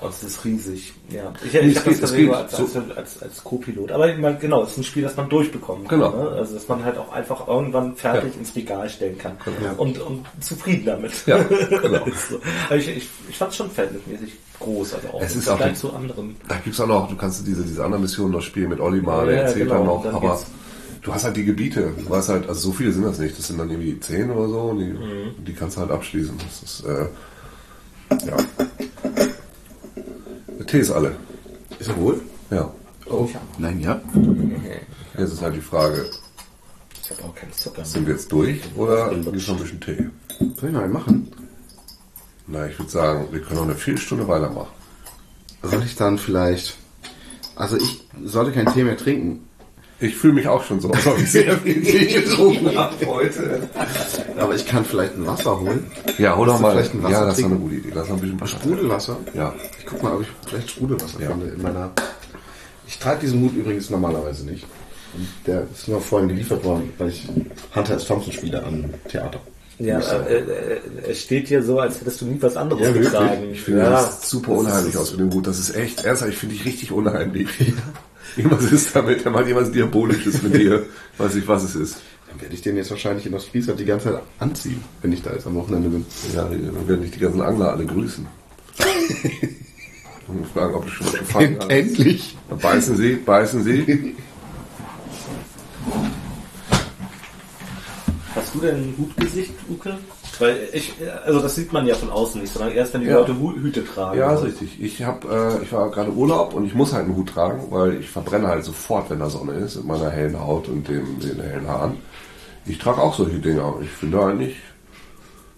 Oh, 0.05 0.09
es 0.09 0.23
ist 0.23 0.45
riesig. 0.45 0.93
Ja. 1.11 1.33
Ich, 1.45 1.55
ich 1.55 1.77
habe 1.79 1.91
das 1.91 1.95
es 1.95 2.01
gesehen 2.01 2.35
als, 2.35 2.55
als, 2.55 2.77
als, 2.97 3.23
als 3.23 3.45
Co-Pilot. 3.45 3.93
Aber 3.93 4.09
ich 4.11 4.19
meine, 4.19 4.37
genau, 4.39 4.65
es 4.65 4.73
ist 4.73 4.79
ein 4.79 4.85
Spiel, 4.85 5.03
das 5.03 5.17
man 5.17 5.29
durchbekommen 5.29 5.87
kann. 5.87 6.01
Genau. 6.01 6.11
Ne? 6.11 6.31
Also, 6.31 6.55
dass 6.55 6.67
man 6.69 6.85
halt 6.85 6.99
auch 6.99 7.13
einfach 7.13 7.47
irgendwann 7.47 7.95
fertig 7.97 8.33
Ja. 8.35 8.39
ins 8.41 8.57
Regal 8.57 8.89
stellen 8.89 9.19
kann. 9.19 9.33
Ja. 9.63 9.73
Und, 9.73 9.99
und 10.01 10.27
zufrieden 10.41 10.87
damit. 10.87 11.13
Ja, 11.27 11.39
genau. 11.43 12.05
So. 12.29 12.41
Aber 12.67 12.77
ich, 12.77 12.89
ich, 12.89 13.09
ich 13.29 13.37
fand 13.39 13.51
es 13.53 13.57
schon 13.57 13.71
verhältnismäßig 13.71 14.33
groß. 14.59 14.95
Also 14.95 15.09
auch 15.09 15.23
Es 15.23 15.37
ist 15.37 15.49
auch 15.49 15.61
die- 15.61 15.75
zu 15.75 15.93
anderen. 15.93 16.37
Da 16.49 16.57
gibt's 16.65 16.81
auch 16.81 16.87
noch, 16.87 17.09
du 17.09 17.17
kannst 17.17 17.47
diese, 17.47 17.63
diese 17.63 17.85
andere 17.85 18.01
Mission 18.01 18.31
noch 18.31 18.43
spielen 18.43 18.71
mit 18.71 18.81
Olimar, 18.81 19.27
der 19.27 19.35
Ja, 19.35 19.41
erzählt 19.43 19.69
genau, 19.69 19.75
dann 19.77 19.87
noch, 19.87 20.03
dann 20.05 20.15
aber 20.17 20.41
du 21.03 21.13
hast 21.15 21.25
halt 21.25 21.37
die 21.37 21.45
Gebiete, 21.45 21.93
du 21.99 22.11
weißt 22.11 22.29
halt, 22.29 22.49
also 22.49 22.61
so 22.61 22.73
viele 22.73 22.93
sind 22.93 23.05
das 23.05 23.19
nicht, 23.19 23.37
das 23.39 23.49
sind 23.49 23.59
dann 23.59 23.69
irgendwie 23.71 23.99
zehn 24.01 24.31
oder 24.31 24.49
so, 24.49 24.61
und 24.61 24.79
die, 24.79 24.85
Mhm. 24.87 25.45
die 25.45 25.53
kannst 25.53 25.77
du 25.77 25.81
halt 25.81 25.91
abschließen. 25.91 26.35
Das 26.39 26.63
ist, 26.63 26.85
äh, 26.87 27.07
ja. 28.27 28.37
Der 30.63 30.69
Tee 30.69 30.79
ist 30.79 30.93
alle. 30.93 31.17
Ist 31.81 31.89
er 31.89 31.97
wohl? 31.97 32.21
Ja. 32.51 32.73
Oh. 33.07 33.29
Nein, 33.59 33.81
ja. 33.81 34.01
Jetzt 35.19 35.33
ist 35.33 35.43
halt 35.43 35.57
die 35.57 35.61
Frage, 35.61 36.09
Ich 37.03 37.11
habe 37.11 37.25
auch 37.25 37.35
keinen 37.35 37.53
Zucker. 37.53 37.85
sind 37.85 38.07
wir 38.07 38.15
jetzt 38.15 38.31
durch 38.31 38.61
oder 38.77 39.13
gibt's 39.13 39.49
noch 39.49 39.57
ein 39.57 39.63
bisschen 39.63 39.81
Tee? 39.81 40.07
Soll 40.39 40.69
ich 40.69 40.73
noch 40.73 40.83
einen 40.83 40.93
machen? 40.93 41.33
Na, 42.47 42.69
ich 42.69 42.79
würde 42.79 42.93
sagen, 42.93 43.27
wir 43.33 43.41
können 43.41 43.57
noch 43.57 43.65
eine 43.65 43.75
Viertelstunde 43.75 44.29
weitermachen. 44.29 44.71
Soll 45.65 45.83
ich 45.83 45.97
dann 45.97 46.17
vielleicht. 46.17 46.77
Also 47.57 47.77
ich 47.77 48.05
sollte 48.25 48.53
keinen 48.53 48.73
Tee 48.73 48.85
mehr 48.85 48.97
trinken. 48.97 49.41
Ich 50.03 50.17
fühle 50.17 50.35
mich 50.35 50.49
auch 50.49 50.65
schon 50.65 50.81
so, 50.81 50.91
als 50.91 51.07
ob 51.07 51.17
ich 51.19 51.31
sehr 51.31 51.57
viel 51.59 51.81
Tee 51.83 52.07
getrunken 52.21 52.77
habe 52.77 53.07
heute. 53.07 53.61
Aber 54.37 54.55
ich 54.55 54.67
kann 54.67 54.85
vielleicht 54.85 55.15
ein 55.17 55.27
Wasser 55.27 55.61
holen. 55.61 55.87
Ja, 56.19 56.37
hol 56.37 56.47
doch 56.47 56.59
mal. 56.61 56.73
vielleicht 56.73 56.95
ein 56.95 57.03
Wasser 57.05 57.13
Ja, 57.21 57.25
das 57.27 57.39
ist 57.39 57.45
eine 57.45 57.55
gute 57.57 57.75
Idee. 57.77 57.93
Lass 57.95 58.09
mal 58.09 58.15
ein 58.17 58.21
bisschen 58.21 58.41
Wasser. 58.41 58.57
Sprudelwasser? 58.59 59.17
Ja. 59.35 59.55
Ich 59.79 59.87
guck 59.87 60.03
mal, 60.03 60.15
ob 60.15 60.23
ich 60.23 60.29
vielleicht 60.47 60.71
Sprudelwasser 60.71 61.21
Ja. 61.21 61.31
finde 61.31 61.47
in 61.55 61.63
meiner. 61.63 61.93
Ich 62.89 62.99
trage 62.99 63.21
diesen 63.21 63.41
Hut 63.43 63.55
übrigens 63.57 63.91
normalerweise 63.91 64.45
nicht. 64.45 64.65
Und 65.15 65.29
der 65.47 65.67
ist 65.73 65.87
nur 65.89 66.01
vorhin 66.01 66.29
geliefert 66.29 66.65
worden, 66.65 66.93
weil 66.99 67.09
ich 67.11 67.29
Hunter 67.75 67.95
S. 67.95 68.05
Thompson 68.07 68.33
spiele 68.33 68.63
am 68.65 68.85
Theater. 69.09 69.41
Ja, 69.79 70.01
äh, 70.01 70.39
äh, 70.39 70.81
es 71.11 71.21
steht 71.21 71.49
hier 71.49 71.63
so, 71.63 71.79
als 71.79 72.01
hättest 72.01 72.21
du 72.21 72.27
nie 72.27 72.39
was 72.41 72.57
anderes 72.57 72.83
Ja, 72.85 72.93
getragen. 72.93 73.51
Ich 73.53 73.63
finde, 73.63 73.81
ja, 73.81 73.91
das 73.91 74.29
super 74.29 74.53
unheimlich 74.53 74.97
aus 74.97 75.13
mit 75.13 75.21
dem 75.21 75.33
Hut. 75.33 75.47
Das 75.47 75.59
ist 75.59 75.75
echt, 75.77 76.05
ernsthaft, 76.05 76.33
ich 76.33 76.39
finde 76.39 76.55
dich 76.57 76.65
richtig 76.65 76.91
unheimlich. 76.93 77.49
Irgendwas 78.37 78.73
ist 78.73 78.95
damit, 78.95 79.25
der 79.25 79.33
macht 79.33 79.47
irgendwas 79.47 79.73
Diabolisches 79.73 80.43
mit 80.43 80.55
dir. 80.55 80.87
Weiß 81.19 81.35
nicht, 81.35 81.49
was 81.49 81.65
es 81.65 81.75
ist. 81.75 81.97
Dann 82.29 82.41
werde 82.41 82.55
ich 82.55 82.63
den 82.63 82.77
jetzt 82.77 82.91
wahrscheinlich 82.91 83.27
in 83.27 83.33
das 83.33 83.45
Fließer 83.45 83.75
die 83.75 83.85
ganze 83.85 84.13
Zeit 84.13 84.23
anziehen, 84.39 84.83
wenn 85.03 85.13
ich 85.13 85.23
da 85.23 85.33
jetzt 85.33 85.47
am 85.47 85.55
Wochenende 85.55 85.91
bin. 85.91 86.07
Ja, 86.35 86.45
dann 86.45 86.89
werden 86.89 87.03
dich 87.03 87.11
die 87.11 87.19
ganzen 87.19 87.43
Angler 87.43 87.73
alle 87.73 87.85
grüßen. 87.85 88.27
Und 90.29 90.47
fragen, 90.47 90.75
ob 90.75 90.85
du 90.85 90.91
schon 90.91 91.07
was 91.09 91.19
gefangen 91.19 91.59
hast. 91.61 91.69
Endlich! 91.69 92.37
Dann 92.49 92.59
Beißen 92.59 92.97
sie, 92.97 93.15
beißen 93.17 93.65
sie. 93.65 94.17
Hast 98.35 98.55
du 98.55 98.61
denn 98.61 98.77
ein 98.77 98.95
Hutgesicht, 98.97 99.53
Uke? 99.69 99.99
Weil 100.39 100.69
ich, 100.73 100.95
also 101.25 101.41
das 101.41 101.55
sieht 101.55 101.73
man 101.73 101.87
ja 101.87 101.95
von 101.95 102.11
außen 102.11 102.41
nicht, 102.41 102.53
sondern 102.53 102.73
erst 102.73 102.95
wenn 102.95 103.03
die 103.03 103.09
Ja. 103.09 103.19
Leute 103.19 103.39
Hüte 103.39 103.85
tragen. 103.85 104.19
Ja, 104.19 104.35
ist 104.35 104.45
richtig. 104.45 104.83
Ich 104.83 105.03
hab, 105.05 105.25
äh, 105.25 105.63
ich 105.63 105.73
war 105.73 105.91
gerade 105.91 106.11
Urlaub 106.13 106.55
und 106.55 106.65
ich 106.65 106.75
muss 106.75 106.93
halt 106.93 107.05
einen 107.05 107.17
Hut 107.17 107.29
tragen, 107.29 107.65
weil 107.71 108.01
ich 108.01 108.09
verbrenne 108.09 108.49
halt 108.49 108.65
sofort, 108.65 109.11
wenn 109.11 109.19
da 109.19 109.29
Sonne 109.29 109.53
ist, 109.55 109.77
mit 109.77 109.87
meiner 109.87 110.11
hellen 110.11 110.39
Haut 110.39 110.69
und 110.69 110.89
dem, 110.89 111.21
den 111.21 111.41
hellen 111.41 111.69
Haaren. 111.69 111.97
Ich 112.65 112.79
trage 112.79 113.01
auch 113.01 113.15
solche 113.15 113.39
Dinger. 113.39 113.75
Ich 113.83 113.91
finde 113.91 114.23
eigentlich, 114.25 114.57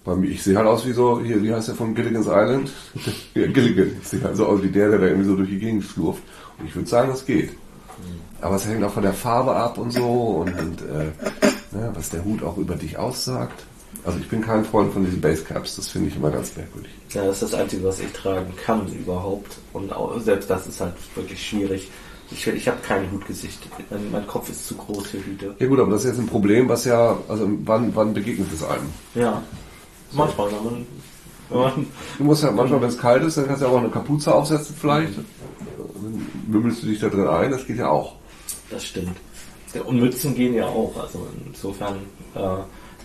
bei 0.03 0.15
mir, 0.15 0.29
ich 0.29 0.43
sehe 0.43 0.55
halt 0.55 0.67
aus 0.67 0.85
wie 0.85 0.91
so, 0.93 1.19
hier, 1.21 1.41
wie 1.41 1.53
heißt 1.53 1.67
der 1.67 1.75
von 1.75 1.95
Gilligan's 1.95 2.27
Island? 2.27 2.71
ja, 3.33 3.47
Gilligan. 3.47 3.97
Ich 4.01 4.07
sehe 4.07 4.21
halt 4.23 4.35
so 4.35 4.45
aus 4.45 4.61
wie 4.61 4.69
der, 4.69 4.89
der 4.89 4.99
da 4.99 5.05
irgendwie 5.07 5.27
so 5.27 5.35
durch 5.35 5.49
die 5.49 5.59
Gegend 5.59 5.83
schlurft. 5.83 6.21
Und 6.59 6.67
ich 6.67 6.75
würde 6.75 6.87
sagen, 6.87 7.09
das 7.09 7.25
geht. 7.25 7.51
Aber 8.41 8.55
es 8.57 8.67
hängt 8.67 8.83
auch 8.83 8.91
von 8.91 9.03
der 9.03 9.13
Farbe 9.13 9.55
ab 9.55 9.77
und 9.77 9.91
so 9.91 10.43
und, 10.45 10.59
und 10.59 10.81
äh, 10.81 11.75
ne, 11.75 11.91
was 11.93 12.09
der 12.09 12.23
Hut 12.23 12.43
auch 12.43 12.57
über 12.57 12.75
dich 12.75 12.97
aussagt. 12.97 13.63
Also 14.05 14.19
ich 14.19 14.29
bin 14.29 14.41
kein 14.41 14.63
Freund 14.63 14.93
von 14.93 15.03
diesen 15.03 15.19
Basecaps, 15.19 15.77
das 15.77 15.89
finde 15.89 16.09
ich 16.09 16.15
immer 16.15 16.29
ganz 16.29 16.55
merkwürdig. 16.55 16.91
Ja, 17.09 17.25
das 17.25 17.41
ist 17.41 17.53
das 17.53 17.59
Einzige, 17.59 17.83
was 17.83 17.99
ich 17.99 18.11
tragen 18.11 18.53
kann 18.63 18.87
überhaupt. 18.87 19.57
Und 19.73 19.91
auch, 19.91 20.19
selbst 20.19 20.49
das 20.49 20.67
ist 20.67 20.79
halt 20.79 20.93
wirklich 21.15 21.43
schwierig. 21.43 21.89
Ich, 22.29 22.45
ich 22.45 22.67
habe 22.67 22.77
kein 22.81 23.11
Hutgesicht. 23.11 23.59
Mein, 23.89 24.11
mein 24.11 24.27
Kopf 24.27 24.49
ist 24.49 24.67
zu 24.67 24.75
groß 24.75 25.07
für 25.07 25.25
Hüte. 25.25 25.55
Ja 25.57 25.67
gut, 25.67 25.79
aber 25.79 25.91
das 25.91 26.03
ist 26.03 26.11
jetzt 26.11 26.19
ein 26.19 26.27
Problem, 26.27 26.69
was 26.69 26.85
ja, 26.85 27.17
also 27.27 27.49
wann, 27.63 27.95
wann 27.95 28.13
begegnet 28.13 28.47
es 28.53 28.63
einem? 28.63 28.89
Ja. 29.15 29.41
Manchmal, 30.11 30.51
wenn 30.51 30.63
man, 30.63 30.87
wenn 31.49 31.59
man 31.59 31.87
Du 32.17 32.23
musst 32.23 32.43
ja 32.43 32.51
manchmal, 32.51 32.81
wenn 32.81 32.89
es 32.89 32.97
kalt 32.97 33.23
ist, 33.23 33.37
dann 33.37 33.47
kannst 33.47 33.61
du 33.61 33.65
ja 33.65 33.71
auch 33.71 33.77
eine 33.77 33.89
Kapuze 33.89 34.33
aufsetzen 34.33 34.75
vielleicht. 34.79 35.17
Dann 35.17 36.27
mümmelst 36.47 36.83
du 36.83 36.87
dich 36.87 36.99
da 36.99 37.09
drin 37.09 37.27
ein, 37.27 37.51
das 37.51 37.65
geht 37.65 37.77
ja 37.77 37.89
auch. 37.89 38.15
Das 38.69 38.85
stimmt. 38.85 39.17
Und 39.85 39.99
Mützen 39.99 40.35
gehen 40.35 40.53
ja 40.53 40.65
auch. 40.65 40.95
Also 40.97 41.27
insofern 41.47 41.95
äh, 42.35 42.39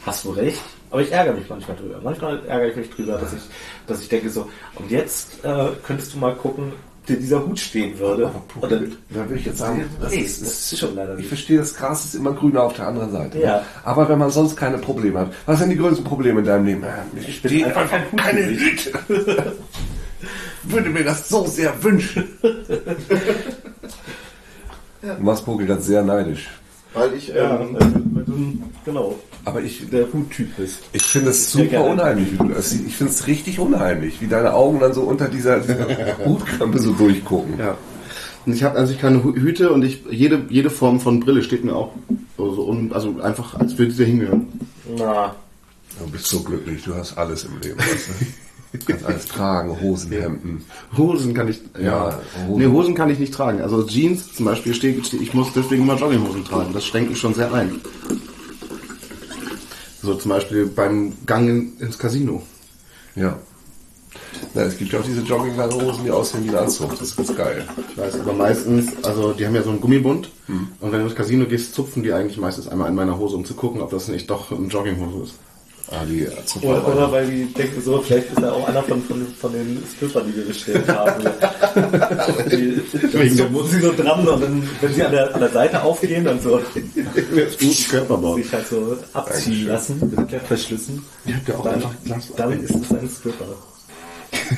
hast 0.04 0.24
du 0.24 0.30
recht. 0.30 0.62
Aber 0.90 1.02
ich 1.02 1.12
ärgere 1.12 1.34
mich 1.34 1.48
manchmal 1.48 1.76
drüber. 1.76 2.00
Manchmal 2.02 2.44
ärgere 2.46 2.70
ich 2.70 2.76
mich 2.76 2.90
drüber, 2.90 3.12
dass 3.18 3.32
ich, 3.32 3.40
dass 3.86 4.00
ich 4.02 4.08
denke 4.08 4.28
so, 4.30 4.48
und 4.76 4.90
jetzt 4.90 5.44
äh, 5.44 5.66
könntest 5.84 6.14
du 6.14 6.18
mal 6.18 6.34
gucken, 6.34 6.72
dir 7.08 7.16
dieser 7.16 7.44
Hut 7.46 7.58
stehen 7.58 7.98
würde. 7.98 8.30
Und 8.60 8.70
dann, 8.72 8.96
Da 9.08 9.20
würde 9.28 9.36
ich 9.36 9.46
jetzt 9.46 9.58
sagen, 9.58 9.84
das 10.00 10.10
Nee, 10.12 10.18
ist, 10.20 10.42
das 10.42 10.72
ist 10.72 10.78
schon 10.78 10.94
leider 10.96 11.12
ich 11.14 11.18
nicht. 11.20 11.28
verstehe, 11.28 11.58
das 11.58 11.74
Gras 11.74 12.04
ist 12.04 12.14
immer 12.14 12.32
grüner 12.32 12.62
auf 12.64 12.74
der 12.74 12.88
anderen 12.88 13.10
Seite. 13.12 13.38
Ja. 13.40 13.64
Aber 13.84 14.08
wenn 14.08 14.18
man 14.18 14.30
sonst 14.30 14.56
keine 14.56 14.78
Probleme 14.78 15.20
hat, 15.20 15.32
was 15.46 15.60
sind 15.60 15.70
die 15.70 15.76
größten 15.76 16.04
Probleme 16.04 16.40
in 16.40 16.46
deinem 16.46 16.66
Leben? 16.66 16.82
Ja, 16.82 17.04
Ich 17.16 17.40
bin 17.40 17.50
stehe 17.50 17.66
einfach 17.66 17.88
kein 17.88 18.16
keine 18.16 18.42
Hutgesicht. 18.42 18.92
Hüte. 19.08 19.52
würde 20.64 20.90
mir 20.90 21.04
das 21.04 21.28
so 21.28 21.46
sehr 21.46 21.82
wünschen. 21.82 22.24
Du 25.02 25.22
machst 25.22 25.46
Pokel 25.46 25.66
gerade 25.66 25.80
sehr 25.80 26.02
neidisch. 26.02 26.48
Weil 26.94 27.14
ich, 27.14 27.28
ja, 27.28 27.60
ähm, 27.60 27.76
du, 28.26 28.58
genau, 28.84 29.16
Aber 29.44 29.62
ich, 29.62 29.88
der 29.90 30.12
Huttyp 30.12 30.56
bist. 30.56 30.80
Ich 30.92 31.02
finde 31.04 31.30
es 31.30 31.52
super 31.52 31.84
unheimlich, 31.84 32.32
wie 32.32 32.36
du 32.38 32.48
das 32.48 32.70
siehst. 32.70 32.84
Ich 32.86 32.96
finde 32.96 33.12
es 33.12 33.26
richtig 33.26 33.58
unheimlich, 33.60 34.20
wie 34.20 34.26
deine 34.26 34.52
Augen 34.54 34.80
dann 34.80 34.92
so 34.92 35.02
unter 35.02 35.28
dieser, 35.28 35.60
dieser 35.60 35.86
Hutkrempe 36.24 36.78
so 36.80 36.92
durchgucken. 36.92 37.58
ja. 37.58 37.76
Und 38.46 38.54
ich 38.54 38.62
habe 38.64 38.78
also 38.78 38.92
ich 38.94 38.98
keine 38.98 39.18
Hü- 39.18 39.36
Hüte 39.38 39.70
und 39.70 39.84
ich 39.84 40.02
jede 40.10 40.42
jede 40.48 40.70
Form 40.70 40.98
von 40.98 41.20
Brille 41.20 41.42
steht 41.42 41.62
mir 41.62 41.76
auch 41.76 41.92
so, 42.38 42.54
so 42.54 42.66
un, 42.66 42.90
also 42.92 43.20
einfach 43.20 43.54
als 43.60 43.76
würde 43.76 43.92
sie 43.92 44.06
hingehören. 44.06 44.48
Na, 44.98 45.34
Du 46.02 46.10
bist 46.10 46.26
so 46.26 46.40
glücklich, 46.40 46.82
du 46.84 46.94
hast 46.94 47.18
alles 47.18 47.44
im 47.44 47.60
Leben. 47.60 47.76
Kannst 48.86 49.04
alles 49.04 49.26
tragen, 49.26 49.80
Hosen, 49.80 50.12
Hemden. 50.12 50.64
Hosen 50.96 51.34
kann 51.34 51.48
ich 51.48 51.60
ja, 51.76 51.82
Ja, 51.82 52.20
Hosen. 52.46 52.60
nee 52.60 52.66
Hosen 52.68 52.94
kann 52.94 53.10
ich 53.10 53.18
nicht 53.18 53.34
tragen. 53.34 53.60
Also 53.60 53.82
Jeans 53.84 54.32
zum 54.34 54.46
Beispiel 54.46 54.74
steht, 54.74 55.04
steht 55.06 55.20
ich 55.22 55.34
muss 55.34 55.52
deswegen 55.52 55.82
immer 55.82 55.96
Jogginghosen 55.96 56.44
tragen. 56.44 56.72
Das 56.72 56.84
schränkt 56.84 57.10
mich 57.10 57.18
schon 57.18 57.34
sehr 57.34 57.52
ein. 57.52 57.80
So 60.02 60.14
zum 60.14 60.30
Beispiel 60.30 60.66
beim 60.66 61.12
Gang 61.26 61.48
in, 61.48 61.72
ins 61.80 61.98
Casino. 61.98 62.42
Ja. 63.16 63.36
Na, 64.54 64.62
es 64.62 64.78
gibt 64.78 64.92
ja 64.92 65.00
auch 65.00 65.04
diese 65.04 65.20
Jogginghosen, 65.22 66.04
die 66.04 66.10
aussehen 66.10 66.44
wie 66.44 66.50
ein 66.50 66.56
Anzug. 66.56 66.90
Das 66.90 67.02
ist 67.02 67.16
ganz 67.16 67.34
geil. 67.36 67.64
Ich 67.90 67.98
weiß, 67.98 68.20
aber 68.20 68.32
meistens, 68.32 68.92
also 69.04 69.32
die 69.32 69.46
haben 69.46 69.54
ja 69.54 69.62
so 69.62 69.70
einen 69.70 69.80
Gummibund 69.80 70.30
und 70.80 70.92
wenn 70.92 71.00
du 71.00 71.06
ins 71.06 71.14
Casino 71.16 71.44
gehst, 71.46 71.74
zupfen 71.74 72.02
die 72.04 72.12
eigentlich 72.12 72.38
meistens 72.38 72.68
einmal 72.68 72.88
in 72.88 72.94
meiner 72.94 73.18
Hose, 73.18 73.36
um 73.36 73.44
zu 73.44 73.54
gucken, 73.54 73.80
ob 73.80 73.90
das 73.90 74.08
nicht 74.08 74.30
doch 74.30 74.50
eine 74.52 74.66
Jogginghose 74.68 75.24
ist. 75.24 75.34
Ah, 75.92 76.04
die 76.04 76.24
Oder, 76.62 76.86
oder 76.86 77.10
weil 77.10 77.26
die 77.28 77.52
denken 77.52 77.82
so, 77.82 78.00
vielleicht 78.00 78.30
ist 78.30 78.40
er 78.40 78.52
auch 78.52 78.68
einer 78.68 78.82
von, 78.84 79.02
von, 79.02 79.26
von 79.26 79.52
den 79.52 79.82
Strippern, 79.92 80.24
die 80.28 80.36
wir 80.36 80.46
bestellt 80.46 80.88
haben. 80.88 81.24
die, 82.50 82.80
so, 83.30 83.64
sie 83.64 83.80
so 83.80 83.92
dran 83.92 84.26
und 84.28 84.40
dann, 84.40 84.68
wenn 84.80 84.94
sie 84.94 85.02
an 85.02 85.10
der, 85.10 85.34
an 85.34 85.40
der 85.40 85.50
Seite 85.50 85.82
aufgehen, 85.82 86.24
dann 86.24 86.40
so 86.40 86.60
Guten 86.78 87.88
Körperbau. 87.90 88.36
sich 88.36 88.52
halt 88.52 88.68
so 88.68 88.96
abziehen 89.14 89.66
lassen 89.66 90.14
mit 90.16 90.28
Klettverschlüssen. 90.28 91.04
Ihr 91.24 91.34
habt 91.34 91.48
ja 91.48 91.56
auch 91.56 91.64
Dann, 91.64 91.74
einfach 91.74 91.94
Glas 92.04 92.32
dann 92.36 92.64
ist 92.64 92.70
es 92.70 92.90
ein 92.92 93.10
Stripper. 93.10 93.46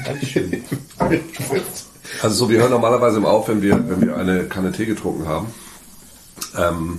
Dankeschön. 0.05 0.65
Also 2.21 2.35
so, 2.45 2.51
wir 2.51 2.59
hören 2.59 2.73
normalerweise 2.73 3.17
immer 3.17 3.31
auf, 3.31 3.49
wenn 3.49 3.63
wir, 3.63 3.89
wenn 3.89 4.03
wir 4.03 4.17
eine 4.19 4.45
Kanne 4.45 4.71
Tee 4.71 4.85
getrunken 4.85 5.27
haben. 5.27 5.47
Ähm, 6.59 6.99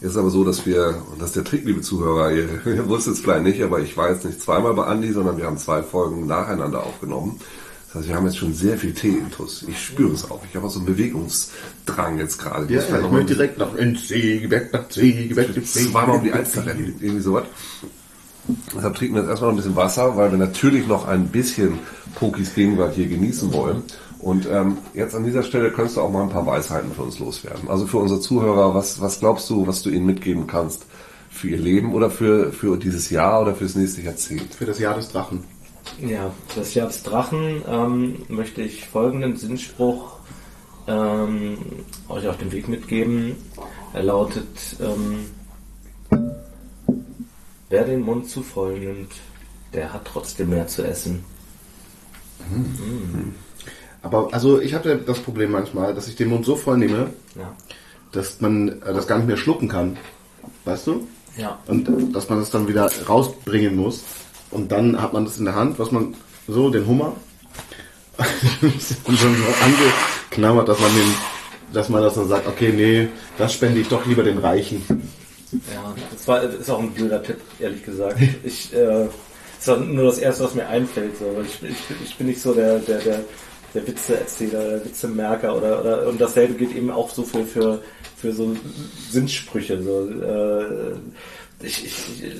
jetzt 0.00 0.10
ist 0.12 0.16
aber 0.16 0.30
so, 0.30 0.44
dass 0.44 0.66
wir, 0.66 1.02
und 1.12 1.20
das 1.20 1.28
ist 1.28 1.36
der 1.36 1.44
Trick, 1.44 1.64
liebe 1.64 1.80
Zuhörer, 1.80 2.32
ihr, 2.32 2.48
ihr 2.66 2.88
wusstet 2.88 3.14
es 3.14 3.20
vielleicht 3.20 3.44
nicht, 3.44 3.62
aber 3.62 3.80
ich 3.80 3.96
war 3.96 4.10
jetzt 4.10 4.24
nicht 4.24 4.40
zweimal 4.40 4.74
bei 4.74 4.84
Andi, 4.84 5.12
sondern 5.12 5.36
wir 5.36 5.46
haben 5.46 5.58
zwei 5.58 5.82
Folgen 5.82 6.26
nacheinander 6.26 6.84
aufgenommen. 6.84 7.40
Das 7.86 7.96
heißt, 7.96 8.08
wir 8.08 8.16
haben 8.16 8.26
jetzt 8.26 8.38
schon 8.38 8.52
sehr 8.52 8.76
viel 8.76 8.92
Tee-Intus. 8.92 9.64
Ich 9.68 9.82
spüre 9.82 10.12
es 10.12 10.30
auch. 10.30 10.40
Ich 10.48 10.56
habe 10.56 10.66
auch 10.66 10.70
so 10.70 10.80
einen 10.80 10.86
Bewegungsdrang 10.86 12.18
jetzt 12.18 12.38
gerade. 12.38 12.72
Ja, 12.72 12.82
ich 12.82 12.90
mal 12.90 13.10
möchte 13.10 13.34
direkt 13.34 13.58
nach 13.58 13.74
NC, 13.74 14.50
weg 14.50 14.70
nach 14.72 14.88
C, 14.88 15.34
weg 15.34 15.56
nach 15.56 15.64
C. 15.64 15.90
zweimal 15.90 16.16
um 16.18 16.24
die 16.24 16.32
Alster 16.32 16.66
rennen, 16.66 16.96
irgendwie 17.00 17.22
sowas. 17.22 17.44
Deshalb 18.74 18.94
trinken 18.94 19.14
wir 19.14 19.22
jetzt 19.22 19.30
erstmal 19.30 19.50
noch 19.50 19.54
ein 19.54 19.62
bisschen 19.62 19.76
Wasser, 19.76 20.16
weil 20.16 20.30
wir 20.30 20.38
natürlich 20.38 20.86
noch 20.86 21.06
ein 21.06 21.28
bisschen 21.28 21.78
Pokis 22.14 22.54
Gegenwart 22.54 22.94
hier 22.94 23.06
genießen 23.06 23.52
wollen. 23.52 23.82
Und 24.18 24.48
ähm, 24.50 24.78
jetzt 24.94 25.14
an 25.14 25.24
dieser 25.24 25.42
Stelle 25.42 25.70
könntest 25.70 25.96
du 25.96 26.00
auch 26.00 26.10
mal 26.10 26.22
ein 26.22 26.30
paar 26.30 26.46
Weisheiten 26.46 26.92
für 26.92 27.02
uns 27.02 27.18
loswerden. 27.18 27.68
Also 27.68 27.86
für 27.86 27.98
unsere 27.98 28.20
Zuhörer, 28.20 28.74
was, 28.74 29.00
was 29.00 29.20
glaubst 29.20 29.48
du, 29.50 29.66
was 29.66 29.82
du 29.82 29.90
ihnen 29.90 30.06
mitgeben 30.06 30.46
kannst 30.46 30.86
für 31.30 31.48
ihr 31.48 31.58
Leben 31.58 31.92
oder 31.92 32.10
für, 32.10 32.52
für 32.52 32.78
dieses 32.78 33.10
Jahr 33.10 33.42
oder 33.42 33.54
fürs 33.54 33.74
nächste 33.74 34.00
Jahrzehnt? 34.02 34.54
Für 34.54 34.64
das 34.64 34.78
Jahr 34.78 34.94
des 34.94 35.08
Drachen. 35.08 35.44
Ja, 36.00 36.32
das 36.54 36.74
Jahr 36.74 36.88
des 36.88 37.02
Drachen 37.02 37.62
ähm, 37.68 38.16
möchte 38.28 38.62
ich 38.62 38.86
folgenden 38.86 39.36
Sinnspruch 39.36 40.16
ähm, 40.86 41.58
euch 42.08 42.26
auf 42.26 42.38
den 42.38 42.52
Weg 42.52 42.68
mitgeben. 42.68 43.36
Er 43.92 44.02
lautet, 44.02 44.76
ähm, 44.80 45.26
wer 47.68 47.84
den 47.84 48.00
Mund 48.00 48.28
zu 48.28 48.42
voll 48.42 48.78
nimmt, 48.78 49.12
der 49.72 49.92
hat 49.92 50.06
trotzdem 50.06 50.50
mehr 50.50 50.66
zu 50.66 50.82
essen. 50.84 51.24
Aber 54.06 54.28
also 54.32 54.60
ich 54.60 54.74
habe 54.74 54.96
das 55.04 55.18
Problem 55.18 55.50
manchmal, 55.50 55.94
dass 55.94 56.06
ich 56.08 56.16
den 56.16 56.28
Mund 56.28 56.44
so 56.44 56.56
voll 56.56 56.78
nehme, 56.78 57.10
Ja. 57.34 57.54
dass 58.12 58.40
man 58.40 58.68
äh, 58.82 58.94
das 58.94 59.06
gar 59.06 59.18
nicht 59.18 59.26
mehr 59.26 59.36
schlucken 59.36 59.68
kann. 59.68 59.96
Weißt 60.64 60.86
du? 60.86 61.06
Ja. 61.36 61.58
Und 61.66 61.88
äh, 61.88 62.12
dass 62.12 62.28
man 62.28 62.38
das 62.40 62.50
dann 62.50 62.68
wieder 62.68 62.90
rausbringen 63.08 63.76
muss. 63.76 64.02
Und 64.50 64.70
dann 64.72 65.00
hat 65.00 65.12
man 65.12 65.24
das 65.24 65.38
in 65.38 65.44
der 65.44 65.54
Hand, 65.56 65.78
was 65.78 65.90
man 65.90 66.14
so, 66.46 66.70
den 66.70 66.86
Hummer. 66.86 67.14
und 68.62 69.18
schon 69.18 69.36
so 69.36 69.44
angeknabbert, 69.62 70.68
dass 70.68 70.80
man 70.80 70.94
den, 70.94 71.14
dass 71.72 71.88
man 71.88 72.02
das 72.02 72.14
dann 72.14 72.28
sagt, 72.28 72.46
okay, 72.46 72.72
nee, 72.72 73.08
das 73.36 73.52
spende 73.52 73.80
ich 73.80 73.88
doch 73.88 74.06
lieber 74.06 74.22
den 74.22 74.38
Reichen. 74.38 74.82
Ja, 75.52 75.94
das 76.12 76.26
war, 76.26 76.40
das 76.40 76.54
ist 76.54 76.70
auch 76.70 76.80
ein 76.80 76.92
blöder 76.92 77.22
Tipp, 77.22 77.40
ehrlich 77.60 77.84
gesagt. 77.84 78.18
Ich, 78.42 78.72
äh, 78.72 79.06
das 79.58 79.68
war 79.68 79.76
nur 79.78 80.04
das 80.04 80.18
Erste, 80.18 80.44
was 80.44 80.54
mir 80.54 80.66
einfällt. 80.66 81.18
So. 81.18 81.42
Ich, 81.44 81.68
ich, 81.68 81.76
ich 82.04 82.16
bin 82.16 82.28
nicht 82.28 82.40
so 82.40 82.54
der, 82.54 82.78
der, 82.78 82.98
der, 83.00 83.24
der 83.76 83.86
Witzeerzähler, 83.86 84.70
der 84.70 84.84
Witzemerker 84.84 85.56
oder, 85.56 85.80
oder 85.80 86.08
und 86.08 86.20
dasselbe 86.20 86.54
gilt 86.54 86.74
eben 86.74 86.90
auch 86.90 87.10
so 87.10 87.22
für, 87.22 87.44
für, 87.44 87.82
für 88.16 88.32
so 88.32 88.56
Sinnsprüche. 89.10 89.82
So. 89.82 90.08
Äh, 90.08 91.66
ich, 91.66 91.84
ich, 91.84 92.24
äh, 92.24 92.30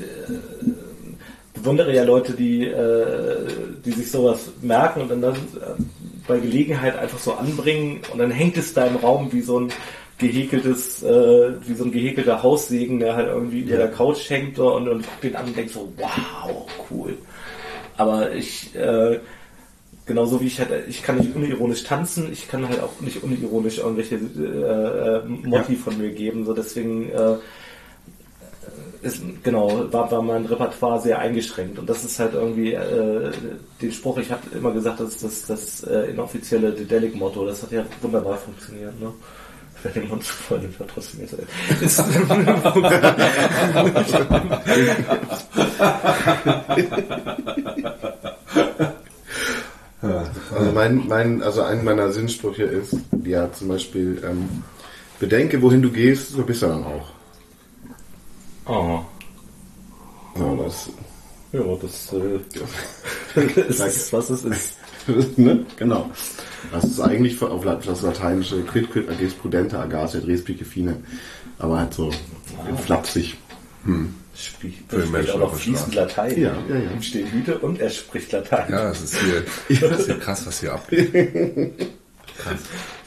bewundere 1.54 1.94
ja 1.94 2.04
Leute, 2.04 2.32
die, 2.32 2.64
äh, 2.64 3.46
die 3.84 3.92
sich 3.92 4.10
sowas 4.10 4.50
merken 4.62 5.02
und 5.02 5.10
dann, 5.10 5.20
dann 5.20 5.34
äh, 5.34 5.82
bei 6.26 6.38
Gelegenheit 6.38 6.98
einfach 6.98 7.18
so 7.18 7.34
anbringen 7.34 8.00
und 8.12 8.18
dann 8.18 8.30
hängt 8.30 8.56
es 8.56 8.74
da 8.74 8.86
im 8.86 8.96
Raum 8.96 9.32
wie 9.32 9.42
so 9.42 9.60
ein 9.60 9.72
gehäkeltes, 10.18 11.02
äh, 11.02 11.52
wie 11.66 11.74
so 11.74 11.84
ein 11.84 11.92
gehäkelter 11.92 12.42
Haussegen, 12.42 13.00
der 13.00 13.16
halt 13.16 13.28
irgendwie 13.28 13.60
über 13.60 13.76
der 13.76 13.90
Couch 13.90 14.30
hängt 14.30 14.58
und, 14.58 14.88
und 14.88 15.02
guckt 15.02 15.24
den 15.24 15.36
an 15.36 15.46
und 15.46 15.56
denkt 15.56 15.72
so, 15.72 15.92
wow, 15.96 16.66
cool. 16.90 17.16
Aber 17.98 18.32
ich, 18.32 18.74
äh, 18.74 19.20
genauso 20.06 20.40
wie 20.40 20.46
ich 20.46 20.58
halt, 20.60 20.70
ich 20.88 21.02
kann 21.02 21.18
nicht 21.18 21.34
unironisch 21.34 21.82
tanzen, 21.84 22.32
ich 22.32 22.48
kann 22.48 22.66
halt 22.68 22.80
auch 22.80 23.00
nicht 23.00 23.22
unironisch 23.22 23.78
irgendwelche 23.78 24.14
äh, 24.14 25.18
äh, 25.18 25.22
Motti 25.26 25.76
von 25.76 25.98
mir 25.98 26.10
geben, 26.10 26.44
so 26.44 26.54
deswegen 26.54 27.10
äh, 27.10 27.36
ist, 29.02 29.22
genau, 29.42 29.92
war, 29.92 30.10
war 30.10 30.22
mein 30.22 30.46
Repertoire 30.46 31.00
sehr 31.00 31.18
eingeschränkt. 31.18 31.78
Und 31.78 31.88
das 31.88 32.04
ist 32.04 32.18
halt 32.18 32.34
irgendwie 32.34 32.72
äh, 32.72 33.30
den 33.82 33.92
Spruch, 33.92 34.18
ich 34.18 34.30
habe 34.30 34.42
immer 34.56 34.72
gesagt, 34.72 35.00
das 35.00 35.16
ist 35.16 35.24
das, 35.24 35.46
das 35.46 35.82
äh, 35.84 36.10
inoffizielle 36.10 36.72
Dedelic-Motto. 36.72 37.46
Das 37.46 37.62
hat 37.62 37.72
ja 37.72 37.84
wunderbar 38.00 38.36
funktioniert. 38.38 38.98
Ne? 39.00 39.12
Wer 39.82 39.92
den 39.92 40.08
Mund 40.08 40.24
voll 40.24 40.60
nimmt, 40.60 40.78
hat 40.78 40.88
trotzdem 40.88 41.20
jetzt 41.20 41.34
ist, 41.82 42.02
Also 50.54 50.72
mein, 50.72 51.06
mein, 51.08 51.42
also 51.42 51.62
ein 51.62 51.84
meiner 51.84 52.12
Sinnsprüche 52.12 52.64
ist, 52.64 52.96
ja 53.24 53.52
zum 53.52 53.68
Beispiel, 53.68 54.22
ähm, 54.24 54.62
bedenke, 55.18 55.60
wohin 55.62 55.82
du 55.82 55.90
gehst, 55.90 56.30
so 56.30 56.42
bist 56.42 56.62
du 56.62 56.66
dann 56.66 56.84
auch. 56.84 57.10
Oh. 58.66 59.00
Ja, 60.38 60.56
das, 60.62 60.90
Ja, 61.52 61.62
das, 61.80 62.12
äh, 62.12 62.40
das 63.68 63.96
ist, 63.96 64.12
was 64.12 64.30
es 64.30 64.44
ist. 64.44 64.74
ne? 65.38 65.64
Genau. 65.76 66.10
Das 66.72 66.84
ist 66.84 67.00
eigentlich 67.00 67.40
auf 67.40 67.64
das 67.64 68.02
lateinische 68.02 68.62
quid 68.62 68.90
quid 68.90 69.08
agis 69.08 69.34
prudente 69.34 69.78
agasse 69.78 70.26
res 70.26 70.42
pique 70.42 70.64
fine. 70.64 70.96
Aber 71.58 71.78
halt 71.78 71.94
so 71.94 72.10
flapsig. 72.84 73.36
Spricht, 74.36 74.78
Für 74.88 74.98
den 74.98 75.08
spricht 75.08 75.30
auch 75.30 75.38
noch 75.38 75.56
fließend. 75.56 75.94
Latein. 75.94 76.38
Ja, 76.38 76.54
ja, 76.68 76.76
ja. 76.76 76.90
Ihm 76.90 77.02
stehen 77.02 77.30
Hüte 77.32 77.58
und 77.58 77.80
er 77.80 77.88
spricht 77.88 78.32
Latein. 78.32 78.70
Ja, 78.70 78.88
das 78.88 79.02
ist 79.02 79.16
hier, 79.18 79.44
das 79.88 80.00
ist 80.00 80.06
hier 80.06 80.18
krass, 80.18 80.46
was 80.46 80.60
hier 80.60 80.74
abgeht. 80.74 81.14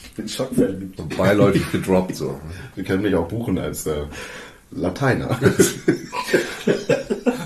Ich 0.03 0.11
bin 0.15 0.27
schockverliebt. 0.27 0.99
Und 0.99 1.15
beiläufig 1.15 1.71
gedroppt 1.71 2.15
so. 2.15 2.39
Sie 2.75 2.83
können 2.83 3.03
mich 3.03 3.13
auch 3.13 3.27
buchen 3.27 3.59
als 3.59 3.85
äh, 3.85 4.05
Lateiner. 4.71 5.35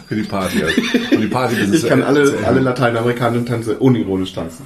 Für 0.08 0.16
die 0.16 0.24
Party. 0.24 0.64
Also. 0.64 0.82
Und 1.12 1.22
die 1.22 1.28
Party 1.28 1.56
das 1.56 1.70
ist 1.70 1.84
Ich 1.84 1.90
kann 1.90 2.04
alle, 2.04 2.38
alle 2.46 2.62
lateinamerikanischen 2.62 3.46
Tänze 3.46 3.78
unironisch 3.78 4.34
tanzen. 4.34 4.66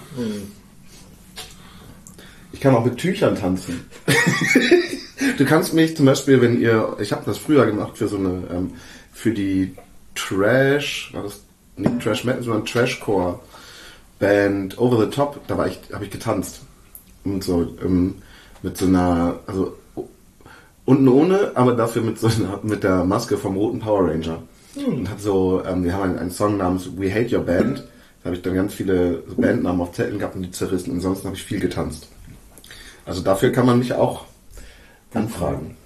Ich 2.58 2.62
kann 2.62 2.74
auch 2.74 2.84
mit 2.84 2.98
Tüchern 2.98 3.36
tanzen. 3.36 3.86
du 5.38 5.46
kannst 5.46 5.76
mich 5.76 5.96
zum 5.96 6.08
Beispiel, 6.08 6.42
wenn 6.42 6.60
ihr, 6.60 6.98
ich 7.00 7.12
habe 7.12 7.22
das 7.24 7.38
früher 7.38 7.68
gemacht 7.68 8.00
für 8.00 8.08
so 8.08 8.18
eine, 8.18 8.42
ähm, 8.52 8.72
für 9.14 9.30
die 9.30 9.76
Trash, 10.16 11.12
war 11.14 11.22
das 11.22 11.42
nicht 11.76 12.02
Trash 12.02 12.24
Metal, 12.24 12.42
sondern 12.42 12.66
Trashcore 12.66 13.40
Band 14.18 14.76
Over 14.80 15.06
the 15.06 15.12
Top, 15.12 15.40
da 15.46 15.56
war 15.56 15.68
ich, 15.68 15.78
habe 15.94 16.06
ich 16.06 16.10
getanzt. 16.10 16.62
Und 17.24 17.44
so, 17.44 17.78
ähm, 17.86 18.16
mit 18.64 18.76
so 18.76 18.88
einer, 18.88 19.40
also 19.46 19.78
unten 20.86 21.08
ohne, 21.10 21.52
aber 21.54 21.74
dafür 21.74 22.02
mit 22.02 22.18
so 22.18 22.26
einer, 22.26 22.60
mit 22.64 22.84
der 22.84 23.04
Maske 23.04 23.38
vom 23.38 23.56
roten 23.56 23.82
Power 23.82 24.10
Ranger. 24.10 24.42
Und 24.76 25.12
hat 25.12 25.22
so, 25.22 25.62
ähm, 25.64 25.84
wir 25.84 25.94
haben 25.94 26.10
einen, 26.10 26.18
einen 26.18 26.32
Song 26.32 26.58
namens 26.58 26.90
We 26.98 27.14
Hate 27.14 27.38
Your 27.38 27.44
Band. 27.44 27.84
Da 28.24 28.30
habe 28.30 28.36
ich 28.36 28.42
dann 28.42 28.56
ganz 28.56 28.74
viele 28.74 29.22
Bandnamen 29.38 29.80
auf 29.80 29.92
Zetteln 29.92 30.18
gehabt 30.18 30.36
und 30.36 30.42
die 30.42 30.50
zerrissen. 30.50 30.94
Ansonsten 30.94 31.28
habe 31.28 31.36
ich 31.36 31.44
viel 31.44 31.60
getanzt. 31.60 32.08
Also 33.08 33.22
dafür 33.22 33.52
kann 33.52 33.66
man 33.66 33.80
mich 33.80 33.94
auch 33.94 34.26
anfragen. 35.14 35.78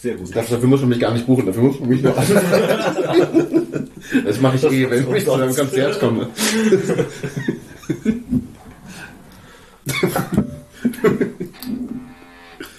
Sehr 0.00 0.14
gut. 0.14 0.34
Das, 0.34 0.48
dafür 0.48 0.68
muss 0.68 0.80
man 0.80 0.88
mich 0.90 1.00
gar 1.00 1.12
nicht 1.12 1.26
buchen, 1.26 1.46
dafür 1.46 1.62
muss 1.62 1.78
man 1.78 1.88
mich 1.90 2.02
nur 2.02 2.16
anfragen. 2.18 3.90
Das 4.24 4.40
mache 4.40 4.56
ich 4.56 4.64
eh, 4.64 4.90
wenn 4.90 5.14
ich 5.14 5.24
zu 5.24 5.32
einem 5.32 5.54
Konzert 5.54 6.00
komme. 6.00 6.28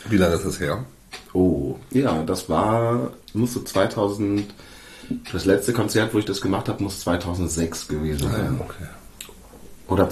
Wie 0.10 0.18
lange 0.18 0.36
ist 0.36 0.46
das 0.46 0.60
her? 0.60 0.84
Oh, 1.34 1.76
ja, 1.92 2.24
das 2.24 2.50
war, 2.50 3.12
muss 3.34 3.54
so 3.54 3.62
2000, 3.62 4.46
das 5.32 5.46
letzte 5.46 5.74
Konzert, 5.74 6.14
wo 6.14 6.20
ich 6.20 6.26
das 6.26 6.42
gemacht 6.42 6.68
habe, 6.70 6.82
muss 6.82 7.02
2006 7.02 7.88
gewesen 7.88 8.32
sein. 8.32 8.60
okay. 8.60 8.86
Oder 9.88 10.10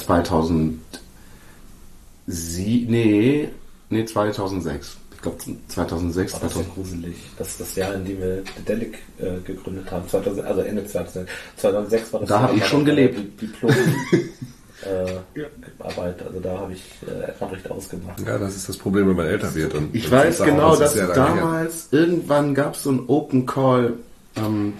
2007, 2.27 2.89
nee, 2.91 3.49
nee, 3.89 4.05
2006. 4.05 4.97
Ich 5.15 5.21
glaube 5.21 5.37
2006, 5.69 6.31
Das 6.33 6.41
ist 6.41 6.43
ja 6.43 6.49
2000. 6.49 6.75
gruselig. 6.75 7.15
Das 7.39 7.47
ist 7.49 7.59
das 7.59 7.75
Jahr, 7.75 7.93
in 7.95 8.05
dem 8.05 8.19
wir 8.21 8.43
Dedelic 8.59 8.99
äh, 9.17 9.39
gegründet 9.45 9.89
haben. 9.89 10.07
2000, 10.07 10.45
also 10.45 10.61
Ende 10.61 10.85
2006. 10.85 11.31
2006 11.57 12.13
war 12.13 12.19
das 12.19 12.29
Da 12.29 12.35
Jahr 12.35 12.49
hab 12.49 12.55
ich 12.57 12.65
schon 12.67 12.85
gelebt. 12.85 13.17
Di- 13.17 13.47
Diplom 13.47 13.71
äh, 14.85 15.43
Arbeit. 15.79 16.21
Also 16.21 16.39
da 16.39 16.59
habe 16.59 16.73
ich 16.73 16.83
äh, 17.07 17.43
Nachricht 17.43 17.71
ausgemacht. 17.71 18.19
Ja, 18.27 18.37
das 18.37 18.55
ist 18.55 18.69
das 18.69 18.77
Problem, 18.77 19.09
wenn 19.09 19.15
man 19.15 19.25
älter 19.25 19.53
wird. 19.55 19.73
Und 19.73 19.95
Ich 19.95 20.11
weiß 20.11 20.43
genau, 20.43 20.71
das 20.71 20.79
dass 20.79 20.93
sehr 20.93 21.07
lange 21.07 21.33
her. 21.33 21.35
damals 21.41 21.87
irgendwann 21.91 22.53
gab 22.53 22.75
es 22.75 22.83
so 22.83 22.91
ein 22.91 23.03
Open 23.07 23.45
Call, 23.47 23.93
ähm, 24.35 24.73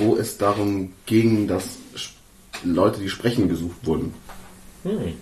wo 0.00 0.16
es 0.16 0.38
darum 0.38 0.92
ging, 1.06 1.46
dass 1.46 1.64
Leute, 2.64 3.00
die 3.00 3.08
sprechen, 3.08 3.48
gesucht 3.48 3.86
wurden. 3.86 4.12
Hm. 4.82 5.14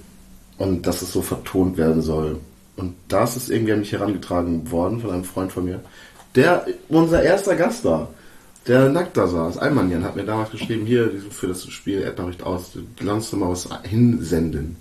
Und 0.59 0.87
dass 0.87 1.03
es 1.03 1.13
so 1.13 1.23
vertont 1.23 1.77
werden 1.77 2.03
soll. 2.03 2.39
Und 2.77 2.95
das 3.09 3.37
ist 3.37 3.51
irgendwie 3.51 3.73
an 3.73 3.81
mich 3.81 3.93
herangetragen 3.93 4.71
worden 4.71 5.01
von 5.01 5.11
einem 5.11 5.25
Freund 5.25 5.53
von 5.53 5.65
mir, 5.65 5.81
der 6.35 6.67
unser 6.89 7.23
erster 7.23 7.57
Gast 7.57 7.85
war. 7.85 8.09
Der 8.67 8.89
nackt 8.91 9.17
da 9.17 9.27
saß. 9.27 9.59
Almanjan 9.59 10.05
hat 10.05 10.15
mir 10.15 10.25
damals 10.25 10.51
geschrieben, 10.51 10.85
hier 10.85 11.11
für 11.31 11.47
das 11.47 11.67
Spiel 11.69 12.03
Erdnachricht 12.03 12.43
aus, 12.43 12.73
du 12.73 12.81
kannst 13.03 13.33
du 13.33 13.37
mal 13.37 13.49
was 13.49 13.69
hinsenden. 13.85 14.77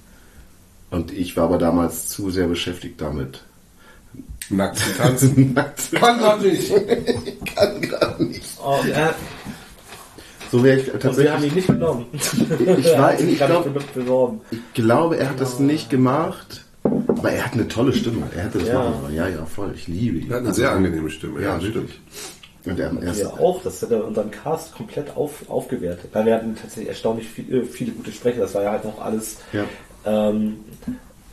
Und 0.89 1.11
ich 1.11 1.38
war 1.38 1.45
aber 1.45 1.57
damals 1.57 2.09
zu 2.09 2.30
sehr 2.30 2.47
beschäftigt 2.47 2.99
damit. 2.99 3.43
Nackt 4.49 4.80
zu 4.80 4.93
tanzen. 4.97 5.53
Nackt 5.53 5.91
Kann 5.93 6.19
grad 6.19 6.41
nicht. 6.41 6.69
kann 7.55 7.82
gar 7.82 8.21
nicht. 8.21 8.57
Oh, 8.63 8.80
ja, 8.88 9.13
So 10.52 10.64
wäre 10.64 10.80
ich 10.80 10.93
und 10.93 11.04
wir 11.04 11.10
haben 11.34 11.41
tatsächlich. 11.41 11.52
ihn 11.52 11.56
nicht 11.56 11.68
genommen. 11.68 12.06
Ich, 12.14 12.98
war, 12.98 13.20
ich, 13.20 13.38
glaub, 13.38 13.70
ich 14.52 14.74
glaube, 14.74 15.18
er 15.18 15.30
hat 15.30 15.39
das 15.41 15.60
nicht 15.60 15.89
gemacht. 15.89 16.64
Aber 16.84 17.32
er 17.32 17.45
hat 17.45 17.54
eine 17.54 17.68
tolle 17.68 17.91
Stimme. 17.93 18.28
Er 18.36 18.43
hätte 18.45 18.60
das 18.60 18.68
Ja. 18.70 18.76
machen 18.76 18.93
sollen. 19.02 19.16
Ja, 19.16 19.28
ja, 19.28 19.45
voll. 19.45 19.72
Ich 19.76 19.88
liebe 19.88 20.20
ihn. 20.20 20.30
Er 20.30 20.38
hat 20.38 20.45
eine 20.45 20.54
sehr 20.54 20.72
angenehme 20.72 21.10
Stimme. 21.10 21.41
Ja, 21.41 21.56
Ja, 21.56 21.62
stimmt. 21.62 21.89
Und 22.66 22.80
er, 22.80 22.91
er 23.02 23.12
ist, 23.12 23.22
Ja, 23.22 23.28
auch. 23.30 23.62
Das 23.64 23.82
hat 23.82 23.91
er 23.91 24.06
unseren 24.06 24.30
Cast 24.32 24.74
komplett 24.76 25.16
auf, 25.18 25.50
aufgewertet. 25.50 26.10
Weil 26.14 26.26
wir 26.28 26.36
hatten 26.36 26.56
tatsächlich 26.56 26.89
erstaunlich 26.89 27.28
viele, 27.28 27.64
viele 27.64 27.91
gute 27.91 28.12
Sprecher. 28.12 28.41
Das 28.41 28.54
war 28.56 28.64
ja 28.64 28.72
halt 28.72 28.86
noch 28.86 29.02
alles 29.02 29.38
Ja. 29.54 29.64
ähm, 30.06 30.58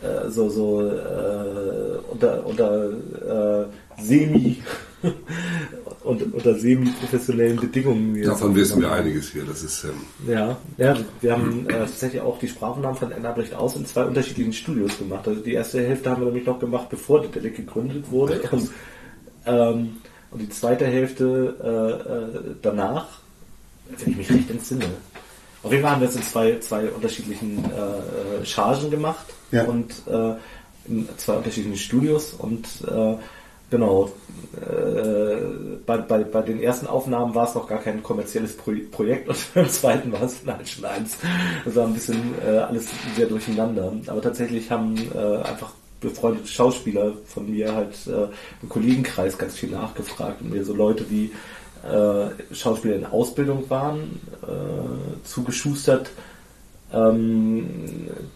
äh, 0.02 0.28
so, 0.30 0.48
so 0.48 0.82
äh, 0.82 1.98
unter, 2.10 2.46
unter 2.46 2.90
äh, 2.90 3.66
semi 4.00 4.62
und, 6.04 6.34
unter 6.34 6.54
semi-professionellen 6.54 7.56
Bedingungen. 7.56 8.22
Davon 8.22 8.54
wissen 8.54 8.80
wir 8.80 8.92
einiges 8.92 9.30
hier. 9.32 9.44
Das 9.44 9.62
ist, 9.62 9.84
ähm, 9.84 9.90
Ja, 10.26 10.56
ja, 10.78 10.96
wir 11.20 11.32
haben 11.32 11.68
äh, 11.68 11.72
tatsächlich 11.72 12.20
auch 12.22 12.38
die 12.38 12.48
Sprachaufnahmen 12.48 12.96
von 12.96 13.12
Anna 13.12 13.32
Bricht 13.32 13.54
aus 13.54 13.76
in 13.76 13.86
zwei 13.86 14.04
unterschiedlichen 14.04 14.52
Studios 14.52 14.98
gemacht. 14.98 15.26
Also 15.28 15.40
die 15.40 15.52
erste 15.52 15.80
Hälfte 15.86 16.10
haben 16.10 16.22
wir 16.22 16.26
nämlich 16.26 16.46
noch 16.46 16.58
gemacht, 16.58 16.88
bevor 16.90 17.20
der 17.20 17.30
Delic 17.30 17.56
gegründet 17.56 18.10
wurde. 18.10 18.40
Und, 18.50 18.70
ähm, 19.46 19.96
und 20.30 20.40
die 20.40 20.48
zweite 20.48 20.86
Hälfte 20.86 21.54
äh, 21.62 22.48
äh, 22.50 22.54
danach, 22.62 23.20
wenn 23.98 24.12
ich 24.12 24.16
mich 24.16 24.30
recht 24.30 24.50
entsinne. 24.50 24.86
Auf 25.62 25.70
jeden 25.70 25.82
Fall 25.82 25.92
haben 25.92 26.00
wir 26.02 26.08
es 26.08 26.16
in 26.16 26.22
zwei, 26.22 26.58
zwei 26.60 26.88
unterschiedlichen 26.88 27.64
äh, 27.64 28.42
äh, 28.42 28.44
Chargen 28.44 28.90
gemacht 28.90 29.26
Ja. 29.50 29.64
und 29.64 29.92
äh, 30.06 30.34
in 30.86 31.08
zwei 31.16 31.34
unterschiedlichen 31.36 31.78
Studios 31.78 32.34
und 32.34 32.66
genau 33.70 34.10
äh, 34.56 35.36
bei, 35.86 35.98
bei, 35.98 36.24
bei 36.24 36.42
den 36.42 36.62
ersten 36.62 36.86
Aufnahmen 36.86 37.34
war 37.34 37.48
es 37.48 37.54
noch 37.54 37.66
gar 37.66 37.80
kein 37.80 38.02
kommerzielles 38.02 38.56
Pro 38.56 38.72
Projekt 38.90 39.28
und 39.28 39.36
beim 39.54 39.68
zweiten 39.68 40.12
war 40.12 40.22
es 40.22 40.36
halt 40.46 40.68
schon 40.68 40.84
eins. 40.84 41.18
Das 41.64 41.74
war 41.76 41.86
ein 41.86 41.94
bisschen 41.94 42.34
äh, 42.44 42.58
alles 42.58 42.88
sehr 43.16 43.26
durcheinander. 43.26 43.92
Aber 44.06 44.22
tatsächlich 44.22 44.70
haben 44.70 44.96
äh, 45.14 45.42
einfach 45.42 45.72
befreundete 46.00 46.48
Schauspieler 46.48 47.12
von 47.26 47.50
mir 47.50 47.74
halt 47.74 47.94
äh, 48.06 48.28
im 48.62 48.68
Kollegenkreis 48.68 49.38
ganz 49.38 49.54
viel 49.54 49.70
nachgefragt 49.70 50.42
und 50.42 50.50
mir 50.50 50.64
so 50.64 50.74
Leute, 50.74 51.04
die 51.04 51.32
äh, 51.82 52.54
Schauspieler 52.54 52.96
in 52.96 53.06
Ausbildung 53.06 53.68
waren, 53.68 54.20
äh, 54.42 55.24
zugeschustert, 55.26 56.10
ähm, 56.94 57.66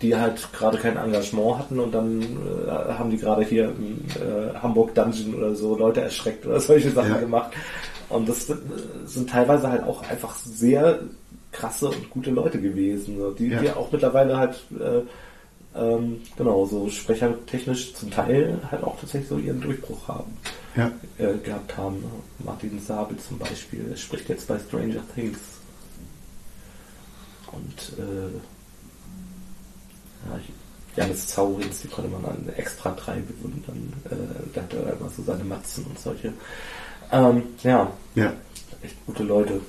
die 0.03 0.17
halt 0.17 0.53
gerade 0.53 0.79
kein 0.79 0.97
Engagement 0.97 1.59
hatten 1.59 1.79
und 1.79 1.93
dann 1.95 2.23
äh, 2.23 2.71
haben 2.71 3.11
die 3.11 3.19
gerade 3.19 3.45
hier 3.45 3.67
im 3.67 3.99
äh, 4.17 4.55
Hamburg 4.61 4.95
Dungeon 4.95 5.35
oder 5.35 5.55
so 5.55 5.77
Leute 5.77 6.01
erschreckt 6.01 6.45
oder 6.47 6.61
solche 6.71 6.91
Sachen 6.91 7.11
Ja. 7.13 7.19
gemacht. 7.19 7.53
Und 8.09 8.29
das 8.29 8.51
sind 9.05 9.29
teilweise 9.31 9.69
halt 9.71 9.83
auch 9.85 10.03
einfach 10.09 10.35
sehr 10.37 11.01
krasse 11.53 11.89
und 11.89 12.11
gute 12.11 12.31
Leute 12.31 12.59
gewesen, 12.61 13.19
so, 13.19 13.31
die, 13.33 13.49
Ja. 13.49 13.61
die 13.61 13.71
auch 13.71 13.93
mittlerweile 13.93 14.37
halt 14.39 14.59
äh, 14.81 15.03
ähm, 15.79 16.23
genau 16.37 16.65
so 16.67 16.89
sprechertechnisch 16.89 17.95
zum 17.95 18.11
Teil 18.11 18.59
halt 18.71 18.83
auch 18.83 18.99
tatsächlich 18.99 19.29
so 19.29 19.39
ihren 19.39 19.61
Durchbruch 19.61 20.09
haben 20.09 20.37
ja. 20.77 20.91
äh, 21.19 21.37
gehabt 21.45 21.77
haben. 21.77 22.03
Martin 22.45 22.81
Sabel 22.81 23.17
zum 23.19 23.39
Beispiel, 23.39 23.85
er 23.91 23.97
spricht 23.97 24.29
jetzt 24.31 24.49
bei 24.49 24.59
Stranger 24.59 25.03
Things. 25.15 25.39
Und 27.59 27.99
äh, 27.99 28.31
ja, 30.29 30.41
Janis 30.97 31.29
Zaurins, 31.29 31.81
die 31.81 31.89
konnte 31.89 32.11
man 32.11 32.25
an 32.25 32.49
extra 32.57 32.91
drei 32.93 33.21
bewundern. 33.21 33.93
Äh, 34.11 34.17
da 34.55 34.63
hat 34.63 34.75
er 34.75 34.99
immer 34.99 35.11
so 35.11 35.23
seine 35.23 35.45
Matzen 35.45 35.85
und 35.85 35.99
solche. 35.99 36.33
Ähm, 37.11 37.43
ja, 37.63 37.93
ja. 38.15 38.33
echt 38.83 38.97
gute 39.07 39.23
Leute, 39.23 39.61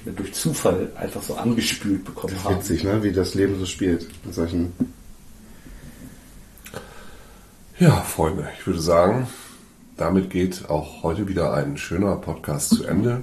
die 0.00 0.06
wir 0.06 0.12
durch 0.12 0.34
Zufall 0.34 0.90
einfach 0.96 1.22
so 1.22 1.34
angespült 1.34 2.04
bekommen 2.04 2.36
haben. 2.44 2.56
Witzig, 2.56 2.84
ne? 2.84 3.02
wie 3.02 3.12
das 3.12 3.34
Leben 3.34 3.58
so 3.58 3.66
spielt. 3.66 4.08
Mit 4.24 4.34
solchen 4.34 4.72
Ja, 7.78 8.02
Freunde, 8.02 8.48
ich 8.58 8.66
würde 8.66 8.80
sagen, 8.80 9.26
damit 9.96 10.30
geht 10.30 10.70
auch 10.70 11.02
heute 11.02 11.26
wieder 11.26 11.52
ein 11.54 11.76
schöner 11.76 12.16
Podcast 12.16 12.70
zu 12.70 12.84
Ende. 12.84 13.22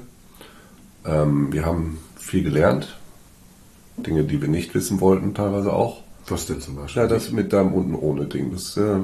Ähm, 1.06 1.54
wir 1.54 1.66
haben 1.66 2.00
viel 2.18 2.44
gelernt. 2.44 2.98
Dinge, 4.04 4.24
die 4.24 4.42
wir 4.42 4.48
nicht 4.50 4.74
wissen 4.76 5.02
wollten, 5.02 5.34
teilweise 5.34 5.74
auch. 5.74 6.02
Was 6.28 6.46
denn 6.46 6.62
zum 6.62 6.76
Beispiel? 6.76 7.02
Ja, 7.02 7.08
das 7.08 7.32
mit 7.32 7.52
deinem 7.52 7.74
unten 7.74 7.96
ohne 7.96 8.26
Ding. 8.26 8.52
Das, 8.52 8.78
äh, 8.78 9.00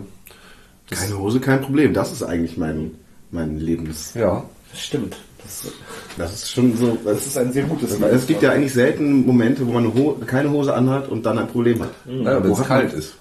das 0.90 1.02
Keine 1.02 1.18
Hose, 1.20 1.40
kein 1.40 1.62
Problem. 1.62 1.94
Das 1.94 2.12
ist 2.12 2.24
eigentlich 2.24 2.58
mein, 2.58 2.92
mein 3.32 3.58
Lebens. 3.60 4.14
ja. 4.14 4.44
Das 4.72 4.82
stimmt. 4.82 5.16
Das, 5.42 5.72
Das 6.18 6.34
ist 6.34 6.52
schon 6.52 6.76
so. 6.76 6.98
das 7.06 7.26
ist 7.26 7.38
ein 7.38 7.54
sehr 7.54 7.64
gutes 7.64 8.00
Weil 8.02 8.14
es 8.14 8.28
gibt 8.28 8.44
ja 8.44 8.52
eigentlich 8.52 8.74
selten 8.74 9.26
Momente, 9.26 9.66
wo 9.66 9.72
man 9.72 9.94
Ho 9.94 10.18
keine 10.26 10.52
Hose 10.52 10.74
anhat 10.74 11.08
und 11.10 11.26
dann 11.26 11.40
ein 11.40 11.48
Problem 11.48 11.82
hat. 11.82 11.92
Naja, 12.06 12.44
wenn 12.44 12.50
Wo 12.50 12.54
es 12.54 12.68
kalt 12.68 12.92
ist. 12.94 13.16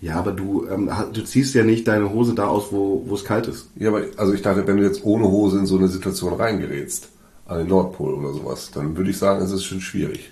Ja, 0.00 0.16
aber 0.16 0.32
du, 0.32 0.66
ähm, 0.70 0.90
du 1.12 1.24
ziehst 1.24 1.54
ja 1.54 1.64
nicht 1.64 1.88
deine 1.88 2.12
Hose 2.12 2.34
da 2.34 2.46
aus, 2.46 2.66
wo 2.70 3.02
wo 3.06 3.14
es 3.14 3.24
kalt 3.24 3.48
ist. 3.48 3.68
Ja, 3.76 3.88
aber 3.88 4.02
also 4.16 4.32
ich 4.32 4.42
dachte, 4.42 4.66
wenn 4.66 4.76
du 4.76 4.84
jetzt 4.84 5.04
ohne 5.04 5.24
Hose 5.24 5.58
in 5.58 5.66
so 5.66 5.76
eine 5.76 5.88
Situation 5.88 6.34
reingerätst, 6.34 7.08
an 7.46 7.58
den 7.58 7.68
Nordpol 7.68 8.14
oder 8.14 8.32
sowas, 8.32 8.70
dann 8.72 8.96
würde 8.96 9.10
ich 9.10 9.18
sagen, 9.18 9.42
es 9.42 9.50
ist 9.50 9.64
schon 9.64 9.80
schwierig. 9.80 10.30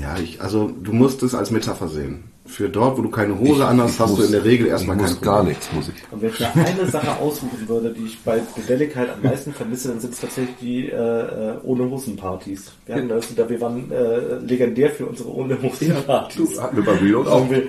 Ja, 0.00 0.18
ich, 0.18 0.40
also 0.40 0.68
du 0.68 0.92
musst 0.92 1.22
es 1.22 1.34
als 1.34 1.50
Metapher 1.50 1.88
sehen. 1.88 2.24
Für 2.46 2.70
dort, 2.70 2.96
wo 2.96 3.02
du 3.02 3.10
keine 3.10 3.38
Hose 3.38 3.66
anhast, 3.66 4.00
hast 4.00 4.16
du 4.16 4.22
in 4.22 4.32
der 4.32 4.42
Regel 4.42 4.68
erstmal 4.68 4.96
ich 4.96 5.02
kein 5.02 5.10
muss 5.12 5.20
gar 5.20 5.42
nichts, 5.44 5.68
muss 5.74 5.88
ich. 5.90 5.94
Und 6.10 6.22
wenn 6.22 6.30
ich 6.30 6.40
mir 6.40 6.64
eine 6.66 6.86
Sache 6.90 7.16
aussuchen 7.20 7.68
würde, 7.68 7.92
die 7.92 8.06
ich 8.06 8.18
bei 8.24 8.40
Bedelic 8.56 8.96
halt 8.96 9.10
am 9.10 9.22
meisten 9.22 9.52
vermisse, 9.52 9.88
dann 9.88 10.00
sind 10.00 10.14
es 10.14 10.20
tatsächlich 10.20 10.56
die 10.58 10.88
äh, 10.88 10.94
äh, 10.96 11.58
ohne 11.62 11.90
Hosen-Partys. 11.90 12.72
Wir, 12.86 12.94
hatten 12.94 13.08
das, 13.10 13.34
da- 13.34 13.48
wir 13.50 13.60
waren 13.60 13.92
äh, 13.92 14.36
legendär 14.38 14.88
für 14.90 15.04
unsere 15.06 15.28
ohne 15.30 15.60
Hosen-Partys. 15.62 16.54
Du, 16.54 16.60
hatten 16.62 16.76
wir 16.76 16.84
bei 16.86 16.92
Reload 16.92 17.28
auch. 17.28 17.50
Wir- 17.50 17.64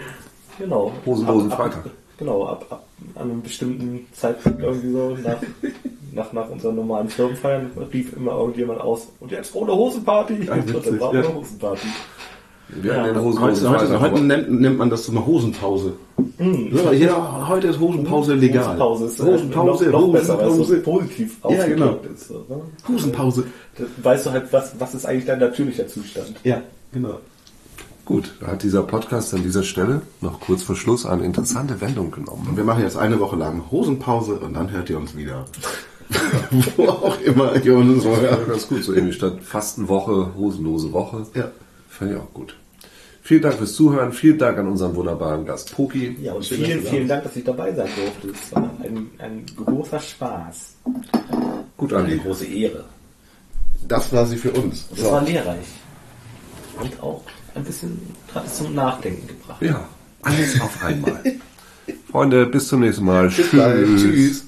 Genau. 0.57 0.93
Hosenlosen 1.05 1.51
Ab- 1.51 1.59
ab- 1.59 1.73
Freitag. 1.73 1.91
Genau, 2.17 2.45
ab, 2.47 2.65
ab 2.69 2.85
an 3.15 3.31
einem 3.31 3.41
bestimmten 3.41 4.07
Zeitpunkt 4.13 4.61
irgendwie 4.61 4.91
so, 4.91 5.17
nach, 5.23 5.37
nach, 6.13 6.33
nach 6.33 6.49
unseren 6.49 6.75
normalen 6.75 7.09
Firmenfeiern 7.09 7.71
rief 7.93 8.15
immer 8.15 8.31
irgendjemand 8.33 8.81
aus, 8.81 9.07
und 9.19 9.31
jetzt 9.31 9.55
ohne 9.55 9.73
Hosenparty. 9.73 10.45
Ja, 10.45 10.53
und 10.53 10.69
dann 10.69 10.75
witzig, 10.75 10.99
war 10.99 11.13
ja. 11.13 11.19
ohne 11.21 11.35
Hosenparty. 11.35 11.87
Wir 12.69 12.93
hatten 12.93 13.07
Ja, 13.07 13.13
den 13.13 13.23
Hosen 13.23 13.41
Heute, 13.41 13.69
heute, 13.69 13.99
heute 13.99 14.19
nennt, 14.23 14.61
nennt 14.61 14.77
man 14.77 14.89
das 14.91 15.05
so 15.05 15.11
eine 15.11 15.25
Hosenpause. 15.25 15.93
So, 16.37 16.91
ja, 16.91 17.47
heute 17.47 17.67
ist 17.69 17.79
Hosenpause 17.79 18.35
legal. 18.35 18.63
Hosenpause 18.79 19.05
ist 19.05 19.19
äh, 19.19 19.23
Hosenpause, 19.23 19.85
noch, 19.89 20.01
noch 20.01 20.11
besser, 20.13 20.37
weil 20.37 20.47
es 20.47 20.53
so 20.53 20.59
Hosenpause. 20.61 20.81
positiv 20.99 21.37
Ja, 21.49 21.65
genau. 21.65 21.99
ist. 22.13 22.27
So, 22.27 22.45
ne? 22.47 22.61
Hosenpause. 22.87 23.45
Da 23.75 23.83
weißt 24.03 24.25
du 24.27 24.31
halt, 24.31 24.53
was, 24.53 24.79
was 24.79 24.93
ist 24.93 25.05
eigentlich 25.07 25.25
dein 25.25 25.39
natürlicher 25.39 25.87
Zustand. 25.87 26.35
Ja, 26.43 26.61
genau. 26.93 27.17
Gut, 28.05 28.33
da 28.39 28.47
hat 28.47 28.63
dieser 28.63 28.83
Podcast 28.83 29.33
an 29.33 29.41
dieser 29.43 29.63
Stelle 29.63 30.01
noch 30.21 30.39
kurz 30.39 30.61
vor 30.63 30.75
Schluss 30.75 31.05
eine 31.05 31.23
interessante 31.25 31.79
Wendung 31.81 32.11
genommen. 32.11 32.47
Und 32.49 32.57
wir 32.57 32.63
machen 32.63 32.83
jetzt 32.83 32.97
eine 32.97 33.19
Woche 33.19 33.35
lang 33.35 33.63
Hosenpause 33.71 34.33
und 34.35 34.53
dann 34.53 34.71
hört 34.71 34.89
ihr 34.91 34.97
uns 34.97 35.15
wieder. 35.15 35.45
Wo 36.77 36.87
auch 36.87 37.19
immer 37.21 37.55
ihr 37.63 37.75
uns 37.75 38.03
Ja, 38.03 38.15
hört. 38.17 38.47
ganz 38.47 38.67
gut, 38.67 38.83
so 38.83 38.93
ähnlich 38.95 39.15
statt 39.15 39.37
Fastenwoche, 39.43 40.33
hosenlose 40.35 40.91
Woche. 40.91 41.25
Ja. 41.35 41.51
Fand 41.89 42.11
ich 42.11 42.17
auch 42.17 42.33
gut. 42.33 42.55
Vielen 43.21 43.43
Dank 43.43 43.55
fürs 43.55 43.73
Zuhören, 43.73 44.11
vielen 44.11 44.39
Dank 44.39 44.57
an 44.57 44.67
unseren 44.67 44.95
wunderbaren 44.95 45.45
Gast 45.45 45.75
Poki. 45.75 46.17
Ja, 46.21 46.33
und 46.33 46.43
vielen, 46.45 46.83
da 46.83 46.89
vielen 46.89 47.07
Dank, 47.07 47.23
dass 47.23 47.35
ich 47.35 47.43
dabei 47.43 47.73
sein 47.75 47.87
durfte. 47.95 48.29
Es 48.29 48.55
war 48.55 48.63
ein, 48.83 49.09
ein 49.19 49.45
großer 49.55 49.99
Spaß. 49.99 50.73
Gut, 51.77 51.93
Eine 51.93 52.05
Andi. 52.05 52.17
große 52.17 52.45
Ehre. 52.45 52.85
Das 53.87 54.11
war 54.11 54.25
sie 54.25 54.37
für 54.37 54.51
uns. 54.51 54.87
Und 54.89 54.97
es 54.99 55.05
war 55.05 55.21
lehrreich. 55.23 55.65
Und 56.81 57.03
auch 57.03 57.21
ein 57.53 57.63
bisschen 57.63 57.99
hat 58.33 58.47
es 58.47 58.57
zum 58.57 58.73
Nachdenken 58.73 59.27
gebracht. 59.27 59.61
Ja, 59.61 59.87
alles 60.23 60.59
auf 60.59 60.83
einmal. 60.83 61.21
Freunde, 62.11 62.45
bis 62.47 62.67
zum 62.67 62.79
nächsten 62.79 63.05
Mal. 63.05 63.27
Bis 63.29 63.51
bald. 63.51 63.85
Tschüss. 63.97 64.45